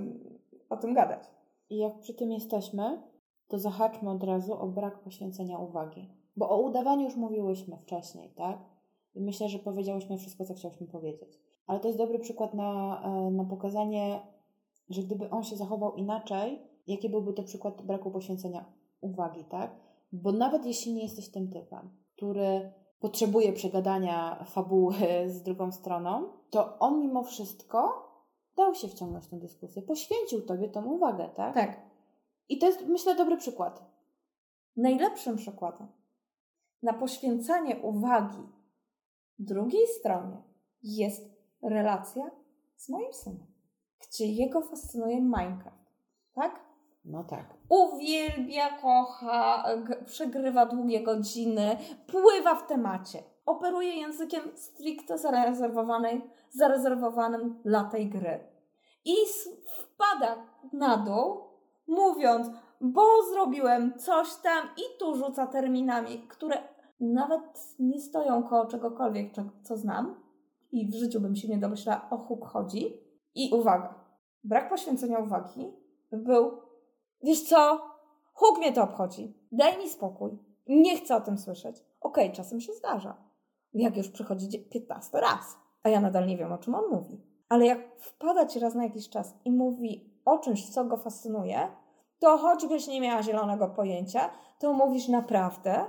o 0.69 0.77
tym 0.77 0.93
gadać. 0.93 1.23
I 1.69 1.77
jak 1.77 1.99
przy 1.99 2.13
tym 2.13 2.32
jesteśmy, 2.32 3.01
to 3.47 3.60
zahaczmy 3.60 4.10
od 4.10 4.23
razu 4.23 4.53
o 4.53 4.67
brak 4.67 4.99
poświęcenia 4.99 5.58
uwagi. 5.58 6.10
Bo 6.38 6.49
o 6.49 6.62
udawaniu 6.62 7.05
już 7.05 7.15
mówiłyśmy 7.15 7.77
wcześniej, 7.77 8.34
tak? 8.36 8.58
I 9.15 9.22
myślę, 9.22 9.50
że 9.50 9.60
powiedziałyśmy 9.60 10.17
wszystko, 10.17 10.45
co 10.45 10.54
chciałyśmy 10.54 10.88
powiedzieć. 10.88 11.39
Ale 11.67 11.80
to 11.80 11.88
jest 11.88 11.98
dobry 11.98 12.19
przykład 12.19 12.54
na, 12.54 13.02
e, 13.06 13.32
na 13.32 13.45
pokazanie, 13.45 14.19
że 14.89 15.02
gdyby 15.02 15.30
on 15.30 15.43
się 15.43 15.56
zachował 15.56 15.95
inaczej, 15.95 16.60
jaki 16.88 17.10
byłby 17.10 17.34
to 17.34 17.43
przykład 17.43 17.82
braku 17.82 18.12
poświęcenia 18.12 18.65
uwagi, 19.02 19.45
tak? 19.45 19.76
Bo 20.12 20.32
nawet 20.32 20.65
jeśli 20.65 20.93
nie 20.93 21.04
jesteś 21.04 21.32
tym 21.32 21.52
typem, 21.52 21.89
który 22.15 22.72
potrzebuje 23.00 23.54
przegadania 23.54 24.45
fabuły 24.45 24.95
z 25.36 25.41
drugą 25.43 25.72
stroną, 25.72 26.24
to 26.50 26.80
on 26.80 27.00
mimo 27.00 27.24
wszystko 27.24 28.10
dał 28.56 28.76
się 28.76 28.88
wciągnąć 28.88 29.26
w 29.26 29.30
tę 29.30 29.38
dyskusję, 29.38 29.82
poświęcił 29.82 30.41
tobie 30.41 30.69
tą 30.69 30.86
uwagę, 30.86 31.30
tak? 31.36 31.54
Tak. 31.54 31.82
I 32.50 32.58
to 32.58 32.65
jest, 32.65 32.88
myślę, 32.88 33.15
dobry 33.15 33.38
przykład. 33.38 33.84
Najlepszym 34.78 35.38
przykładem 35.38 35.88
na 36.84 36.93
poświęcanie 36.93 37.76
uwagi 37.82 38.59
drugiej 39.40 39.88
stronie 39.88 40.44
jest 40.84 41.30
relacja 41.62 42.32
z 42.76 42.90
moim 42.90 43.14
synem, 43.14 43.46
gdzie 44.00 44.26
jego 44.26 44.62
fascynuje 44.62 45.22
Minecraft. 45.22 45.90
Tak? 46.34 46.70
No 47.06 47.24
tak. 47.24 47.46
uwielbia, 47.70 48.78
kocha, 48.82 49.66
przegrywa 50.06 50.66
długie 50.66 51.04
godziny, 51.04 51.78
pływa 52.08 52.56
w 52.56 52.68
temacie. 52.68 53.24
Operuje 53.46 53.94
językiem 53.96 54.42
stricte 54.56 55.18
zarezerwowanej, 55.18 56.22
zarezerwowanym 56.50 57.62
dla 57.66 57.84
tej 57.84 58.10
gry. 58.10 58.40
i 59.06 59.16
wpada 59.66 60.36
na 60.74 60.98
dół, 60.98 61.44
mówiąc, 61.88 62.48
bo 62.82 63.24
zrobiłem 63.24 64.00
coś 64.00 64.36
tam 64.36 64.68
i 64.78 65.00
tu 65.00 65.16
rzuca 65.16 65.48
terminami, 65.48 66.20
które 66.28 66.58
nawet 67.00 67.76
nie 67.80 68.00
stoją 68.00 68.43
koło 68.43 68.66
czegokolwiek, 68.66 69.34
co 69.64 69.78
znam 69.78 70.16
i 70.72 70.88
w 70.88 70.95
życiu 70.95 71.22
bym 71.22 71.36
się 71.36 71.47
nie 71.47 71.58
domyślała, 71.58 72.10
o 72.10 72.18
huk 72.18 72.45
chodzi. 72.45 72.97
I 73.36 73.54
uwaga, 73.54 73.95
brak 74.43 74.70
poświęcenia 74.70 75.20
uwagi 75.20 75.74
był, 76.12 76.52
wiesz 77.24 77.41
co, 77.43 77.82
huk 78.34 78.58
mnie 78.58 78.74
to 78.74 78.84
obchodzi, 78.84 79.34
daj 79.52 79.78
mi 79.78 79.89
spokój, 79.89 80.39
nie 80.68 80.97
chcę 80.97 81.16
o 81.16 81.22
tym 81.22 81.38
słyszeć. 81.38 81.76
Okej, 82.02 82.26
okay, 82.26 82.36
czasem 82.36 82.62
się 82.62 82.74
zdarza, 82.74 83.18
jak 83.74 83.97
już 83.97 84.10
przychodzi 84.10 84.60
15 84.60 85.20
raz, 85.20 85.58
a 85.84 85.89
ja 85.89 86.02
nadal 86.02 86.28
nie 86.28 86.38
wiem, 86.38 86.52
o 86.52 86.58
czym 86.58 86.76
on 86.76 86.89
mówi. 86.91 87.22
Ale 87.50 87.66
jak 87.66 87.80
wpada 88.00 88.45
ci 88.45 88.60
raz 88.60 88.76
na 88.76 88.84
jakiś 88.84 89.10
czas 89.10 89.36
i 89.45 89.52
mówi 89.52 90.22
o 90.26 90.38
czymś, 90.38 90.70
co 90.70 90.86
go 90.86 90.97
fascynuje, 90.97 91.68
to 92.20 92.38
choćbyś 92.38 92.88
nie 92.88 93.02
miała 93.02 93.24
zielonego 93.24 93.68
pojęcia, 93.68 94.30
to 94.60 94.74
mówisz 94.74 95.08
naprawdę, 95.08 95.86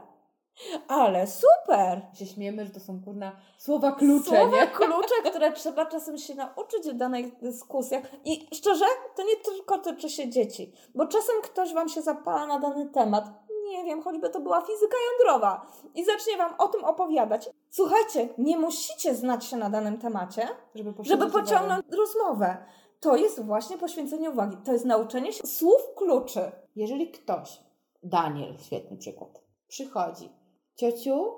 ale 0.89 1.27
super! 1.27 2.01
Się 2.15 2.27
śmiemy, 2.27 2.65
że 2.67 2.71
to 2.71 2.81
są 2.81 3.03
kurna 3.05 3.33
słowa 3.59 3.93
klucze, 3.93 4.31
Słowa 4.31 4.61
nie? 4.61 4.67
klucze, 4.67 5.15
które 5.31 5.53
trzeba 5.53 5.87
czasem 5.87 6.19
się 6.19 6.35
nauczyć 6.35 6.89
w 6.91 6.95
danych 6.95 7.39
dyskusjach. 7.41 8.03
I 8.25 8.49
szczerze, 8.55 8.85
to 9.17 9.23
nie 9.23 9.37
tylko 9.37 9.79
tyczy 9.79 10.11
się 10.11 10.29
dzieci, 10.29 10.73
bo 10.95 11.07
czasem 11.07 11.35
ktoś 11.43 11.75
Wam 11.75 11.89
się 11.89 12.03
zapala 12.03 12.47
na 12.47 12.59
dany 12.59 12.89
temat. 12.89 13.25
Nie 13.71 13.85
wiem, 13.85 14.03
choćby 14.03 14.31
to 14.31 14.41
była 14.41 14.61
fizyka 14.61 14.97
jądrowa 15.11 15.67
i 15.95 16.05
zacznie 16.05 16.37
Wam 16.37 16.55
o 16.59 16.69
tym 16.69 16.85
opowiadać. 16.85 17.51
Słuchajcie, 17.71 18.29
nie 18.39 18.59
musicie 18.59 19.15
znać 19.15 19.45
się 19.45 19.57
na 19.57 19.71
danym 19.71 19.99
temacie, 19.99 20.49
żeby, 20.75 20.95
żeby 21.01 21.27
pociągnąć 21.31 21.85
uwagę. 21.87 21.97
rozmowę. 21.97 22.57
To 23.01 23.17
jest 23.17 23.45
właśnie 23.45 23.79
poświęcenie 23.79 24.31
uwagi. 24.31 24.57
To 24.65 24.73
jest 24.73 24.85
nauczenie 24.85 25.33
się 25.33 25.47
słów 25.47 25.83
kluczy. 25.97 26.53
Jeżeli 26.77 27.11
ktoś, 27.11 27.61
Daniel, 28.03 28.55
świetny 28.59 28.97
przykład, 28.97 29.41
przychodzi 29.69 30.40
ciociu, 30.77 31.33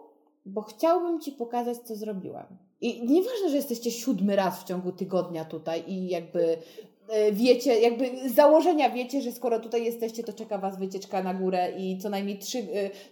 bo 0.46 0.62
chciałbym 0.62 1.20
ci 1.20 1.32
pokazać, 1.32 1.78
co 1.78 1.96
zrobiłem. 1.96 2.46
I 2.80 3.02
nieważne, 3.06 3.50
że 3.50 3.56
jesteście 3.56 3.90
siódmy 3.90 4.36
raz 4.36 4.60
w 4.60 4.64
ciągu 4.64 4.92
tygodnia 4.92 5.44
tutaj 5.44 5.84
i 5.86 6.08
jakby 6.08 6.58
e, 7.08 7.32
wiecie, 7.32 7.80
jakby 7.80 8.28
z 8.28 8.34
założenia 8.34 8.90
wiecie, 8.90 9.22
że 9.22 9.32
skoro 9.32 9.60
tutaj 9.60 9.84
jesteście, 9.84 10.24
to 10.24 10.32
czeka 10.32 10.58
Was 10.58 10.78
wycieczka 10.78 11.22
na 11.22 11.34
górę 11.34 11.72
i 11.78 11.98
co 11.98 12.08
najmniej 12.08 12.38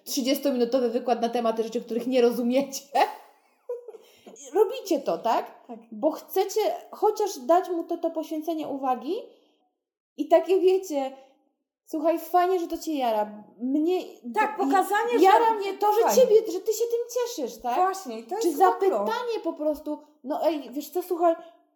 30-minutowy 0.07 0.85
e, 0.85 0.89
wykład 0.89 1.23
na 1.23 1.29
tematy 1.29 1.63
rzeczy, 1.63 1.81
których 1.81 2.07
nie 2.07 2.23
rozumiecie. 2.23 2.83
Robicie 4.55 5.01
to, 5.01 5.19
tak? 5.19 5.67
tak? 5.67 5.79
Bo 5.93 6.11
chcecie 6.11 6.61
chociaż 6.91 7.39
dać 7.47 7.69
mu 7.69 7.85
to, 7.85 7.99
to 7.99 8.11
poświęcenie 8.11 8.69
uwagi 8.69 9.15
i 10.17 10.29
takie 10.29 10.61
wiecie, 10.61 11.13
Słuchaj, 11.91 12.19
fajnie, 12.19 12.61
że 12.61 12.67
to 12.67 12.79
cię 12.79 12.95
jara. 12.95 13.45
Mnie. 13.59 14.01
Tak, 14.35 14.57
pokazanie, 14.57 15.13
że. 15.13 15.25
Jara 15.25 15.55
mnie 15.55 15.79
to, 15.79 15.93
że 15.93 16.21
ciebie, 16.21 16.37
że 16.53 16.61
ty 16.61 16.73
się 16.73 16.85
tym 16.85 17.01
cieszysz, 17.15 17.59
tak? 17.63 17.75
Właśnie, 17.77 18.23
to 18.23 18.35
jest 18.35 18.49
Czy 18.49 18.57
zapytanie 18.57 19.41
po 19.45 19.53
prostu, 19.53 19.99
no 20.25 20.47
ej, 20.47 20.71
wiesz 20.71 20.91
co, 20.91 21.03
słuchaj, 21.03 21.35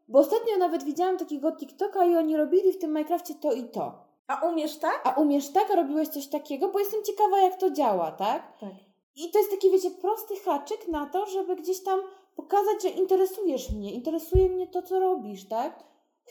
bo 0.09 0.19
ostatnio 0.19 0.57
nawet 0.57 0.85
widziałam 0.85 1.19
takiego 1.19 1.53
TikToka 1.53 2.05
i 2.05 2.17
oni 2.17 2.37
robili 2.37 2.73
w 2.73 2.79
tym 2.79 2.91
Minecrafcie 2.91 3.35
to 3.35 3.53
i 3.53 3.65
to. 3.65 3.93
A 4.27 4.47
umiesz 4.47 4.77
tak? 4.79 5.01
A 5.05 5.21
umiesz 5.21 5.49
tak, 5.49 5.71
a 5.71 5.77
robiłeś 5.77 6.09
coś 6.09 6.27
takiego, 6.27 6.69
bo 6.69 6.79
jestem 6.79 7.05
ciekawa, 7.05 7.39
jak 7.39 7.57
to 7.57 7.71
działa, 7.71 8.13
tak? 8.13 8.59
Tak. 8.61 8.73
I 9.17 9.31
to 9.31 9.39
jest 9.39 9.51
taki, 9.51 9.71
wiecie, 9.71 9.91
prosty 9.91 10.37
haczyk 10.37 10.89
na 10.89 11.07
to, 11.07 11.27
żeby 11.27 11.57
gdzieś 11.57 11.83
tam 11.83 12.01
pokazać, 12.37 12.83
że 12.83 12.89
interesujesz 12.89 13.71
mnie, 13.71 13.93
interesuje 13.93 14.49
mnie 14.49 14.67
to, 14.67 14.83
co 14.83 15.01
robisz, 15.01 15.49
tak? 15.49 15.85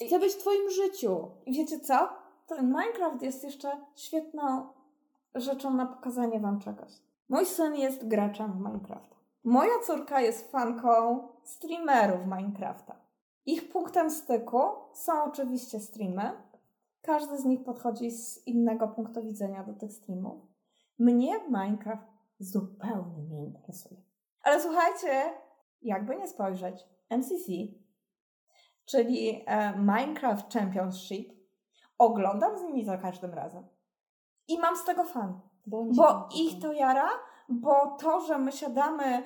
Chcę 0.06 0.20
być 0.20 0.34
w 0.34 0.38
Twoim 0.38 0.70
życiu. 0.70 1.32
I 1.46 1.54
wiecie 1.54 1.80
co? 1.80 2.23
Ten 2.48 2.68
Minecraft 2.68 3.22
jest 3.22 3.44
jeszcze 3.44 3.72
świetną 3.96 4.68
rzeczą 5.36 5.74
na 5.74 5.86
pokazanie 5.86 6.40
Wam 6.40 6.60
czegoś. 6.60 6.92
Mój 7.30 7.46
syn 7.46 7.76
jest 7.76 8.08
graczem 8.08 8.54
w 8.54 8.58
Minecrafta. 8.58 9.16
Moja 9.44 9.80
córka 9.84 10.22
jest 10.22 10.52
fanką 10.52 11.28
streamerów 11.44 12.26
Minecrafta. 12.26 12.96
Ich 13.46 13.70
punktem 13.70 14.12
styku 14.12 14.60
są 14.94 15.24
oczywiście 15.24 15.80
streamy. 15.80 16.32
Każdy 17.02 17.38
z 17.38 17.46
nich 17.46 17.64
podchodzi 17.64 18.12
z 18.12 18.48
innego 18.48 18.88
punktu 18.88 19.24
widzenia 19.24 19.64
do 19.64 19.74
tych 19.74 19.94
streamów. 19.94 20.42
Mnie 21.00 21.40
Minecraft 21.50 22.08
zupełnie 22.40 23.24
nie 23.30 23.46
interesuje. 23.46 24.02
Ale 24.42 24.62
słuchajcie, 24.62 25.34
jakby 25.82 26.16
nie 26.16 26.28
spojrzeć, 26.28 26.86
MCC, 27.10 27.52
czyli 28.86 29.44
e, 29.46 29.78
Minecraft 29.78 30.54
Championship, 30.54 31.43
oglądam 32.06 32.58
z 32.58 32.62
nimi 32.62 32.86
za 32.86 32.98
każdym 32.98 33.34
razem. 33.34 33.68
I 34.48 34.60
mam 34.60 34.78
z 34.78 34.86
tego 34.86 35.04
fan. 35.04 35.40
Bo, 35.66 35.84
bo 35.84 36.30
ich 36.36 36.62
to 36.62 36.74
jara, 36.74 37.10
bo 37.50 37.98
to, 38.00 38.22
że 38.22 38.38
my 38.38 38.52
siadamy 38.52 39.24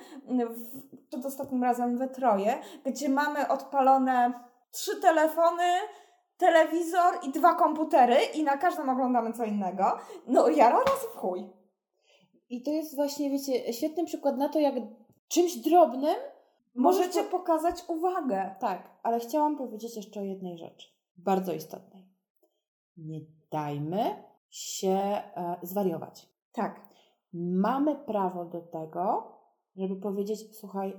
w, 0.49 1.07
przed 1.09 1.25
ostatnim 1.25 1.63
razem 1.63 1.97
we 1.97 2.07
troje, 2.07 2.59
gdzie 2.85 3.09
mamy 3.09 3.47
odpalone 3.47 4.33
trzy 4.71 5.01
telefony, 5.01 5.63
telewizor 6.37 7.13
i 7.23 7.31
dwa 7.31 7.55
komputery 7.55 8.15
i 8.35 8.43
na 8.43 8.57
każdym 8.57 8.89
oglądamy 8.89 9.33
co 9.33 9.45
innego, 9.45 9.97
no 10.27 10.49
jara 10.49 10.79
raz 10.79 11.05
w 11.13 11.17
chuj. 11.17 11.49
I 12.49 12.63
to 12.63 12.71
jest 12.71 12.95
właśnie, 12.95 13.29
wiecie, 13.29 13.73
świetny 13.73 14.05
przykład 14.05 14.37
na 14.37 14.49
to, 14.49 14.59
jak 14.59 14.73
czymś 15.27 15.55
drobnym 15.55 16.15
możecie 16.75 17.23
po... 17.23 17.29
pokazać 17.29 17.83
uwagę. 17.87 18.55
Tak, 18.59 18.89
ale 19.03 19.19
chciałam 19.19 19.57
powiedzieć 19.57 19.95
jeszcze 19.95 20.19
o 20.19 20.23
jednej 20.23 20.57
rzeczy, 20.57 20.87
bardzo 21.17 21.53
istotnej 21.53 22.16
nie 22.97 23.21
dajmy 23.51 24.23
się 24.49 24.89
e, 24.89 25.57
zwariować. 25.63 26.29
Tak. 26.51 26.81
Mamy 27.33 27.95
prawo 27.95 28.45
do 28.45 28.61
tego, 28.61 29.31
żeby 29.75 29.95
powiedzieć, 29.95 30.57
słuchaj, 30.57 30.93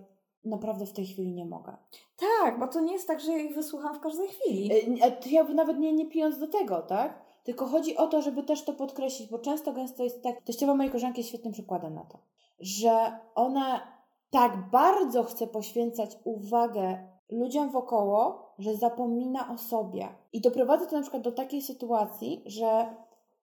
naprawdę 0.45 0.87
w 0.87 0.93
tej 0.93 1.07
chwili 1.07 1.33
nie 1.33 1.47
mogę. 1.47 1.77
Tak, 2.17 2.59
bo 2.59 2.69
to 2.69 2.81
nie 2.81 2.93
jest 2.93 3.07
tak, 3.07 3.21
że 3.21 3.33
ja 3.33 3.39
ich 3.39 3.55
wysłucham 3.55 3.95
w 3.95 4.01
każdej 4.01 4.29
chwili. 4.29 4.73
E, 5.03 5.31
ja 5.31 5.45
nawet 5.45 5.79
nie, 5.79 5.93
nie 5.93 6.07
pijąc 6.07 6.39
do 6.39 6.49
tego, 6.49 6.83
tak? 6.83 7.29
Tylko 7.45 7.67
chodzi 7.67 7.97
o 7.97 8.07
to, 8.07 8.23
żeby 8.23 8.43
też 8.43 8.65
to 8.65 8.73
podkreślić, 8.73 9.31
bo 9.31 9.39
często 9.39 9.73
gęsto 9.73 10.05
jest 10.05 10.23
tak, 10.23 10.43
teściowa 10.43 10.75
mojej 10.75 10.91
koleżanki 10.91 11.21
jest 11.21 11.29
świetnym 11.29 11.53
przykładem 11.53 11.95
na 11.95 12.05
to, 12.05 12.19
że 12.61 13.19
ona 13.35 13.99
tak 14.31 14.71
bardzo 14.71 15.25
chce 15.25 15.47
poświęcać 15.47 16.17
uwagę 16.25 17.09
ludziom 17.31 17.71
wokoło, 17.71 18.48
że 18.59 18.77
zapomina 18.77 19.53
o 19.53 19.59
sobie. 19.59 20.09
I 20.33 20.41
doprowadza 20.41 20.87
to 20.87 20.97
na 20.97 21.03
przykład 21.03 21.23
do 21.23 21.33
takiej 21.33 21.63
sytuacji, 21.63 22.43
że 22.47 22.67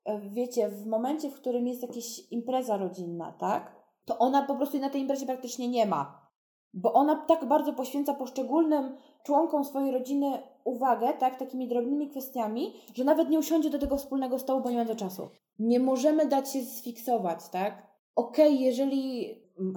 e, 0.06 0.20
wiecie, 0.20 0.70
w 0.70 0.86
momencie, 0.86 1.30
w 1.30 1.36
którym 1.36 1.68
jest 1.68 1.82
jakaś 1.82 2.32
impreza 2.32 2.78
rodzinna, 2.78 3.32
tak? 3.32 3.76
To 4.06 4.18
ona 4.18 4.42
po 4.42 4.56
prostu 4.56 4.80
na 4.80 4.90
tej 4.90 5.02
imprezie 5.02 5.26
praktycznie 5.26 5.68
nie 5.68 5.86
ma. 5.86 6.26
Bo 6.74 6.94
ona 6.94 7.16
tak 7.16 7.46
bardzo 7.46 7.74
poświęca 7.74 8.14
poszczególnym 8.14 8.98
członkom 9.24 9.66
swojej 9.66 9.92
rodziny 9.92 10.44
uwagę, 10.64 11.14
tak, 11.14 11.40
takimi 11.40 11.68
drobnymi 11.68 12.10
kwestiami, 12.10 12.74
że 12.94 13.04
nawet 13.04 13.30
nie 13.30 13.40
usiądzie 13.40 13.70
do 13.70 13.80
tego 13.80 13.98
wspólnego 13.98 14.40
stołu, 14.40 14.62
bo 14.62 14.72
nie 14.72 14.86
do 14.86 14.96
czasu. 14.96 15.30
Nie 15.60 15.80
możemy 15.80 16.26
dać 16.26 16.52
się 16.52 16.64
sfiksować, 16.64 17.50
tak? 17.50 17.88
Okej, 18.16 18.54
okay, 18.54 18.62
jeżeli 18.62 19.36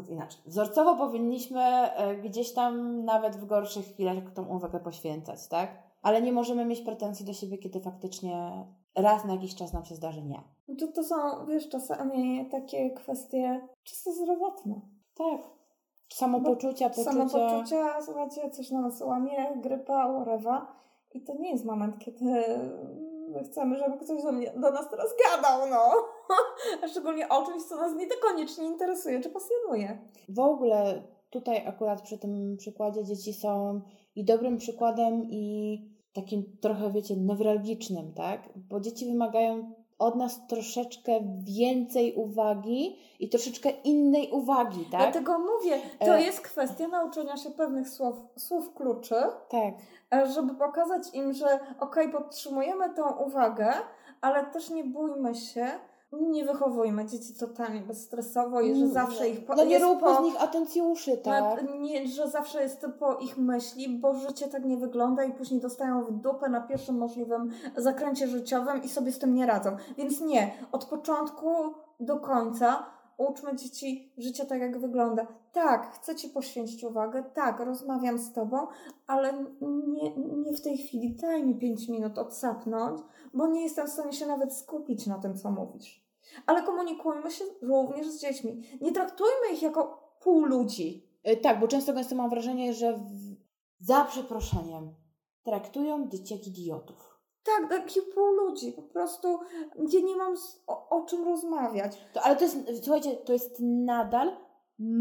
inaczej, 0.08 0.40
wzorcowo 0.46 0.96
powinniśmy 0.96 1.60
e, 1.60 2.16
gdzieś 2.16 2.54
tam 2.54 3.04
nawet 3.04 3.36
w 3.36 3.46
gorszych 3.46 3.86
chwilach 3.86 4.32
tą 4.34 4.56
uwagę 4.56 4.80
poświęcać, 4.80 5.48
tak? 5.48 5.70
Ale 6.02 6.22
nie 6.22 6.32
możemy 6.32 6.64
mieć 6.64 6.80
pretensji 6.80 7.26
do 7.26 7.32
siebie, 7.32 7.58
kiedy 7.58 7.80
faktycznie 7.80 8.66
raz 8.94 9.24
na 9.24 9.32
jakiś 9.32 9.54
czas 9.54 9.72
nam 9.72 9.84
się 9.84 9.94
zdarzy 9.94 10.22
nie. 10.22 10.42
No 10.68 10.74
to, 10.80 10.92
to 10.92 11.04
są, 11.04 11.46
wiesz, 11.46 11.68
czasami 11.68 12.48
takie 12.50 12.90
kwestie 12.90 13.68
czysto 13.84 14.12
zdrowotne. 14.12 14.80
Tak. 15.14 15.40
Samopoczucia, 16.12 16.88
poczucia. 16.88 17.12
Samopoczucia, 17.12 18.02
słuchajcie, 18.02 18.50
coś 18.50 18.70
na 18.70 18.80
nas 18.80 19.00
łamie, 19.00 19.52
grypa, 19.56 20.06
urewa. 20.06 20.66
I 21.14 21.20
to 21.20 21.34
nie 21.34 21.50
jest 21.50 21.64
moment, 21.64 21.98
kiedy 21.98 22.24
my 23.28 23.44
chcemy, 23.44 23.76
żeby 23.76 23.96
ktoś 23.96 24.22
do, 24.22 24.32
mnie, 24.32 24.52
do 24.56 24.70
nas 24.70 24.90
teraz 24.90 25.14
gadał, 25.24 25.70
no. 25.70 25.90
A 26.82 26.88
szczególnie 26.88 27.28
o 27.28 27.46
czymś, 27.46 27.62
co 27.62 27.76
nas 27.76 27.96
nie 27.96 28.06
tak 28.06 28.18
koniecznie 28.20 28.66
interesuje 28.66 29.20
czy 29.20 29.30
pasjonuje. 29.30 29.98
W 30.28 30.38
ogóle 30.38 31.02
tutaj 31.30 31.66
akurat 31.66 32.02
przy 32.02 32.18
tym 32.18 32.56
przykładzie 32.56 33.04
dzieci 33.04 33.34
są 33.34 33.80
i 34.16 34.24
dobrym 34.24 34.58
przykładem, 34.58 35.24
i 35.30 35.98
takim 36.12 36.56
trochę, 36.60 36.92
wiecie, 36.92 37.16
newralgicznym, 37.16 38.14
tak? 38.14 38.48
Bo 38.56 38.80
dzieci 38.80 39.06
wymagają 39.06 39.74
od 39.98 40.16
nas 40.16 40.46
troszeczkę 40.46 41.12
więcej 41.44 42.14
uwagi 42.14 42.98
i 43.20 43.28
troszeczkę 43.28 43.70
innej 43.70 44.30
uwagi, 44.30 44.84
tak? 44.84 45.00
Dlatego 45.00 45.38
mówię, 45.38 45.80
to 45.98 46.16
e... 46.16 46.22
jest 46.22 46.40
kwestia 46.40 46.88
nauczenia 46.88 47.36
się 47.36 47.50
pewnych 47.50 47.88
słów, 47.88 48.16
słów 48.36 48.74
kluczy. 48.74 49.14
Tak. 49.48 49.74
E, 50.14 50.32
żeby 50.32 50.54
pokazać 50.54 51.02
im, 51.14 51.32
że 51.32 51.46
okej, 51.80 52.08
okay, 52.08 52.08
podtrzymujemy 52.08 52.94
tą 52.94 53.16
uwagę, 53.16 53.72
ale 54.20 54.46
też 54.46 54.70
nie 54.70 54.84
bójmy 54.84 55.34
się, 55.34 55.66
nie 56.12 56.44
wychowujmy 56.44 57.06
dzieci 57.06 57.34
totalnie 57.34 57.80
bezstresowo 57.80 58.60
i 58.60 58.74
że 58.74 58.88
zawsze 58.88 59.28
ich 59.28 59.44
po, 59.46 59.54
No 59.54 59.64
nie 59.64 59.78
róbmy 59.78 60.00
po, 60.00 60.14
z 60.16 60.20
nich 60.20 60.42
atencjuszy, 60.42 61.16
tak? 61.16 61.62
na- 61.62 61.76
nie, 61.78 62.08
że 62.08 62.28
zawsze 62.30 62.62
jest 62.62 62.80
to 62.80 62.88
po 62.88 63.14
ich 63.18 63.38
myśli, 63.38 63.88
bo 63.98 64.14
życie 64.14 64.48
tak 64.48 64.64
nie 64.64 64.76
wygląda 64.76 65.24
i 65.24 65.32
później 65.32 65.60
dostają 65.60 66.04
w 66.04 66.12
dupę 66.12 66.48
na 66.48 66.60
pierwszym 66.60 66.98
możliwym 66.98 67.50
zakręcie 67.76 68.28
życiowym 68.28 68.82
i 68.82 68.88
sobie 68.88 69.12
z 69.12 69.18
tym 69.18 69.34
nie 69.34 69.46
radzą. 69.46 69.76
Więc 69.98 70.20
nie, 70.20 70.50
od 70.72 70.84
początku 70.84 71.48
do 72.00 72.16
końca 72.20 72.86
uczmy 73.18 73.56
dzieci 73.56 74.12
życia 74.18 74.44
tak, 74.44 74.60
jak 74.60 74.80
wygląda. 74.80 75.26
Tak, 75.52 75.92
chcę 75.94 76.16
Ci 76.16 76.28
poświęcić 76.28 76.84
uwagę, 76.84 77.24
tak, 77.34 77.60
rozmawiam 77.60 78.18
z 78.18 78.32
Tobą, 78.32 78.66
ale 79.06 79.44
nie, 79.86 80.16
nie 80.16 80.52
w 80.52 80.60
tej 80.60 80.78
chwili. 80.78 81.16
Daj 81.16 81.46
mi 81.46 81.54
5 81.54 81.88
minut 81.88 82.18
odsapnąć, 82.18 83.00
bo 83.34 83.46
nie 83.46 83.62
jestem 83.62 83.86
w 83.86 83.90
stanie 83.90 84.12
się 84.12 84.26
nawet 84.26 84.54
skupić 84.54 85.06
na 85.06 85.18
tym, 85.18 85.36
co 85.36 85.50
mówisz. 85.50 86.08
Ale 86.46 86.62
komunikujmy 86.62 87.30
się 87.30 87.44
również 87.62 88.06
z 88.06 88.20
dziećmi. 88.20 88.62
Nie 88.80 88.92
traktujmy 88.92 89.52
ich 89.54 89.62
jako 89.62 90.12
pół 90.20 90.44
ludzi. 90.44 91.08
Y, 91.28 91.36
Tak, 91.36 91.60
bo 91.60 91.68
często 91.68 91.92
gęsto 91.92 92.14
mam 92.14 92.30
wrażenie, 92.30 92.74
że 92.74 92.92
w... 92.92 93.36
za 93.80 94.04
przeproszeniem 94.04 94.94
traktują 95.44 96.08
dzieci 96.08 96.34
jak 96.34 96.46
idiotów. 96.46 97.07
Tak, 97.60 97.70
taki 97.70 98.00
pół 98.14 98.26
ludzi. 98.26 98.72
Po 98.72 98.82
prostu 98.82 99.38
ja 99.92 100.00
nie 100.00 100.16
mam 100.16 100.34
o, 100.66 100.88
o 100.88 101.02
czym 101.04 101.24
rozmawiać. 101.24 102.00
To, 102.12 102.22
ale 102.22 102.36
to 102.36 102.44
jest, 102.44 102.56
słuchajcie, 102.82 103.16
to 103.16 103.32
jest 103.32 103.56
nadal 103.60 104.32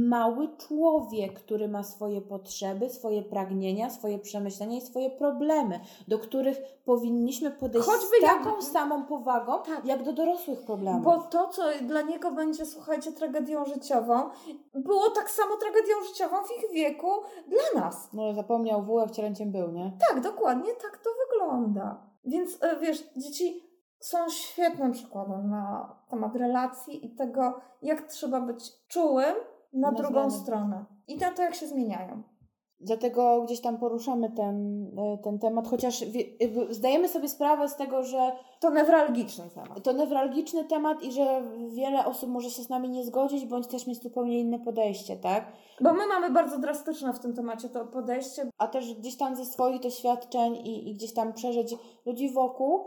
mały 0.10 0.50
człowiek, 0.58 1.40
który 1.40 1.68
ma 1.68 1.84
swoje 1.84 2.22
potrzeby, 2.22 2.90
swoje 2.90 3.22
pragnienia, 3.22 3.90
swoje 3.90 4.20
przemyślenia 4.20 4.78
i 4.78 4.82
swoje 4.82 5.10
problemy, 5.10 5.80
do 6.08 6.20
których 6.20 6.58
powinniśmy 6.86 7.52
podejść 7.52 7.88
Choćby 7.88 8.18
z 8.18 8.26
taką 8.26 8.50
jak- 8.50 8.64
samą 8.64 9.06
powagą, 9.06 9.52
Tak. 9.64 9.86
jak 9.86 10.04
do 10.04 10.14
dorosłych 10.14 10.62
problemów. 10.62 11.04
Bo 11.04 11.18
to, 11.18 11.48
co 11.48 11.64
dla 11.82 12.02
niego 12.02 12.32
będzie, 12.32 12.66
słuchajcie, 12.66 13.12
tragedią 13.12 13.66
życiową, 13.66 14.30
było 14.74 15.10
tak 15.10 15.30
samo 15.30 15.58
tragedią 15.58 15.94
życiową 16.08 16.36
w 16.44 16.52
ich 16.64 16.72
wieku 16.72 17.12
dla 17.48 17.82
nas. 17.82 18.10
No 18.14 18.34
zapomniał 18.34 18.84
wół, 18.84 19.00
jak 19.00 19.12
cielęciem 19.12 19.52
był, 19.52 19.72
nie? 19.72 19.92
Tak, 20.10 20.22
dokładnie 20.22 20.74
tak 20.74 20.98
to 20.98 21.10
wygląda. 21.30 22.07
Więc 22.28 22.64
e, 22.64 22.80
wiesz, 22.80 23.10
dzieci 23.18 23.64
są 24.00 24.30
świetnym 24.30 24.92
przykładem 24.92 25.50
na 25.50 25.96
temat 26.10 26.36
relacji 26.36 27.06
i 27.06 27.16
tego, 27.16 27.60
jak 27.82 28.02
trzeba 28.02 28.42
być 28.42 28.88
czułym 28.88 29.36
na 29.74 29.92
Na 29.92 29.98
drugą 29.98 30.30
zmiany. 30.30 30.44
stronę. 30.44 30.86
I 31.08 31.18
na 31.18 31.32
to, 31.32 31.42
jak 31.42 31.56
się 31.56 31.68
zmieniają. 31.68 32.24
Dlatego 32.80 33.42
gdzieś 33.42 33.62
tam 33.62 33.78
poruszamy 33.78 34.32
ten, 34.32 34.86
y, 35.00 35.18
ten 35.24 35.40
temat, 35.40 35.68
chociaż 35.68 36.04
zdajemy 36.70 37.08
sobie 37.08 37.30
sprawę 37.30 37.70
z 37.70 37.76
tego, 37.76 38.04
że 38.04 38.32
To 38.60 38.70
newralgiczny 38.70 39.50
temat. 39.50 39.84
to 39.84 39.92
newralgiczny 39.94 40.66
temat 40.66 41.04
i 41.04 41.12
że 41.12 41.42
wiele 41.70 42.06
osób 42.06 42.30
może 42.30 42.50
się 42.50 42.64
z 42.64 42.70
nami 42.70 42.90
nie 42.90 43.04
zgodzić, 43.06 43.46
bądź 43.46 43.68
też 43.68 43.88
mieć 43.88 44.04
zupełnie 44.04 44.40
inne 44.40 44.60
podejście, 44.60 45.18
tak? 45.18 45.52
Bo 45.82 45.94
my 45.94 46.08
mamy 46.08 46.30
bardzo 46.30 46.60
drastyczne 46.60 47.14
w 47.14 47.20
tym 47.20 47.34
temacie 47.34 47.70
to 47.70 47.86
podejście. 47.86 48.50
A 48.58 48.68
też 48.68 48.94
gdzieś 48.94 49.18
tam 49.18 49.36
ze 49.36 49.46
swoich 49.46 49.80
doświadczeń 49.82 50.56
i, 50.56 50.90
i 50.90 50.94
gdzieś 50.96 51.14
tam 51.14 51.34
przeżyć 51.34 51.76
ludzi 52.06 52.30
wokół, 52.30 52.84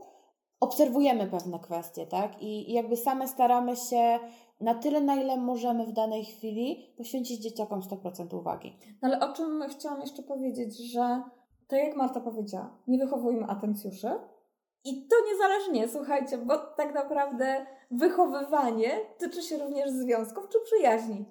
obserwujemy 0.61 1.26
pewne 1.26 1.59
kwestie, 1.59 2.07
tak? 2.07 2.43
I, 2.43 2.70
I 2.70 2.72
jakby 2.72 2.97
same 2.97 3.28
staramy 3.28 3.76
się 3.76 4.18
na 4.61 4.75
tyle, 4.75 5.01
na 5.01 5.15
ile 5.15 5.37
możemy 5.37 5.87
w 5.87 5.93
danej 5.93 6.25
chwili 6.25 6.95
poświęcić 6.97 7.43
dzieciakom 7.43 7.81
100% 7.81 8.37
uwagi. 8.37 8.77
No 9.03 9.09
ale 9.09 9.31
o 9.31 9.33
czym 9.33 9.63
chciałam 9.69 10.01
jeszcze 10.01 10.23
powiedzieć, 10.23 10.93
że 10.93 11.23
tak 11.69 11.81
jak 11.81 11.97
Marta 11.97 12.21
powiedziała, 12.21 12.79
nie 12.87 12.99
wychowujmy 12.99 13.47
atencjuszy. 13.47 14.11
I 14.85 15.09
to 15.09 15.17
niezależnie, 15.33 15.89
słuchajcie, 15.89 16.39
bo 16.39 16.59
tak 16.59 16.95
naprawdę 16.95 17.67
wychowywanie 17.91 18.91
tyczy 19.19 19.43
się 19.43 19.59
również 19.59 19.91
związków 19.91 20.49
czy 20.49 20.59
przyjaźni. 20.65 21.25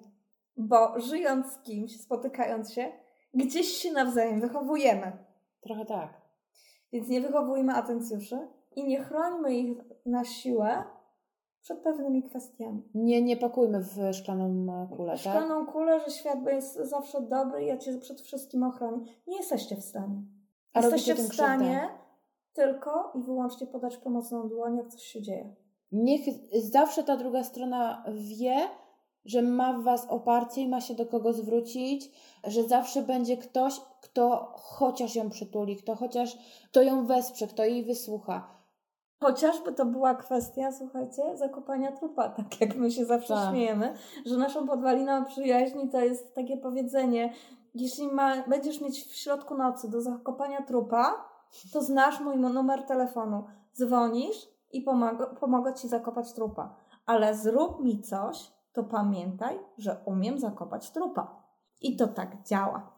Bo 0.56 1.00
żyjąc 1.00 1.46
z 1.46 1.62
kimś, 1.62 2.00
spotykając 2.00 2.72
się, 2.72 2.92
gdzieś 3.34 3.66
się 3.66 3.92
nawzajem 3.92 4.40
wychowujemy. 4.40 5.12
Trochę 5.60 5.84
tak. 5.84 6.20
Więc 6.92 7.08
nie 7.08 7.20
wychowujmy 7.20 7.74
atencjuszy 7.74 8.38
i 8.76 8.84
nie 8.84 9.00
chrońmy 9.00 9.54
ich 9.54 9.78
na 10.06 10.24
siłę 10.24 10.84
przed 11.62 11.78
pewnymi 11.78 12.22
kwestiami. 12.22 12.82
Nie, 12.94 13.22
nie 13.22 13.36
pakujmy 13.36 13.80
w 13.80 14.14
szklaną 14.14 14.66
e, 14.82 14.96
kulę, 14.96 15.12
tak? 15.12 15.20
Szklaną 15.20 15.66
kulę, 15.66 16.00
że 16.00 16.10
świat 16.10 16.46
jest 16.46 16.76
zawsze 16.76 17.20
dobry 17.20 17.62
i 17.62 17.66
ja 17.66 17.76
cię 17.76 17.98
przed 17.98 18.20
wszystkim 18.20 18.62
ochronię. 18.62 19.04
Nie 19.26 19.36
jesteście 19.36 19.76
w 19.76 19.84
stanie. 19.84 20.22
A 20.72 20.80
Jesteście 20.80 21.14
w 21.14 21.34
stanie 21.34 21.88
tylko 22.52 23.12
i 23.14 23.22
wyłącznie 23.22 23.66
podać 23.66 23.96
pomocną 23.96 24.48
dłoń, 24.48 24.76
jak 24.76 24.88
coś 24.88 25.02
się 25.02 25.22
dzieje. 25.22 25.54
Niech 25.92 26.20
zawsze 26.52 27.04
ta 27.04 27.16
druga 27.16 27.44
strona 27.44 28.04
wie, 28.14 28.56
że 29.24 29.42
ma 29.42 29.72
w 29.72 29.82
Was 29.82 30.06
oparcie 30.08 30.60
i 30.60 30.68
ma 30.68 30.80
się 30.80 30.94
do 30.94 31.06
kogo 31.06 31.32
zwrócić, 31.32 32.10
że 32.44 32.64
zawsze 32.64 33.02
będzie 33.02 33.36
ktoś, 33.36 33.80
kto 34.00 34.52
chociaż 34.56 35.16
ją 35.16 35.30
przytuli, 35.30 35.76
kto 35.76 35.96
chociaż, 35.96 36.38
kto 36.70 36.82
ją 36.82 37.06
wesprze, 37.06 37.46
kto 37.46 37.64
jej 37.64 37.84
wysłucha. 37.84 38.59
Chociażby 39.20 39.72
to 39.72 39.86
była 39.86 40.14
kwestia, 40.14 40.72
słuchajcie, 40.72 41.36
zakopania 41.36 41.92
trupa, 41.92 42.28
tak 42.38 42.60
jak 42.60 42.76
my 42.76 42.90
się 42.90 43.04
zawsze 43.04 43.34
Tak. 43.34 43.50
śmiejemy, 43.50 43.94
że 44.26 44.36
naszą 44.36 44.66
podwaliną 44.66 45.24
przyjaźni 45.24 45.88
to 45.88 46.00
jest 46.00 46.34
takie 46.34 46.56
powiedzenie, 46.56 47.32
jeśli 47.74 48.08
ma, 48.08 48.42
będziesz 48.48 48.80
mieć 48.80 49.04
w 49.04 49.16
środku 49.16 49.56
nocy 49.56 49.90
do 49.90 50.02
zakopania 50.02 50.62
trupa, 50.62 51.24
to 51.72 51.82
znasz 51.82 52.20
mój 52.20 52.36
numer 52.36 52.82
telefonu, 52.82 53.44
dzwonisz 53.74 54.48
i 54.72 54.82
pomogę, 54.82 55.26
pomogę 55.40 55.74
Ci 55.74 55.88
zakopać 55.88 56.32
trupa. 56.32 56.76
Ale 57.06 57.34
zrób 57.34 57.84
mi 57.84 58.02
coś, 58.02 58.52
to 58.72 58.84
pamiętaj, 58.84 59.58
że 59.78 60.02
umiem 60.04 60.38
zakopać 60.38 60.90
trupa. 60.90 61.44
I 61.80 61.96
to 61.96 62.06
tak 62.06 62.42
działa. 62.42 62.96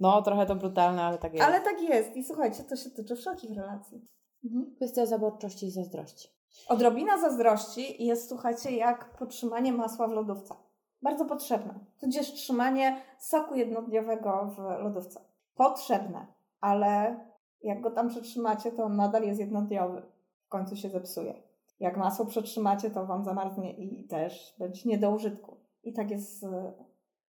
No, 0.00 0.22
trochę 0.22 0.46
to 0.46 0.54
brutalne, 0.54 1.02
ale 1.02 1.18
tak 1.18 1.34
jest. 1.34 1.46
Ale 1.46 1.60
tak 1.60 1.82
jest. 1.82 2.16
I 2.16 2.24
słuchajcie, 2.24 2.64
to 2.64 2.76
się 2.76 2.90
tyczy 2.90 3.16
wszelkich 3.16 3.56
relacji. 3.56 4.08
Mhm. 4.44 4.74
Kwestia 4.76 5.06
zaborczości 5.06 5.66
i 5.66 5.70
zazdrości. 5.70 6.28
Odrobina 6.68 7.20
zazdrości 7.20 8.04
jest, 8.04 8.28
słuchajcie, 8.28 8.76
jak 8.76 9.16
podtrzymanie 9.16 9.72
masła 9.72 10.08
w 10.08 10.12
lodówce. 10.12 10.54
Bardzo 11.02 11.24
potrzebne. 11.24 11.74
Tudzież 12.00 12.32
trzymanie 12.32 13.02
soku 13.18 13.54
jednodniowego 13.54 14.54
w 14.56 14.82
lodówce. 14.82 15.20
Potrzebne, 15.54 16.26
ale 16.60 17.20
jak 17.62 17.80
go 17.80 17.90
tam 17.90 18.08
przetrzymacie, 18.08 18.72
to 18.72 18.84
on 18.84 18.96
nadal 18.96 19.22
jest 19.22 19.40
jednodniowy. 19.40 20.02
W 20.46 20.48
końcu 20.48 20.76
się 20.76 20.88
zepsuje. 20.88 21.42
Jak 21.80 21.96
masło 21.96 22.26
przetrzymacie, 22.26 22.90
to 22.90 23.06
wam 23.06 23.24
zamarznie 23.24 23.72
i 23.72 24.04
też 24.04 24.54
będzie 24.58 24.88
nie 24.88 24.98
do 24.98 25.10
użytku. 25.10 25.56
I 25.84 25.92
tak 25.92 26.10
jest 26.10 26.40
z 26.40 26.74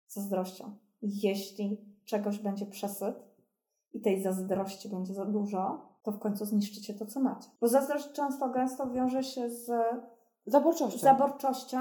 zazdrością. 0.08 0.76
Jeśli 1.02 1.78
czegoś 2.06 2.40
będzie 2.40 2.66
przesyt 2.66 3.16
i 3.94 4.02
tej 4.02 4.22
zazdrości 4.22 4.90
będzie 4.90 5.14
za 5.14 5.26
dużo, 5.26 5.93
to 6.04 6.12
w 6.12 6.20
końcu 6.20 6.46
zniszczycie 6.46 6.94
to, 6.94 7.06
co 7.06 7.20
macie. 7.20 7.50
Bo 7.62 7.68
zazdrość 7.68 8.12
często 8.12 8.50
gęsto 8.50 8.90
wiąże 8.90 9.24
się 9.24 9.50
z 9.50 9.72
Zaborczością. 10.46 11.00
zaborczością, 11.00 11.80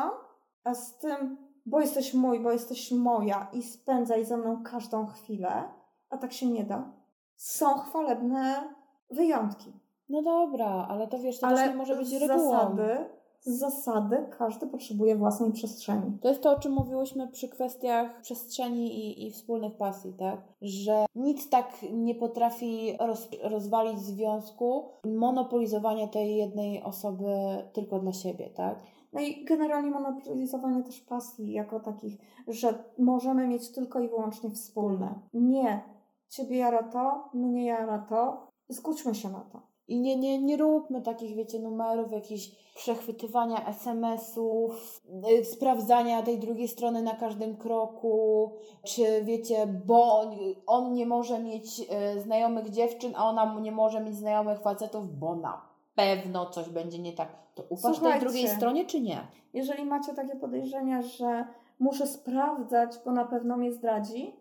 a 0.65 0.75
z 0.75 0.99
tym, 0.99 1.37
bo 1.67 1.81
jesteś 1.81 2.15
mój, 2.15 2.41
bo 2.41 2.53
jesteś 2.53 2.93
moja 2.93 3.49
i 3.53 3.63
spędzaj 3.63 4.25
ze 4.25 4.37
mną 4.37 4.63
każdą 4.63 5.07
chwilę, 5.07 5.65
a 6.11 6.19
tak 6.19 6.33
się 6.33 6.47
nie 6.47 6.65
da. 6.65 6.93
Są 7.37 7.75
chwalebne 7.79 8.75
wyjątki, 9.11 9.73
no 10.09 10.23
dobra, 10.23 10.87
ale 10.89 11.09
to 11.09 11.19
wiesz, 11.19 11.41
to 11.41 11.47
ale 11.47 11.57
też 11.57 11.69
nie 11.69 11.75
może 11.75 11.97
być 11.97 12.13
regułą. 12.13 12.51
zasady, 12.53 13.11
z 13.45 13.59
zasady 13.59 14.27
każdy 14.39 14.67
potrzebuje 14.67 15.17
własnej 15.17 15.53
przestrzeni. 15.53 16.19
To 16.21 16.29
jest 16.29 16.43
to, 16.43 16.57
o 16.57 16.61
czym 16.61 16.73
mówiłyśmy 16.73 17.29
przy 17.29 17.49
kwestiach 17.49 18.21
przestrzeni 18.21 18.95
i, 18.95 19.27
i 19.27 19.31
wspólnych 19.31 19.77
pasji, 19.77 20.13
tak? 20.13 20.41
Że 20.63 21.07
nic 21.15 21.49
tak 21.49 21.77
nie 21.93 22.15
potrafi 22.15 22.97
roz, 23.01 23.29
rozwalić 23.43 23.99
związku, 23.99 24.89
monopolizowanie 25.05 26.09
tej 26.09 26.37
jednej 26.37 26.83
osoby 26.83 27.35
tylko 27.73 27.99
dla 27.99 28.13
siebie, 28.13 28.51
tak? 28.51 28.79
No 29.13 29.21
i 29.21 29.45
generalnie 29.45 29.91
monopolizowanie 29.91 30.83
też 30.83 31.01
pasji 31.01 31.53
jako 31.53 31.81
takich, 31.81 32.19
że 32.49 32.85
możemy 32.99 33.47
mieć 33.47 33.73
tylko 33.73 34.01
i 34.01 34.09
wyłącznie 34.09 34.51
wspólne. 34.51 35.15
Nie, 35.35 35.83
ciebie 36.29 36.57
jara 36.57 36.83
to, 36.83 37.31
mnie 37.35 37.67
jara 37.67 37.99
to, 37.99 38.47
zgódźmy 38.69 39.15
się 39.15 39.29
na 39.29 39.41
to. 39.41 39.72
I 39.89 40.01
nie, 40.01 40.17
nie, 40.17 40.43
nie 40.43 40.57
róbmy 40.57 41.03
takich, 41.03 41.37
wiecie, 41.37 41.59
numerów, 41.59 42.13
jakichś 42.13 42.51
przechwytywania 42.75 43.67
SMS-ów, 43.67 45.03
y, 45.41 45.45
sprawdzania 45.45 46.23
tej 46.23 46.39
drugiej 46.39 46.69
strony 46.69 47.03
na 47.03 47.15
każdym 47.15 47.57
kroku, 47.57 48.53
czy 48.85 49.25
wiecie, 49.25 49.67
bo 49.87 50.19
on, 50.21 50.37
on 50.67 50.93
nie 50.93 51.07
może 51.07 51.39
mieć 51.39 51.81
y, 51.81 52.21
znajomych 52.21 52.71
dziewczyn, 52.71 53.13
a 53.17 53.29
ona 53.29 53.61
nie 53.61 53.73
może 53.73 54.01
mieć 54.01 54.17
znajomych 54.17 54.61
facetów, 54.61 55.19
bo 55.19 55.37
na 55.37 55.63
pewno 55.95 56.47
coś 56.47 56.69
będzie 56.69 56.99
nie 56.99 57.13
tak. 57.13 57.43
To 57.55 57.63
ufasz 57.63 57.83
tej 57.83 57.95
Słuchajcie. 57.95 58.21
drugiej 58.21 58.49
stronie, 58.49 58.85
czy 58.85 59.01
nie? 59.01 59.27
Jeżeli 59.55 59.85
macie 59.85 60.15
takie 60.15 60.37
podejrzenia, 60.37 61.03
że 61.03 61.45
muszę 61.79 62.07
sprawdzać, 62.07 62.91
bo 63.05 63.13
na 63.13 63.25
pewno 63.25 63.57
mnie 63.57 63.73
zdradzi, 63.73 64.37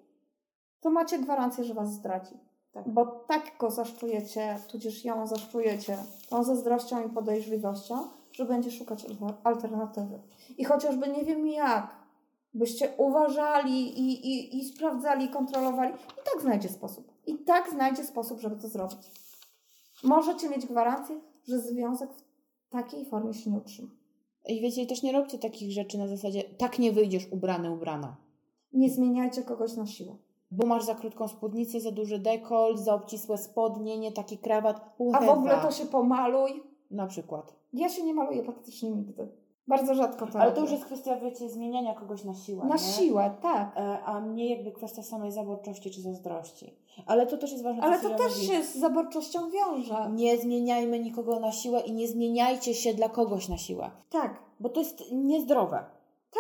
to 0.82 0.90
macie 0.90 1.20
gwarancję, 1.20 1.64
że 1.64 1.74
was 1.74 1.94
zdradzi. 1.94 2.51
Tak. 2.72 2.90
Bo 2.90 3.06
tak 3.06 3.58
go 3.60 3.72
zaszczujecie, 3.72 4.60
tudzież 4.68 5.06
ją 5.06 5.28
zaszczujecie 5.28 5.98
tą 6.30 6.44
zazdrością 6.44 7.08
i 7.08 7.10
podejrzliwością, 7.10 8.08
że 8.32 8.46
będzie 8.46 8.72
szukać 8.72 9.06
alternatywy. 9.44 10.20
I 10.58 10.66
chociażby 10.66 11.08
nie 11.08 11.26
wiem 11.26 11.48
jak, 11.48 11.96
byście 12.54 12.94
uważali 12.98 14.00
i, 14.00 14.28
i, 14.28 14.60
i 14.60 14.66
sprawdzali, 14.66 15.30
kontrolowali, 15.30 15.94
i 15.94 16.32
tak 16.34 16.42
znajdzie 16.42 16.70
sposób. 16.70 17.12
I 17.28 17.38
tak 17.38 17.70
znajdzie 17.72 18.04
sposób, 18.04 18.40
żeby 18.40 18.56
to 18.56 18.68
zrobić. 18.68 19.12
Możecie 20.04 20.50
mieć 20.50 20.66
gwarancję, 20.66 21.20
że 21.48 21.60
związek 21.60 22.10
w 22.14 22.24
takiej 22.70 23.06
formie 23.06 23.34
się 23.34 23.50
nie 23.52 23.58
utrzyma. 23.58 23.90
I 24.48 24.62
wiecie, 24.62 24.86
też 24.86 25.04
nie 25.04 25.12
róbcie 25.12 25.38
takich 25.40 25.72
rzeczy 25.72 25.98
na 25.98 26.08
zasadzie, 26.08 26.44
tak 26.44 26.80
nie 26.80 26.92
wyjdziesz 26.92 27.28
ubrany, 27.32 27.72
ubrana. 27.72 28.16
Nie 28.74 28.90
zmieniajcie 28.90 29.44
kogoś 29.44 29.76
na 29.76 29.86
siłę. 29.86 30.16
Bo 30.52 30.68
masz 30.68 30.84
za 30.84 30.96
krótką 30.96 31.28
spódnicę, 31.28 31.80
za 31.80 31.92
duży 31.92 32.20
dekolt, 32.20 32.80
za 32.80 32.94
obcisłe 32.94 33.38
spodnie, 33.38 33.98
nie 33.98 34.12
taki 34.12 34.38
krawat. 34.38 34.82
A 35.14 35.22
w 35.26 35.30
ogóle 35.30 35.58
to 35.62 35.72
się 35.72 35.86
pomaluj. 35.86 36.64
Na 36.92 37.08
przykład. 37.08 37.56
Ja 37.74 37.90
się 37.90 38.04
nie 38.04 38.14
maluję 38.14 38.44
praktycznie 38.44 38.92
nigdy. 38.92 39.28
Bardzo 39.68 39.96
rzadko 39.96 40.28
to 40.28 40.36
Ale 40.40 40.46
robię. 40.46 40.56
to 40.56 40.62
już 40.62 40.72
jest 40.72 40.86
kwestia, 40.86 41.20
wiecie, 41.20 41.50
zmieniania 41.50 41.94
kogoś 41.94 42.24
na 42.24 42.34
siłę. 42.34 42.66
Na 42.66 42.76
nie? 42.76 42.80
siłę, 42.82 43.32
tak. 43.42 43.78
E, 43.78 44.04
A 44.06 44.20
nie 44.20 44.56
jakby 44.56 44.72
kwestia 44.72 45.04
samej 45.04 45.32
zaborczości 45.32 45.92
czy 45.92 46.02
zazdrości. 46.02 46.76
Ale 47.06 47.28
to 47.28 47.38
też 47.38 47.52
jest 47.52 47.64
ważne. 47.64 47.84
Ale 47.84 48.00
to 48.00 48.10
też 48.10 48.36
mówi. 48.36 48.48
się 48.48 48.64
z 48.64 48.76
zaborczością 48.76 49.40
wiąże. 49.50 50.10
Nie 50.14 50.38
zmieniajmy 50.38 51.00
nikogo 51.00 51.40
na 51.40 51.52
siłę 51.52 51.80
i 51.82 51.92
nie 51.94 52.08
zmieniajcie 52.08 52.74
się 52.74 52.94
dla 52.94 53.10
kogoś 53.10 53.50
na 53.50 53.58
siłę. 53.58 53.92
Tak, 54.10 54.40
Bo 54.60 54.70
to 54.70 54.80
jest 54.80 55.04
niezdrowe. 55.12 55.84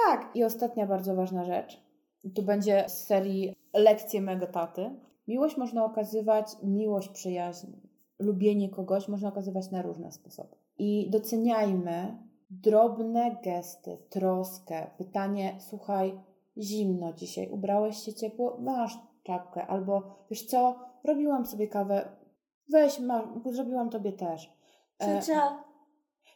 tak. 0.07 0.32
I 0.36 0.43
ostatnia 0.43 0.88
bardzo 0.88 1.16
ważna 1.16 1.45
rzecz. 1.45 1.81
Tu 2.36 2.43
będzie 2.43 2.84
z 2.88 3.03
serii 3.03 3.55
lekcje 3.74 4.22
mego 4.22 4.47
taty. 4.47 4.89
Miłość 5.28 5.57
można 5.57 5.86
okazywać, 5.86 6.47
miłość, 6.63 7.09
przyjaźń, 7.09 7.67
lubienie 8.19 8.69
kogoś 8.69 9.07
można 9.07 9.30
okazywać 9.30 9.72
na 9.72 9.82
różne 9.82 10.11
sposoby. 10.11 10.55
I 10.78 11.09
doceniajmy 11.09 12.17
drobne 12.49 13.36
gesty, 13.43 13.97
troskę, 14.09 14.88
pytanie, 14.97 15.55
słuchaj, 15.59 16.19
zimno 16.57 17.13
dzisiaj, 17.13 17.49
ubrałeś 17.49 17.97
się 17.97 18.13
ciepło, 18.13 18.57
masz 18.59 18.99
czapkę, 19.24 19.67
albo 19.67 20.03
wiesz 20.30 20.45
co, 20.45 20.80
robiłam 21.03 21.45
sobie 21.45 21.67
kawę, 21.67 22.09
weź, 22.69 22.99
masz, 22.99 23.24
zrobiłam 23.45 23.89
tobie 23.89 24.13
też. 24.13 24.53
E, 24.99 25.19
Ciocia, 25.22 25.63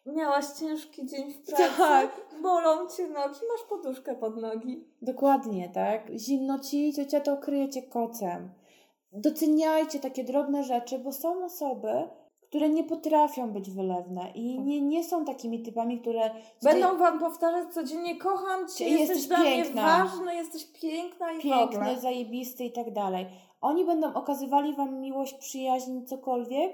miałaś 0.06 0.46
ciężki 0.60 1.06
dzień 1.06 1.34
w 1.34 1.42
pracy, 1.48 1.64
Tak. 1.78 2.26
bolą 2.42 2.88
cię 2.98 3.08
nogi, 3.08 3.40
masz 3.52 3.70
poduszkę 3.70 4.16
pod 4.16 4.38
nogi. 4.38 4.84
Dokładnie, 5.02 5.70
tak? 5.74 6.12
Zimno 6.16 6.60
ci, 6.60 6.94
ciocia 6.94 7.20
to 7.20 7.38
kryje 7.38 7.70
cię 7.70 7.84
kocem. 7.84 8.50
Doceniajcie 9.12 10.00
takie 10.00 10.24
drobne 10.24 10.64
rzeczy, 10.64 11.00
bo 11.00 11.12
są 11.12 11.46
osoby, 11.46 11.90
które 12.42 12.70
nie 12.70 12.84
potrafią 12.84 13.52
być 13.52 13.72
wylewne 13.72 14.32
i 14.36 14.60
nie, 14.60 14.82
nie 14.82 15.04
są 15.04 15.26
takimi 15.26 15.64
typami, 15.64 16.02
które... 16.02 16.32
Będą 16.64 16.98
wam 16.98 17.20
powtarzać 17.20 17.74
codziennie, 17.74 18.16
kocham 18.18 18.68
cię, 18.68 18.90
Jesteś 18.90 19.10
jesteś, 19.10 19.28
dla 19.28 19.44
piękna. 19.44 19.82
mnie 20.00 20.10
ważny, 20.10 20.36
jesteś 20.36 20.66
piękna 20.82 21.32
i 21.32 21.42
piękny, 21.42 22.00
zajebisty 22.00 22.64
i 22.64 22.72
tak 22.72 22.94
dalej. 22.94 23.26
Oni 23.62 23.86
będą 23.86 24.14
okazywali 24.14 24.76
wam 24.76 25.00
miłość, 25.00 25.34
przyjaźń, 25.34 26.06
cokolwiek, 26.06 26.74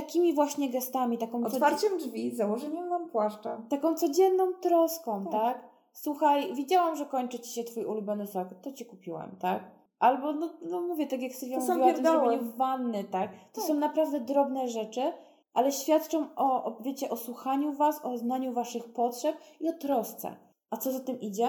takimi 0.00 0.34
właśnie 0.34 0.70
gestami, 0.70 1.18
taką, 1.18 1.44
Otwarciem 1.44 1.98
drzwi, 1.98 2.36
założeniem 2.36 2.88
wam 2.88 3.08
płaszcza. 3.10 3.62
taką 3.68 3.94
codzienną 3.94 4.52
troską, 4.54 5.24
Tak. 5.24 5.32
tak. 5.32 5.68
Słuchaj, 5.92 6.54
widziałam, 6.54 6.96
że 6.96 7.06
kończy 7.06 7.38
ci 7.38 7.50
się 7.52 7.64
twój 7.64 7.84
ulubiony 7.84 8.26
sok, 8.26 8.48
to 8.62 8.72
ci 8.72 8.86
kupiłam, 8.86 9.36
tak? 9.40 9.70
Albo, 9.98 10.32
no, 10.32 10.50
no 10.70 10.80
mówię, 10.80 11.06
tak 11.06 11.22
jak 11.22 11.32
Sylwia 11.32 11.56
To 11.56 11.60
mówiła 11.60 11.86
o 11.86 11.92
tym 11.94 11.94
pierdoły. 12.04 12.28
zrobieniu 12.28 12.56
wanny, 12.56 13.04
tak? 13.04 13.30
To 13.52 13.60
Tak. 13.60 13.64
są 13.64 13.74
naprawdę 13.74 14.20
drobne 14.20 14.68
rzeczy, 14.68 15.12
ale 15.54 15.72
świadczą 15.72 16.26
o, 16.36 16.64
o, 16.64 16.78
wiecie, 16.82 17.10
o 17.10 17.16
słuchaniu 17.16 17.72
was, 17.72 18.04
o 18.04 18.18
znaniu 18.18 18.52
waszych 18.52 18.92
potrzeb 18.92 19.36
i 19.60 19.68
o 19.68 19.72
trosce. 19.72 20.36
A 20.70 20.76
co 20.76 20.92
za 20.92 21.00
tym 21.00 21.20
idzie? 21.20 21.48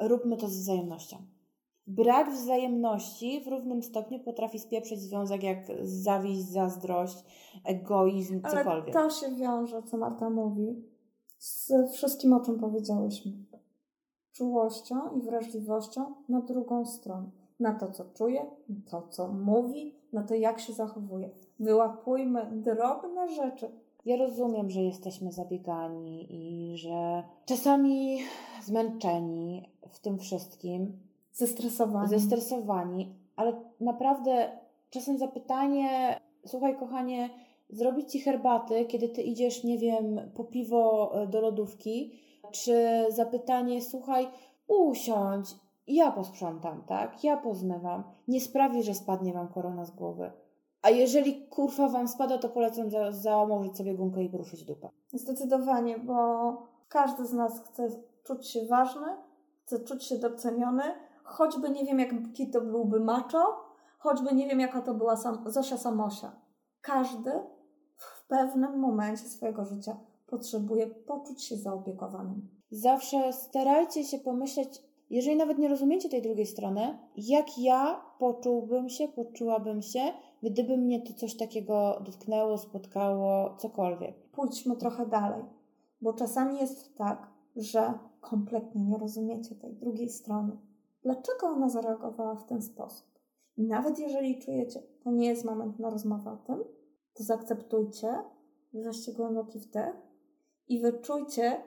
Róbmy 0.00 0.36
to 0.36 0.48
z 0.48 0.56
wzajemnością. 0.58 1.16
Brak 1.88 2.30
wzajemności 2.30 3.40
w 3.44 3.48
równym 3.48 3.82
stopniu 3.82 4.18
potrafi 4.18 4.58
spieprzyć 4.58 5.00
związek 5.00 5.42
jak 5.42 5.58
zawiść, 5.82 6.40
zazdrość, 6.40 7.24
egoizm, 7.64 8.40
Ale 8.42 8.58
cokolwiek. 8.58 8.94
to 8.94 9.10
się 9.10 9.36
wiąże, 9.36 9.82
co 9.82 9.96
Marta 9.96 10.30
mówi, 10.30 10.82
z 11.38 11.72
wszystkim, 11.92 12.32
o 12.32 12.40
czym 12.40 12.58
powiedziałyśmy. 12.58 13.32
Czułością 14.32 14.96
i 15.18 15.22
wrażliwością 15.22 16.14
na 16.28 16.40
drugą 16.40 16.86
stronę. 16.86 17.30
Na 17.60 17.74
to, 17.74 17.90
co 17.90 18.04
czuje, 18.04 18.46
to, 18.90 19.08
co 19.08 19.28
mówi, 19.28 19.94
na 20.12 20.22
to, 20.22 20.34
jak 20.34 20.60
się 20.60 20.72
zachowuje. 20.72 21.30
Wyłapujmy 21.60 22.46
drobne 22.52 23.28
rzeczy. 23.28 23.70
Ja 24.04 24.16
rozumiem, 24.16 24.70
że 24.70 24.82
jesteśmy 24.82 25.32
zabiegani 25.32 26.26
i 26.30 26.76
że 26.78 27.22
czasami 27.46 28.18
zmęczeni 28.62 29.68
w 29.88 30.00
tym 30.00 30.18
wszystkim, 30.18 31.07
Zestresowani. 31.38 32.08
zestresowani, 32.08 33.14
ale 33.36 33.52
naprawdę 33.80 34.58
czasem 34.90 35.18
zapytanie, 35.18 36.20
słuchaj 36.46 36.76
kochanie, 36.76 37.30
zrobić 37.70 38.12
ci 38.12 38.20
herbaty, 38.20 38.84
kiedy 38.84 39.08
ty 39.08 39.22
idziesz, 39.22 39.64
nie 39.64 39.78
wiem, 39.78 40.20
po 40.34 40.44
piwo 40.44 41.12
e, 41.14 41.26
do 41.26 41.40
lodówki, 41.40 42.12
czy 42.50 43.06
zapytanie, 43.08 43.82
słuchaj, 43.82 44.28
usiądź, 44.68 45.54
ja 45.86 46.12
posprzątam, 46.12 46.82
tak? 46.86 47.24
Ja 47.24 47.36
pozmywam. 47.36 48.02
Nie 48.28 48.40
sprawi, 48.40 48.82
że 48.82 48.94
spadnie 48.94 49.32
wam 49.32 49.48
korona 49.48 49.84
z 49.84 49.90
głowy. 49.90 50.32
A 50.82 50.90
jeżeli 50.90 51.46
kurwa 51.46 51.88
wam 51.88 52.08
spada, 52.08 52.38
to 52.38 52.48
polecam 52.48 52.90
za, 52.90 53.12
założyć 53.12 53.76
sobie 53.76 53.94
gumkę 53.94 54.24
i 54.24 54.28
poruszyć 54.28 54.64
dupę. 54.64 54.88
Zdecydowanie, 55.12 55.98
bo 55.98 56.16
każdy 56.88 57.26
z 57.26 57.32
nas 57.32 57.62
chce 57.64 57.88
czuć 58.24 58.48
się 58.48 58.66
ważny, 58.66 59.06
chce 59.64 59.80
czuć 59.80 60.04
się 60.04 60.18
doceniony, 60.18 60.82
choćby 61.28 61.70
nie 61.70 61.84
wiem, 61.84 61.98
jaki 61.98 62.50
to 62.50 62.60
byłby 62.60 63.00
macho, 63.00 63.64
choćby 63.98 64.34
nie 64.34 64.48
wiem, 64.48 64.60
jaka 64.60 64.82
to 64.82 64.94
była 64.94 65.16
sam, 65.16 65.44
Zosia 65.46 65.76
Samosia. 65.76 66.32
Każdy 66.80 67.30
w 67.96 68.26
pewnym 68.26 68.78
momencie 68.78 69.24
swojego 69.24 69.64
życia 69.64 69.96
potrzebuje 70.26 70.86
poczuć 70.86 71.44
się 71.44 71.56
zaopiekowanym. 71.56 72.48
Zawsze 72.70 73.32
starajcie 73.32 74.04
się 74.04 74.18
pomyśleć, 74.18 74.82
jeżeli 75.10 75.36
nawet 75.36 75.58
nie 75.58 75.68
rozumiecie 75.68 76.08
tej 76.08 76.22
drugiej 76.22 76.46
strony, 76.46 76.98
jak 77.16 77.58
ja 77.58 78.00
poczułbym 78.18 78.88
się, 78.88 79.08
poczułabym 79.08 79.82
się, 79.82 80.00
gdyby 80.42 80.76
mnie 80.76 81.02
to 81.02 81.12
coś 81.12 81.36
takiego 81.36 82.02
dotknęło, 82.04 82.58
spotkało, 82.58 83.56
cokolwiek. 83.56 84.14
Pójdźmy 84.30 84.76
trochę 84.76 85.06
dalej, 85.06 85.44
bo 86.00 86.12
czasami 86.12 86.58
jest 86.58 86.96
tak, 86.96 87.26
że 87.56 87.92
kompletnie 88.20 88.84
nie 88.84 88.98
rozumiecie 88.98 89.54
tej 89.54 89.74
drugiej 89.74 90.08
strony. 90.08 90.56
Dlaczego 91.02 91.46
ona 91.46 91.68
zareagowała 91.68 92.34
w 92.34 92.46
ten 92.46 92.62
sposób? 92.62 93.08
I 93.56 93.62
nawet 93.62 93.98
jeżeli 93.98 94.42
czujecie, 94.42 94.82
to 95.04 95.10
nie 95.10 95.26
jest 95.26 95.44
moment 95.44 95.78
na 95.78 95.90
rozmowę 95.90 96.30
o 96.30 96.36
tym, 96.36 96.64
to 97.14 97.24
zaakceptujcie, 97.24 98.24
weźcie 98.72 99.12
głęboki 99.12 99.58
wdech 99.58 99.94
i 100.68 100.80
wyczujcie, 100.80 101.62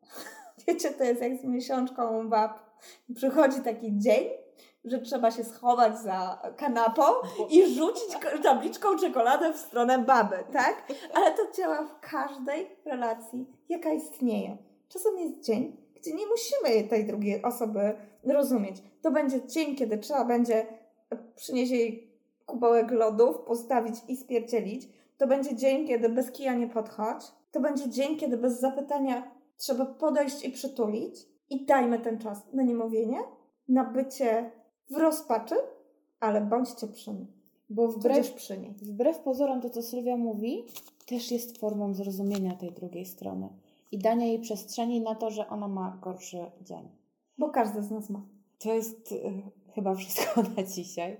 wiecie, 0.66 0.90
to 0.90 1.04
jest 1.04 1.22
jak 1.22 1.36
z 1.36 1.44
miesiączką 1.44 2.28
bab. 2.28 2.58
Przychodzi 3.14 3.60
taki 3.60 3.98
dzień, 3.98 4.28
że 4.84 5.00
trzeba 5.00 5.30
się 5.30 5.44
schować 5.44 5.98
za 5.98 6.42
kanapą 6.56 7.02
i 7.50 7.74
rzucić 7.74 8.16
tabliczką 8.42 8.98
czekoladę 8.98 9.52
w 9.52 9.56
stronę 9.56 9.98
baby, 9.98 10.44
tak? 10.52 10.92
Ale 11.14 11.34
to 11.34 11.42
działa 11.56 11.84
w 11.84 12.00
każdej 12.00 12.76
relacji, 12.84 13.46
jaka 13.68 13.92
istnieje. 13.92 14.58
Czasem 14.88 15.18
jest 15.18 15.44
dzień, 15.44 15.76
gdzie 16.06 16.14
nie 16.14 16.26
musimy 16.26 16.88
tej 16.88 17.06
drugiej 17.06 17.42
osoby 17.42 17.94
rozumieć. 18.24 18.82
To 19.02 19.10
będzie 19.10 19.46
dzień, 19.46 19.76
kiedy 19.76 19.98
trzeba 19.98 20.24
będzie 20.24 20.66
przynieść 21.36 21.72
jej 21.72 22.10
kubełek 22.46 22.90
lodów, 22.90 23.38
postawić 23.38 23.94
i 24.08 24.16
spierdzielić. 24.16 24.88
To 25.18 25.26
będzie 25.26 25.56
dzień, 25.56 25.86
kiedy 25.86 26.08
bez 26.08 26.30
kija 26.30 26.54
nie 26.54 26.68
podchodź. 26.68 27.24
To 27.52 27.60
będzie 27.60 27.90
dzień, 27.90 28.16
kiedy 28.16 28.36
bez 28.36 28.60
zapytania 28.60 29.30
trzeba 29.56 29.86
podejść 29.86 30.44
i 30.44 30.50
przytulić. 30.50 31.26
I 31.50 31.66
dajmy 31.66 31.98
ten 31.98 32.18
czas 32.18 32.38
na 32.52 32.62
niemówienie, 32.62 33.18
na 33.68 33.84
bycie 33.84 34.50
w 34.90 34.96
rozpaczy, 34.96 35.54
ale 36.20 36.40
bądźcie 36.40 36.86
przy 36.86 37.10
niej. 37.10 37.26
Bo 37.70 37.88
wbrew, 37.88 38.32
przy 38.32 38.58
niej. 38.58 38.74
wbrew 38.82 39.18
pozorom 39.18 39.60
to, 39.60 39.70
co 39.70 39.82
Sylwia 39.82 40.16
mówi, 40.16 40.64
też 41.06 41.30
jest 41.30 41.58
formą 41.58 41.94
zrozumienia 41.94 42.54
tej 42.54 42.72
drugiej 42.72 43.06
strony 43.06 43.48
i 43.92 43.98
dania 43.98 44.26
jej 44.26 44.40
przestrzeni 44.40 45.00
na 45.00 45.14
to, 45.14 45.30
że 45.30 45.48
ona 45.48 45.68
ma 45.68 45.98
gorszy 46.02 46.50
dzień. 46.60 46.88
Bo 47.38 47.48
każdy 47.48 47.82
z 47.82 47.90
nas 47.90 48.10
ma. 48.10 48.22
To 48.58 48.72
jest 48.72 49.12
y, 49.12 49.42
chyba 49.74 49.94
wszystko 49.94 50.42
na 50.56 50.62
dzisiaj. 50.62 51.16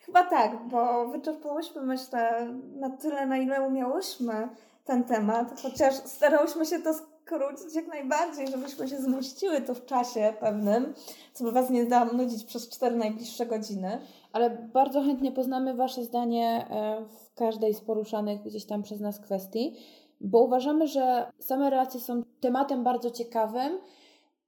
Chyba 0.00 0.24
tak, 0.24 0.68
bo 0.68 1.08
wyczerpałyśmy, 1.08 1.82
myślę, 1.82 2.54
na 2.76 2.90
tyle, 2.90 3.26
na 3.26 3.38
ile 3.38 3.68
umiałyśmy 3.68 4.48
ten 4.84 5.04
temat, 5.04 5.60
chociaż 5.62 5.94
starałyśmy 5.94 6.66
się 6.66 6.78
to 6.78 6.94
skrócić 6.94 7.74
jak 7.74 7.86
najbardziej, 7.86 8.48
żebyśmy 8.48 8.88
się 8.88 8.96
zmieściły 8.96 9.60
tu 9.60 9.74
w 9.74 9.84
czasie 9.84 10.34
pewnym, 10.40 10.94
co 11.32 11.44
by 11.44 11.52
Was 11.52 11.70
nie 11.70 11.86
dało 11.86 12.12
nudzić 12.12 12.44
przez 12.44 12.68
cztery 12.68 12.96
najbliższe 12.96 13.46
godziny. 13.46 13.98
ale 14.32 14.50
bardzo 14.50 15.02
chętnie 15.02 15.32
poznamy 15.32 15.74
Wasze 15.74 16.04
zdanie 16.04 16.66
e, 16.70 17.04
w 17.04 17.34
każdej 17.34 17.74
z 17.74 17.80
poruszanych 17.80 18.42
gdzieś 18.42 18.66
tam 18.66 18.82
przez 18.82 19.00
nas 19.00 19.20
kwestii, 19.20 19.76
bo 20.20 20.42
uważamy, 20.42 20.86
że 20.86 21.32
same 21.38 21.70
relacje 21.70 22.00
są 22.00 22.22
tematem 22.40 22.84
bardzo 22.84 23.10
ciekawym 23.10 23.78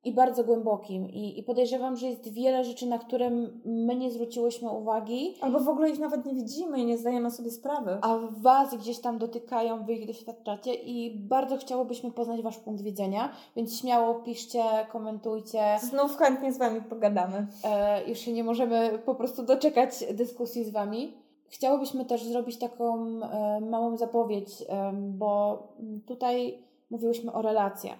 i 0.05 0.13
bardzo 0.13 0.45
głębokim. 0.45 1.11
I, 1.11 1.39
I 1.39 1.43
podejrzewam, 1.43 1.97
że 1.97 2.07
jest 2.07 2.33
wiele 2.33 2.65
rzeczy, 2.65 2.87
na 2.87 2.99
które 2.99 3.31
my 3.65 3.97
nie 3.97 4.11
zwróciłyśmy 4.11 4.71
uwagi. 4.71 5.35
Albo 5.41 5.61
w 5.61 5.69
ogóle 5.69 5.91
ich 5.91 5.99
nawet 5.99 6.27
nie 6.27 6.35
widzimy 6.35 6.79
i 6.81 6.85
nie 6.85 6.99
zdajemy 6.99 7.31
sobie 7.31 7.51
sprawy. 7.51 7.99
A 8.01 8.19
Was 8.31 8.75
gdzieś 8.75 8.99
tam 8.99 9.19
dotykają, 9.19 9.85
Wy 9.85 9.93
ich 9.93 10.07
doświadczacie 10.07 10.75
i 10.75 11.19
bardzo 11.19 11.57
chciałobyśmy 11.57 12.11
poznać 12.11 12.43
Wasz 12.43 12.59
punkt 12.59 12.83
widzenia, 12.83 13.33
więc 13.57 13.81
śmiało 13.81 14.15
piszcie, 14.15 14.65
komentujcie. 14.93 15.79
Znów 15.81 16.17
chętnie 16.17 16.53
z 16.53 16.59
Wami 16.59 16.81
pogadamy. 16.81 17.47
E, 17.65 18.09
już 18.09 18.19
się 18.19 18.33
nie 18.33 18.45
możemy 18.45 18.99
po 19.07 19.15
prostu 19.15 19.43
doczekać 19.43 20.05
dyskusji 20.15 20.65
z 20.65 20.71
Wami. 20.71 21.22
Chciałobyśmy 21.53 22.05
też 22.05 22.25
zrobić 22.25 22.59
taką 22.59 23.07
e, 23.07 23.61
małą 23.61 23.97
zapowiedź, 23.97 24.65
e, 24.69 24.93
bo 24.93 25.63
tutaj 26.07 26.59
mówiłyśmy 26.91 27.33
o 27.33 27.43
relacjach 27.43 27.99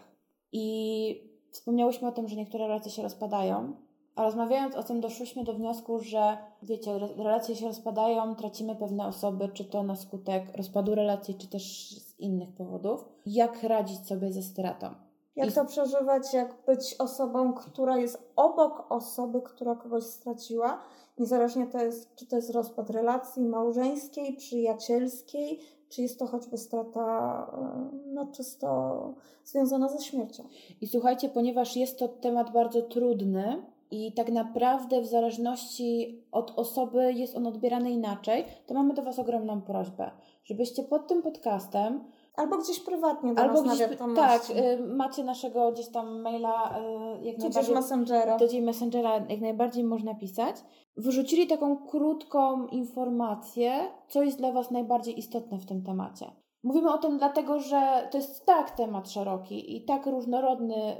i 0.53 1.33
Wspomniałyśmy 1.53 2.09
o 2.09 2.13
tym, 2.13 2.29
że 2.29 2.37
niektóre 2.37 2.67
relacje 2.67 2.93
się 2.93 3.03
rozpadają, 3.03 3.73
a 4.17 4.23
rozmawiając 4.23 4.77
o 4.77 4.83
tym 4.83 5.01
doszłyśmy 5.01 5.45
do 5.45 5.55
wniosku, 5.55 5.99
że 6.01 6.37
wiecie, 6.63 6.99
relacje 6.99 7.57
się 7.57 7.67
rozpadają, 7.67 8.35
tracimy 8.37 8.77
pewne 8.77 9.07
osoby, 9.07 9.49
czy 9.49 9.65
to 9.65 9.83
na 9.83 9.97
skutek 9.97 10.57
rozpadu 10.57 10.95
relacji, 10.95 11.35
czy 11.35 11.49
też 11.49 11.91
z 11.91 12.21
innych 12.21 12.53
powodów. 12.53 13.05
Jak 13.27 13.63
radzić 13.63 14.07
sobie 14.07 14.33
ze 14.33 14.43
stratą? 14.43 14.95
Jak 15.37 15.51
I... 15.51 15.53
to 15.53 15.65
przeżywać, 15.65 16.35
jak 16.35 16.55
być 16.67 16.97
osobą, 16.99 17.53
która 17.53 17.99
jest 17.99 18.33
obok 18.37 18.87
osoby, 18.89 19.43
która 19.43 19.75
kogoś 19.75 20.05
straciła, 20.05 20.83
niezależnie 21.19 21.67
to 21.67 21.79
jest, 21.79 22.15
czy 22.15 22.27
to 22.27 22.37
jest 22.37 22.51
rozpad 22.51 22.91
relacji 22.91 23.43
małżeńskiej, 23.43 24.37
przyjacielskiej, 24.37 25.61
czy 25.89 26.03
jest 26.03 26.19
to 26.19 26.27
choćby 26.27 26.59
strata 26.59 27.47
e, 27.53 27.99
no, 28.07 28.27
czysto 28.27 29.15
związana 29.45 29.89
ze 29.89 30.05
śmiercią. 30.05 30.45
I 30.81 30.87
słuchajcie, 30.87 31.29
ponieważ 31.29 31.77
jest 31.77 31.99
to 31.99 32.09
temat 32.09 32.53
bardzo 32.53 32.83
trudny 32.83 33.63
i 33.91 34.13
tak 34.13 34.31
naprawdę 34.31 35.01
w 35.01 35.07
zależności 35.07 36.23
od 36.33 36.53
osoby 36.57 37.13
jest 37.13 37.37
on 37.37 37.47
odbierany 37.47 37.91
inaczej, 37.91 38.45
to 38.67 38.75
mamy 38.75 38.95
do 38.95 39.03
Was 39.03 39.19
ogromną 39.19 39.63
prośbę, 39.63 40.11
żebyście 40.45 40.83
pod 40.83 41.09
tym 41.09 41.23
podcastem 41.23 42.05
Albo 42.37 42.59
gdzieś 42.59 42.81
prywatnie 42.81 43.35
do 43.35 43.43
Albo 43.43 43.63
nas 43.63 43.77
gdzieś, 43.77 43.99
Tak, 44.17 44.51
y, 44.51 44.87
macie 44.87 45.25
naszego 45.25 45.73
gdzieś 45.73 45.89
tam 45.89 46.21
maila, 46.21 46.79
y, 47.21 47.25
jak 47.25 47.37
Tudzież 47.41 47.69
Messengera. 47.69 48.37
Do 48.37 48.47
Messengera 48.63 49.15
jak 49.29 49.41
najbardziej 49.41 49.85
można 49.85 50.15
pisać. 50.15 50.57
Wyrzucili 50.97 51.47
taką 51.47 51.77
krótką 51.77 52.67
informację, 52.67 53.73
co 54.09 54.23
jest 54.23 54.39
dla 54.39 54.53
Was 54.53 54.71
najbardziej 54.71 55.19
istotne 55.19 55.59
w 55.59 55.67
tym 55.67 55.83
temacie. 55.83 56.27
Mówimy 56.65 56.93
o 56.93 56.99
tym 56.99 57.19
dlatego, 57.19 57.61
że 57.61 58.09
to 58.11 58.19
jest 58.19 58.47
tak 58.47 58.71
temat 58.71 59.11
szeroki 59.11 59.77
i 59.77 59.85
tak 59.85 60.07
różnorodny, 60.07 60.97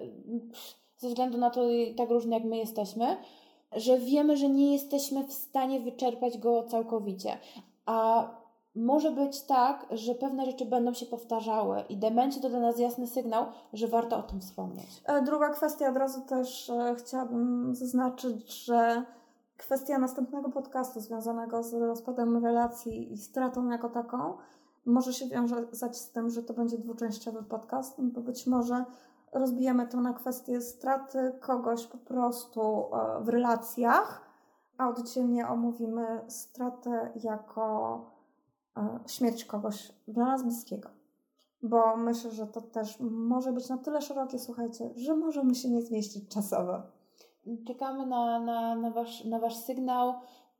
ze 0.97 1.09
względu 1.09 1.39
na 1.39 1.51
to 1.51 1.61
tak 1.97 2.11
różny 2.11 2.35
jak 2.35 2.45
my 2.45 2.57
jesteśmy, 2.57 3.17
że 3.77 3.99
wiemy, 3.99 4.37
że 4.37 4.49
nie 4.49 4.73
jesteśmy 4.73 5.25
w 5.25 5.33
stanie 5.33 5.81
wyczerpać 5.81 6.39
go 6.39 6.63
całkowicie. 6.63 7.39
A 7.87 8.29
może 8.75 9.11
być 9.11 9.43
tak, 9.43 9.87
że 9.91 10.15
pewne 10.15 10.47
rzeczy 10.47 10.67
będą 10.67 10.95
się 10.95 11.07
powtarzały 11.07 11.85
i 11.89 11.97
demencja 11.97 12.43
to 12.43 12.49
dla 12.49 12.61
nas 12.61 12.79
jasny 12.79 13.07
sygnał, 13.07 13.47
że 13.73 13.89
warto 13.89 14.17
o 14.17 14.23
tym 14.23 14.41
wspomnieć. 14.41 15.03
E, 15.05 15.23
druga 15.23 15.51
kwestia, 15.51 15.89
od 15.89 15.97
razu 15.97 16.21
też 16.21 16.71
e, 16.71 16.95
chciałabym 16.99 17.75
zaznaczyć, 17.75 18.65
że 18.65 19.05
kwestia 19.57 19.99
następnego 19.99 20.49
podcastu 20.51 21.01
związanego 21.01 21.63
z 21.63 21.75
rozpadem 21.75 22.45
relacji 22.45 23.13
i 23.13 23.19
stratą 23.19 23.69
jako 23.69 23.89
taką 23.89 24.35
może 24.87 25.13
się 25.13 25.27
wiązać 25.27 25.97
z 25.97 26.11
tym, 26.11 26.31
że 26.31 26.43
to 26.43 26.55
będzie 26.55 26.79
dwuczęściowy 26.79 27.43
podcast, 27.43 28.01
bo 28.01 28.21
być 28.21 28.47
może 28.47 28.85
rozbijemy 29.33 29.87
to 29.87 30.01
na 30.01 30.13
kwestię 30.13 30.61
straty 30.61 31.33
kogoś 31.41 31.87
po 31.87 31.99
prostu 31.99 32.61
e, 32.61 33.25
w 33.25 33.29
relacjach, 33.29 34.23
a 34.79 34.89
oddzielnie 34.89 35.49
omówimy 35.49 36.21
stratę 36.29 37.13
jako 37.15 38.12
śmierć 39.07 39.45
kogoś 39.45 39.93
dla 40.09 40.25
nas 40.25 40.43
bliskiego. 40.43 40.89
Bo 41.63 41.97
myślę, 41.97 42.31
że 42.31 42.47
to 42.47 42.61
też 42.61 43.01
może 43.01 43.53
być 43.53 43.69
na 43.69 43.79
tyle 43.79 44.03
szerokie, 44.03 44.39
słuchajcie, 44.39 44.91
że 44.97 45.17
możemy 45.17 45.55
się 45.55 45.71
nie 45.71 45.83
zmieścić 45.83 46.29
czasowo. 46.29 46.83
Czekamy 47.67 48.07
na, 48.07 48.41
na, 48.41 48.75
na, 48.75 48.91
wasz, 48.91 49.25
na 49.25 49.39
Wasz 49.39 49.57
sygnał. 49.57 50.15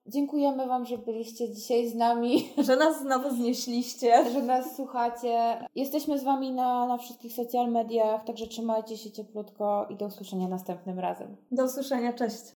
Dziękujemy 0.07 0.67
Wam, 0.67 0.85
że 0.85 0.99
byliście 0.99 1.51
dzisiaj 1.51 1.89
z 1.89 1.95
nami. 1.95 2.49
Że 2.67 2.77
nas 2.77 3.01
znowu 3.01 3.31
znieśliście. 3.31 4.31
Że 4.31 4.43
nas 4.43 4.77
słuchacie. 4.77 5.59
Jesteśmy 5.75 6.19
z 6.19 6.25
Wami 6.25 6.53
na, 6.53 6.87
na 6.87 6.99
wszystkich 6.99 7.33
social 7.33 7.71
mediach, 7.71 8.25
także 8.25 8.47
trzymajcie 8.47 8.97
się 8.97 9.11
cieplutko 9.11 9.87
i 9.91 9.97
do 9.97 10.07
usłyszenia 10.07 10.49
następnym 10.49 10.99
razem. 10.99 11.37
Do 11.51 11.65
usłyszenia, 11.65 12.13
cześć. 12.13 12.43